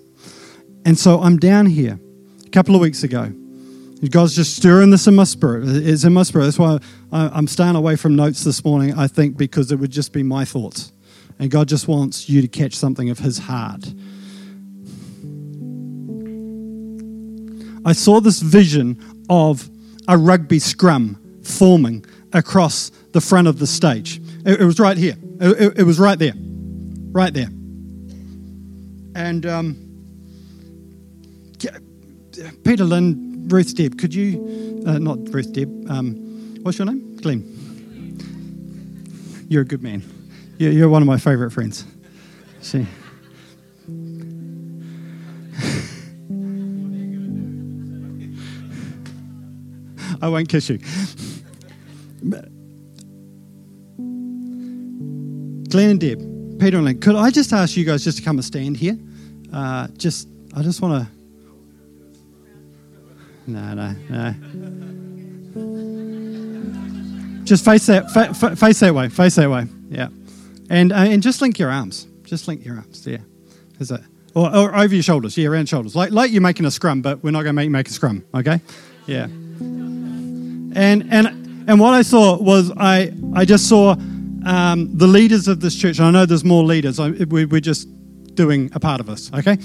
And 0.85 0.99
so 0.99 1.21
I'm 1.21 1.39
down 1.39 1.67
here 1.67 1.99
a 2.47 2.51
couple 2.51 2.75
of 2.75 2.81
weeks 2.81 3.03
ago. 3.03 3.33
God's 4.11 4.37
just 4.37 4.55
stirring 4.55 4.91
this 4.91 5.07
in 5.07 5.15
my 5.15 5.25
spirit. 5.25 5.65
It's 5.67 6.05
in 6.05 6.13
my 6.13 6.25
spirit. 6.25 6.45
That's 6.45 6.59
why 6.59 6.79
I'm 7.11 7.47
staying 7.47 7.75
away 7.75 7.97
from 7.97 8.17
notes 8.17 8.45
this 8.45 8.63
morning, 8.63 8.93
I 8.93 9.07
think, 9.07 9.39
because 9.39 9.73
it 9.73 9.77
would 9.77 9.91
just 9.91 10.13
be 10.13 10.23
my 10.23 10.45
thoughts. 10.45 10.93
And 11.39 11.51
God 11.51 11.69
just 11.69 11.89
wants 11.89 12.29
you 12.29 12.43
to 12.43 12.49
catch 12.49 12.75
something 12.75 13.09
of 13.09 13.19
His 13.19 13.39
heart. 13.39 13.95
I 17.85 17.93
saw 17.93 18.21
this 18.21 18.41
vision 18.41 18.99
of 19.29 19.69
a 20.09 20.17
rugby 20.17 20.59
scrum 20.59 21.21
forming 21.43 22.05
across 22.33 22.91
the 23.13 23.21
front 23.21 23.47
of 23.47 23.59
the 23.59 23.67
stage. 23.67 24.21
It, 24.45 24.61
it 24.61 24.65
was 24.65 24.81
right 24.81 24.97
here. 24.97 25.17
It, 25.41 25.61
it, 25.61 25.79
it, 25.81 25.83
was 25.85 25.99
right 25.99 26.19
there. 26.19 26.33
Right 27.13 27.33
there. 27.33 27.49
And 29.15 29.47
um, 29.47 29.85
Peter 32.65 32.85
Lynn, 32.85 33.49
Ruth 33.49 33.75
Deb, 33.75 33.99
could 33.99 34.15
you, 34.15 34.83
uh, 34.87 34.99
not 34.99 35.19
Ruth 35.33 35.53
Deb, 35.53 35.69
um, 35.89 36.57
what's 36.63 36.79
your 36.79 36.87
name? 36.87 37.17
Glenn. 37.17 37.45
You're 39.49 39.63
a 39.63 39.67
good 39.67 39.83
man. 39.83 40.03
You're, 40.59 40.89
one 40.89 41.03
of 41.03 41.07
my 41.07 41.19
favorite 41.19 41.51
friends. 41.51 41.85
See. 42.61 42.87
I 50.25 50.29
won't 50.29 50.49
kiss 50.49 50.71
you. 50.71 50.79
Glenn 55.69 55.91
and 55.91 56.01
Deb, 56.01 56.19
Peter 56.59 56.79
and 56.79 56.87
Lynn, 56.87 56.99
could 56.99 57.15
I 57.15 57.31
just 57.31 57.53
ask 57.53 57.77
you 57.77 57.85
guys 57.85 58.03
just 58.03 58.17
to 58.19 58.25
come 58.25 58.37
and 58.37 58.45
stand 58.45 58.79
here? 58.79 58.97
Uh, 59.53 59.89
just, 59.99 60.27
I 60.57 60.63
just 60.63 60.81
want 60.81 61.07
to. 61.07 61.13
No, 63.47 63.75
no, 63.75 63.95
no. 64.09 64.35
Just 67.45 67.63
face 67.67 67.85
that, 67.87 68.11
fa- 68.11 68.33
fa- 68.33 68.57
face 68.57 68.81
that 68.81 68.95
way, 68.95 69.11
face 69.11 69.35
that 69.35 69.51
way. 69.51 69.67
Yeah, 69.91 70.09
and 70.71 70.91
uh, 70.91 70.97
and 70.97 71.23
just 71.23 71.43
link 71.43 71.59
your 71.59 71.71
arms. 71.71 72.07
Just 72.23 72.49
link 72.49 72.65
your 72.65 72.77
arms. 72.77 73.07
Yeah, 73.07 73.19
is 73.79 73.91
it? 73.91 74.01
Or, 74.35 74.49
or 74.57 74.75
over 74.75 74.95
your 74.95 75.03
shoulders. 75.03 75.37
Yeah, 75.37 75.49
around 75.49 75.69
shoulders. 75.69 75.95
Like 75.95 76.11
like 76.13 76.33
you're 76.33 76.41
making 76.41 76.65
a 76.65 76.71
scrum, 76.71 77.03
but 77.03 77.23
we're 77.23 77.33
not 77.33 77.43
going 77.43 77.53
to 77.53 77.57
make 77.57 77.65
you 77.65 77.71
make 77.71 77.89
a 77.89 77.93
scrum. 77.93 78.25
Okay? 78.35 78.63
Yeah. 79.07 79.27
And 80.75 81.13
and 81.13 81.27
and 81.69 81.81
what 81.81 81.95
I 81.95 82.03
saw 82.03 82.37
was 82.37 82.71
I 82.77 83.13
I 83.35 83.45
just 83.45 83.69
saw 83.69 83.97
um, 84.45 84.97
the 84.97 85.07
leaders 85.07 85.49
of 85.49 85.61
this 85.61 85.75
church. 85.75 86.01
I 86.01 86.11
know 86.11 86.27
there's 86.27 86.45
more 86.45 86.65
leaders. 86.65 87.01
I, 87.01 87.11
we, 87.11 87.47
we're 87.47 87.61
just 87.61 87.89
doing 88.35 88.71
a 88.75 88.81
part 88.81 89.01
of 89.01 89.09
us, 89.09 89.33
okay? 89.33 89.57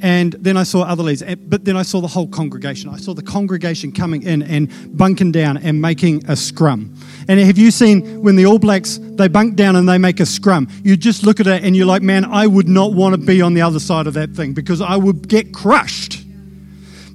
And 0.00 0.34
then 0.34 0.56
I 0.56 0.62
saw 0.62 0.82
other 0.82 1.02
leaders, 1.02 1.34
but 1.36 1.64
then 1.64 1.76
I 1.76 1.82
saw 1.82 2.00
the 2.00 2.08
whole 2.08 2.28
congregation. 2.28 2.90
I 2.90 2.98
saw 2.98 3.14
the 3.14 3.22
congregation 3.22 3.90
coming 3.92 4.22
in 4.22 4.42
and 4.42 4.96
bunking 4.96 5.32
down 5.32 5.56
and 5.56 5.80
making 5.80 6.24
a 6.28 6.36
scrum. 6.36 6.94
And 7.28 7.40
have 7.40 7.58
you 7.58 7.70
seen 7.70 8.22
when 8.22 8.36
the 8.36 8.46
All 8.46 8.58
Blacks 8.58 8.98
they 9.02 9.28
bunk 9.28 9.56
down 9.56 9.76
and 9.76 9.88
they 9.88 9.98
make 9.98 10.20
a 10.20 10.26
scrum? 10.26 10.68
You 10.84 10.96
just 10.96 11.24
look 11.24 11.40
at 11.40 11.46
it 11.46 11.64
and 11.64 11.76
you're 11.76 11.86
like, 11.86 12.02
man, 12.02 12.24
I 12.24 12.46
would 12.46 12.68
not 12.68 12.92
want 12.92 13.14
to 13.14 13.18
be 13.18 13.42
on 13.42 13.54
the 13.54 13.62
other 13.62 13.80
side 13.80 14.06
of 14.06 14.14
that 14.14 14.32
thing 14.32 14.52
because 14.52 14.80
I 14.80 14.96
would 14.96 15.28
get 15.28 15.52
crushed. 15.52 16.24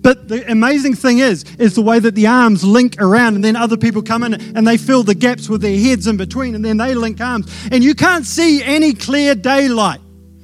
But 0.04 0.28
the 0.28 0.52
amazing 0.52 0.96
thing 0.96 1.20
is, 1.20 1.46
is 1.58 1.76
the 1.76 1.82
way 1.82 1.98
that 1.98 2.14
the 2.14 2.28
arms 2.28 2.64
link 2.64 2.98
around, 3.00 3.36
and 3.36 3.44
then 3.44 3.56
other 3.56 3.78
people 3.78 4.04
come 4.04 4.22
in 4.24 4.34
and 4.34 4.68
they 4.68 4.78
fill 4.78 5.02
the 5.02 5.16
gaps 5.16 5.48
with 5.48 5.62
their 5.62 5.78
heads 5.78 6.08
in 6.08 6.18
between, 6.18 6.56
and 6.56 6.64
then 6.64 6.78
they 6.78 6.94
link 6.94 7.22
arms, 7.22 7.52
and 7.72 7.84
you 7.84 7.96
can't 7.96 8.26
see 8.26 8.62
any 8.62 8.94
clear 8.94 9.34
daylight. 9.34 10.02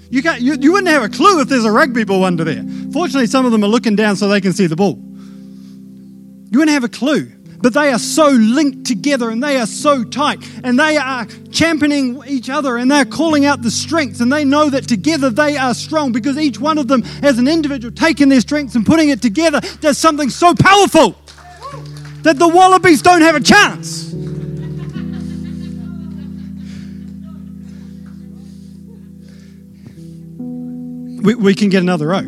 You, 0.09 0.23
can't, 0.23 0.41
you, 0.41 0.55
you 0.55 0.71
wouldn't 0.71 0.87
have 0.87 1.03
a 1.03 1.09
clue 1.09 1.41
if 1.41 1.49
there's 1.49 1.65
a 1.65 1.71
rugby 1.71 2.05
ball 2.05 2.23
under 2.23 2.43
there. 2.43 2.63
Fortunately, 2.91 3.27
some 3.27 3.45
of 3.45 3.51
them 3.51 3.63
are 3.63 3.67
looking 3.67 3.95
down 3.95 4.15
so 4.15 4.29
they 4.29 4.41
can 4.41 4.53
see 4.53 4.65
the 4.65 4.77
ball. 4.77 4.97
You 6.51 6.57
wouldn't 6.57 6.73
have 6.73 6.85
a 6.85 6.89
clue 6.89 7.29
but 7.61 7.73
they 7.73 7.91
are 7.91 7.99
so 7.99 8.29
linked 8.29 8.85
together 8.85 9.29
and 9.29 9.43
they 9.43 9.57
are 9.57 9.67
so 9.67 10.03
tight 10.03 10.39
and 10.63 10.79
they 10.79 10.97
are 10.97 11.25
championing 11.51 12.21
each 12.27 12.49
other 12.49 12.77
and 12.77 12.89
they're 12.89 13.05
calling 13.05 13.45
out 13.45 13.61
the 13.61 13.71
strengths 13.71 14.21
and 14.21 14.31
they 14.31 14.45
know 14.45 14.69
that 14.69 14.87
together 14.87 15.29
they 15.29 15.57
are 15.57 15.73
strong 15.73 16.11
because 16.11 16.37
each 16.37 16.59
one 16.59 16.77
of 16.77 16.87
them 16.87 17.03
as 17.21 17.37
an 17.37 17.47
individual 17.47 17.93
taking 17.93 18.29
their 18.29 18.41
strengths 18.41 18.75
and 18.75 18.85
putting 18.85 19.09
it 19.09 19.21
together 19.21 19.59
does 19.81 19.97
something 19.97 20.29
so 20.29 20.53
powerful 20.55 21.15
that 22.23 22.37
the 22.37 22.47
wallabies 22.47 23.01
don't 23.01 23.21
have 23.21 23.35
a 23.35 23.41
chance. 23.41 24.13
We, 31.21 31.35
we 31.35 31.53
can 31.53 31.69
get 31.69 31.81
another 31.81 32.07
row. 32.07 32.21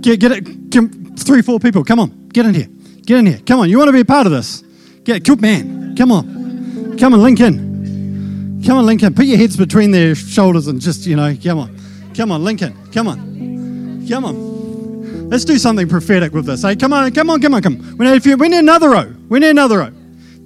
Get, 0.00 0.20
get 0.20 0.32
it, 0.32 0.70
get, 0.70 0.84
three, 1.18 1.40
four 1.40 1.58
people. 1.58 1.82
Come 1.82 1.98
on, 1.98 2.28
get 2.28 2.44
in 2.44 2.52
here. 2.52 2.68
Get 3.06 3.18
in 3.18 3.26
here. 3.26 3.40
Come 3.46 3.60
on, 3.60 3.70
you 3.70 3.78
want 3.78 3.88
to 3.88 3.92
be 3.92 4.00
a 4.00 4.04
part 4.04 4.26
of 4.26 4.32
this? 4.32 4.62
Get 5.04 5.22
good 5.24 5.40
man. 5.40 5.94
Come 5.96 6.10
on. 6.10 6.96
Come 6.98 7.14
on, 7.14 7.22
Lincoln. 7.22 8.62
Come 8.66 8.78
on, 8.78 8.86
Lincoln. 8.86 9.14
Put 9.14 9.26
your 9.26 9.36
heads 9.36 9.56
between 9.56 9.90
their 9.90 10.14
shoulders 10.14 10.66
and 10.66 10.80
just, 10.80 11.06
you 11.06 11.16
know, 11.16 11.36
come 11.42 11.58
on. 11.58 11.78
Come 12.16 12.32
on, 12.32 12.42
Lincoln. 12.42 12.74
Come 12.92 13.08
on. 13.08 14.06
Come 14.08 14.24
on. 14.24 15.28
Let's 15.28 15.44
do 15.44 15.58
something 15.58 15.88
prophetic 15.88 16.32
with 16.32 16.46
this. 16.46 16.62
Hey, 16.62 16.76
come 16.76 16.92
on, 16.92 17.10
come 17.12 17.28
on, 17.28 17.40
come 17.40 17.54
on, 17.54 17.62
come. 17.62 17.96
We 17.98 18.10
need, 18.10 18.24
we 18.24 18.48
need 18.48 18.58
another 18.58 18.90
row. 18.90 19.12
We 19.28 19.40
need 19.40 19.50
another 19.50 19.78
row. 19.78 19.92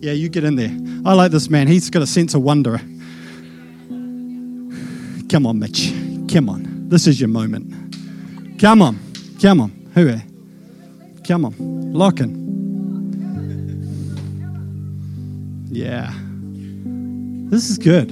Yeah, 0.01 0.13
you 0.13 0.29
get 0.29 0.45
in 0.45 0.57
there. 0.57 0.71
I 1.05 1.15
like 1.15 1.31
this 1.31 1.51
man. 1.51 1.67
He's 1.67 1.91
got 1.91 2.03
a 2.03 2.07
sense 2.07 2.35
of 2.35 2.43
wonder. 2.43 2.79
Come 5.29 5.47
on, 5.47 5.59
Mitch. 5.59 5.93
Come 6.33 6.49
on. 6.49 6.89
This 6.89 7.07
is 7.07 7.21
your 7.21 7.29
moment. 7.29 8.61
Come 8.61 8.83
on. 8.83 8.99
Come 9.41 9.61
on. 9.61 9.71
Who 9.95 10.09
are? 10.09 10.23
Come 11.27 11.45
on. 11.45 11.55
Lock 11.93 12.21
in. 12.21 12.38
Yeah. 15.79 16.13
This 17.51 17.71
is 17.71 17.79
good. 17.79 18.11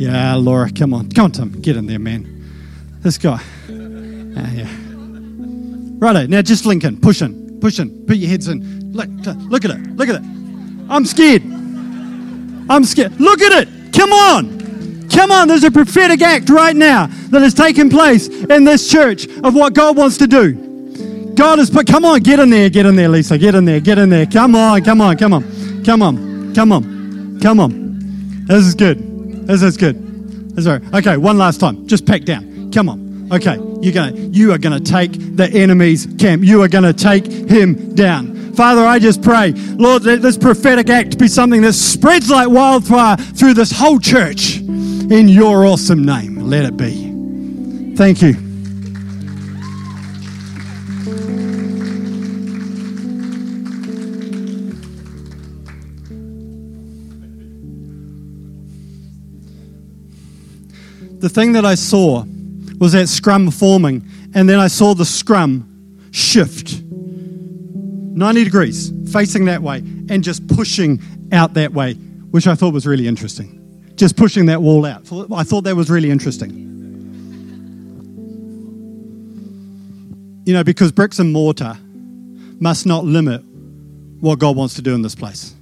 Yeah, 0.00 0.34
Laura, 0.36 0.70
come 0.72 0.94
on. 0.94 1.10
Come 1.10 1.26
on, 1.26 1.32
Tim. 1.32 1.60
Get 1.60 1.76
in 1.76 1.86
there, 1.86 1.98
man. 1.98 2.26
This 3.02 3.18
guy. 3.18 3.38
Ah, 3.38 4.50
yeah. 4.50 4.66
Righto. 5.98 6.26
Now 6.28 6.40
just 6.40 6.64
Lincoln. 6.64 6.98
Push 6.98 7.20
in. 7.20 7.60
Push 7.60 7.80
in. 7.80 8.06
Put 8.06 8.16
your 8.16 8.30
heads 8.30 8.48
in. 8.48 8.92
Look, 8.94 9.10
look 9.50 9.66
at 9.66 9.72
it. 9.72 9.96
Look 9.96 10.08
at 10.08 10.14
it. 10.14 10.22
I'm 10.88 11.04
scared. 11.04 11.42
I'm 11.42 12.84
scared. 12.84 13.20
Look 13.20 13.42
at 13.42 13.52
it. 13.64 13.92
Come 13.92 14.12
on. 14.14 15.06
Come 15.10 15.30
on. 15.30 15.48
There's 15.48 15.64
a 15.64 15.70
prophetic 15.70 16.22
act 16.22 16.48
right 16.48 16.74
now 16.74 17.08
that 17.28 17.42
has 17.42 17.52
taken 17.52 17.90
place 17.90 18.28
in 18.28 18.64
this 18.64 18.90
church 18.90 19.26
of 19.26 19.54
what 19.54 19.74
God 19.74 19.98
wants 19.98 20.16
to 20.16 20.26
do. 20.26 21.34
God 21.34 21.58
has 21.58 21.68
put, 21.68 21.86
come 21.86 22.06
on, 22.06 22.20
get 22.20 22.38
in 22.38 22.50
there, 22.50 22.68
get 22.70 22.84
in 22.86 22.94
there, 22.94 23.08
Lisa, 23.08 23.38
get 23.38 23.54
in 23.54 23.64
there, 23.64 23.80
get 23.80 23.98
in 23.98 24.08
there. 24.08 24.26
Come 24.26 24.54
on, 24.54 24.82
come 24.82 25.00
on, 25.00 25.16
come 25.16 25.32
on. 25.32 25.61
Come 25.84 26.02
on. 26.02 26.54
Come 26.54 26.72
on. 26.72 27.40
Come 27.40 27.60
on. 27.60 28.46
This 28.46 28.66
is 28.66 28.74
good. 28.74 29.46
This 29.46 29.62
is 29.62 29.76
good. 29.76 30.50
This 30.50 30.66
is 30.66 30.68
right. 30.68 30.82
Okay, 30.94 31.16
one 31.16 31.38
last 31.38 31.60
time. 31.60 31.86
Just 31.86 32.06
pack 32.06 32.24
down. 32.24 32.70
Come 32.72 32.88
on. 32.88 33.32
Okay, 33.32 33.56
you're 33.80 33.94
gonna, 33.94 34.12
you 34.12 34.52
are 34.52 34.58
to 34.58 34.80
take 34.80 35.12
the 35.36 35.48
enemy's 35.50 36.06
camp. 36.18 36.44
You 36.44 36.62
are 36.62 36.68
to 36.68 36.92
take 36.92 37.26
him 37.26 37.94
down. 37.94 38.52
Father, 38.52 38.84
I 38.84 38.98
just 38.98 39.22
pray, 39.22 39.52
Lord, 39.52 40.04
let 40.04 40.20
this 40.20 40.36
prophetic 40.36 40.90
act 40.90 41.18
be 41.18 41.28
something 41.28 41.62
that 41.62 41.72
spreads 41.72 42.28
like 42.28 42.50
wildfire 42.50 43.16
through 43.16 43.54
this 43.54 43.72
whole 43.72 43.98
church. 43.98 44.58
In 44.58 45.28
your 45.28 45.66
awesome 45.66 46.04
name, 46.04 46.40
let 46.40 46.66
it 46.66 46.76
be. 46.76 47.96
Thank 47.96 48.20
you. 48.20 48.51
The 61.22 61.28
thing 61.28 61.52
that 61.52 61.64
I 61.64 61.76
saw 61.76 62.24
was 62.78 62.92
that 62.92 63.08
scrum 63.08 63.50
forming, 63.52 64.04
and 64.34 64.48
then 64.48 64.58
I 64.58 64.66
saw 64.66 64.92
the 64.92 65.04
scrum 65.04 66.00
shift 66.10 66.82
90 66.82 68.44
degrees, 68.44 68.92
facing 69.12 69.44
that 69.44 69.62
way, 69.62 69.78
and 69.78 70.24
just 70.24 70.46
pushing 70.48 71.00
out 71.30 71.54
that 71.54 71.72
way, 71.72 71.94
which 71.94 72.48
I 72.48 72.56
thought 72.56 72.74
was 72.74 72.86
really 72.88 73.06
interesting. 73.06 73.60
Just 73.94 74.16
pushing 74.16 74.46
that 74.46 74.60
wall 74.60 74.84
out. 74.84 75.10
I 75.32 75.44
thought 75.44 75.62
that 75.62 75.76
was 75.76 75.88
really 75.88 76.10
interesting. 76.10 76.50
You 80.44 80.52
know, 80.52 80.64
because 80.64 80.90
bricks 80.90 81.20
and 81.20 81.32
mortar 81.32 81.78
must 82.60 82.84
not 82.84 83.04
limit 83.04 83.42
what 84.20 84.40
God 84.40 84.56
wants 84.56 84.74
to 84.74 84.82
do 84.82 84.92
in 84.92 85.02
this 85.02 85.14
place. 85.14 85.54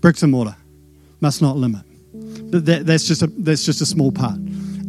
Bricks 0.00 0.24
and 0.24 0.32
mortar 0.32 0.56
must 1.20 1.40
not 1.40 1.56
limit. 1.56 1.82
That, 2.50 2.86
that's, 2.86 3.06
just 3.06 3.22
a, 3.22 3.28
that's 3.28 3.64
just 3.64 3.80
a 3.80 3.86
small 3.86 4.10
part. 4.10 4.36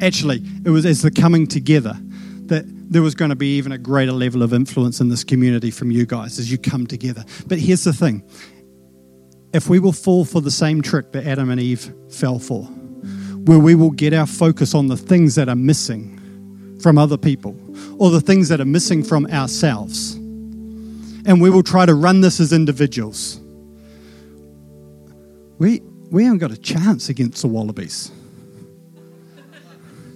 Actually, 0.02 0.44
it 0.66 0.70
was 0.70 0.86
as 0.86 1.02
the 1.04 1.12
coming 1.12 1.46
together 1.46 1.96
that 2.48 2.66
there 2.92 3.02
was 3.02 3.16
going 3.16 3.30
to 3.30 3.36
be 3.36 3.56
even 3.58 3.72
a 3.72 3.78
greater 3.78 4.12
level 4.12 4.44
of 4.44 4.52
influence 4.52 5.00
in 5.00 5.08
this 5.08 5.24
community 5.24 5.72
from 5.72 5.92
you 5.92 6.06
guys 6.06 6.40
as 6.40 6.52
you 6.52 6.58
come 6.58 6.86
together. 6.86 7.24
But 7.48 7.60
here's 7.60 7.84
the 7.84 7.94
thing 7.94 8.24
if 9.54 9.70
we 9.70 9.80
will 9.80 9.94
fall 9.94 10.26
for 10.26 10.42
the 10.42 10.52
same 10.52 10.82
trick 10.82 11.12
that 11.12 11.26
Adam 11.26 11.50
and 11.50 11.62
Eve 11.62 11.94
fell 12.10 12.40
for, 12.40 12.64
where 12.64 13.60
we 13.60 13.76
will 13.76 13.92
get 13.92 14.14
our 14.14 14.26
focus 14.26 14.74
on 14.74 14.88
the 14.88 14.98
things 14.98 15.36
that 15.36 15.48
are 15.48 15.56
missing 15.56 16.18
from 16.82 16.98
other 16.98 17.18
people 17.18 17.56
or 17.98 18.10
the 18.10 18.22
things 18.22 18.50
that 18.50 18.60
are 18.60 18.66
missing 18.66 19.04
from 19.04 19.26
ourselves, 19.28 20.16
and 21.26 21.42
we 21.42 21.50
will 21.50 21.64
try 21.64 21.86
to 21.86 21.94
run 21.94 22.22
this 22.22 22.40
as 22.40 22.52
individuals, 22.52 23.40
we, 25.60 25.80
we 26.10 26.24
haven't 26.24 26.40
got 26.40 26.52
a 26.52 26.58
chance 26.58 27.10
against 27.10 27.42
the 27.44 27.48
Wallabies. 27.48 28.12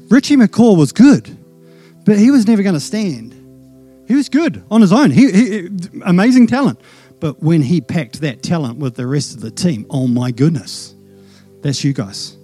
Richie 0.09 0.35
McCaw 0.35 0.77
was 0.77 0.91
good, 0.91 1.37
but 2.05 2.17
he 2.17 2.31
was 2.31 2.47
never 2.47 2.63
going 2.63 2.75
to 2.75 2.79
stand. 2.79 3.33
He 4.07 4.15
was 4.15 4.29
good 4.29 4.63
on 4.69 4.81
his 4.81 4.93
own. 4.93 5.11
He, 5.11 5.31
he, 5.31 5.69
amazing 6.03 6.47
talent. 6.47 6.79
But 7.19 7.41
when 7.41 7.61
he 7.61 7.81
packed 7.81 8.21
that 8.21 8.43
talent 8.43 8.77
with 8.77 8.95
the 8.95 9.07
rest 9.07 9.33
of 9.33 9.41
the 9.41 9.49
team, 9.49 9.85
oh 9.89 10.07
my 10.07 10.31
goodness, 10.31 10.93
that's 11.61 11.83
you 11.83 11.93
guys. 11.93 12.37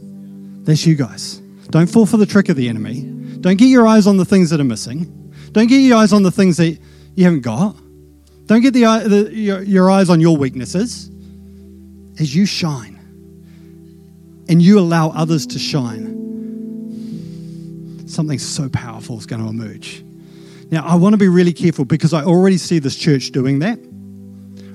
That's 0.63 0.85
you 0.85 0.95
guys. 0.95 1.37
Don't 1.69 1.87
fall 1.87 2.05
for 2.05 2.17
the 2.17 2.25
trick 2.25 2.49
of 2.49 2.55
the 2.55 2.67
enemy. 2.67 3.01
Don't 3.41 3.57
get 3.57 3.67
your 3.67 3.87
eyes 3.87 4.07
on 4.07 4.17
the 4.17 4.25
things 4.25 4.49
that 4.49 4.59
are 4.59 4.65
missing. 4.65 5.33
Don't 5.51 5.67
get 5.67 5.79
your 5.79 5.97
eyes 5.97 6.13
on 6.13 6.23
the 6.23 6.31
things 6.31 6.57
that 6.57 6.79
you 7.15 7.23
haven't 7.25 7.41
got. 7.41 7.75
Don't 8.45 8.61
get 8.61 8.73
the, 8.73 8.81
the 9.07 9.33
your, 9.33 9.61
your 9.61 9.91
eyes 9.91 10.09
on 10.09 10.19
your 10.19 10.37
weaknesses. 10.37 11.09
As 12.19 12.35
you 12.35 12.45
shine 12.45 12.99
and 14.49 14.61
you 14.61 14.79
allow 14.79 15.09
others 15.09 15.47
to 15.47 15.59
shine, 15.59 16.21
something 18.11 18.39
so 18.39 18.69
powerful 18.69 19.17
is 19.17 19.25
going 19.25 19.41
to 19.41 19.49
emerge. 19.49 20.03
Now, 20.71 20.85
I 20.85 20.95
want 20.95 21.13
to 21.13 21.17
be 21.17 21.27
really 21.27 21.53
careful 21.53 21.85
because 21.85 22.13
I 22.13 22.23
already 22.23 22.57
see 22.57 22.79
this 22.79 22.95
church 22.95 23.31
doing 23.31 23.59
that. 23.59 23.77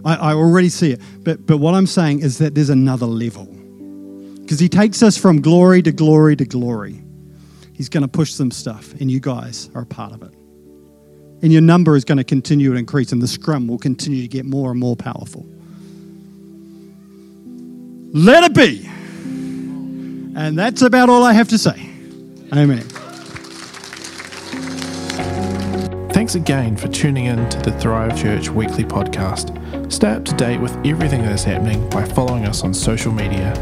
I, 0.04 0.14
I 0.14 0.34
already 0.34 0.68
see 0.68 0.92
it. 0.92 1.00
But, 1.24 1.46
but 1.46 1.56
what 1.56 1.74
I'm 1.74 1.86
saying 1.86 2.20
is 2.20 2.38
that 2.38 2.54
there's 2.54 2.70
another 2.70 3.06
level. 3.06 3.46
Because 3.46 4.60
he 4.60 4.68
takes 4.68 5.02
us 5.02 5.16
from 5.16 5.40
glory 5.40 5.82
to 5.82 5.92
glory 5.92 6.36
to 6.36 6.44
glory. 6.44 7.02
He's 7.72 7.88
going 7.88 8.02
to 8.02 8.08
push 8.08 8.32
some 8.32 8.50
stuff, 8.50 8.92
and 9.00 9.10
you 9.10 9.20
guys 9.20 9.68
are 9.74 9.82
a 9.82 9.86
part 9.86 10.12
of 10.12 10.22
it. 10.22 10.32
And 11.42 11.52
your 11.52 11.62
number 11.62 11.96
is 11.96 12.04
going 12.04 12.18
to 12.18 12.24
continue 12.24 12.72
to 12.72 12.78
increase, 12.78 13.12
and 13.12 13.20
the 13.20 13.28
scrum 13.28 13.66
will 13.66 13.78
continue 13.78 14.22
to 14.22 14.28
get 14.28 14.46
more 14.46 14.70
and 14.70 14.80
more 14.80 14.96
powerful. 14.96 15.44
Let 18.12 18.44
it 18.44 18.54
be. 18.54 18.86
And 20.36 20.58
that's 20.58 20.82
about 20.82 21.08
all 21.08 21.24
I 21.24 21.32
have 21.32 21.48
to 21.48 21.58
say. 21.58 21.90
Amen. 22.54 22.86
Thanks 26.26 26.34
again 26.34 26.76
for 26.76 26.88
tuning 26.88 27.26
in 27.26 27.48
to 27.50 27.60
the 27.60 27.70
Thrive 27.78 28.20
Church 28.20 28.48
weekly 28.48 28.82
podcast. 28.82 29.92
Stay 29.92 30.08
up 30.08 30.24
to 30.24 30.34
date 30.34 30.58
with 30.60 30.76
everything 30.84 31.22
that 31.22 31.30
is 31.30 31.44
happening 31.44 31.88
by 31.88 32.04
following 32.04 32.46
us 32.46 32.64
on 32.64 32.74
social 32.74 33.12
media 33.12 33.54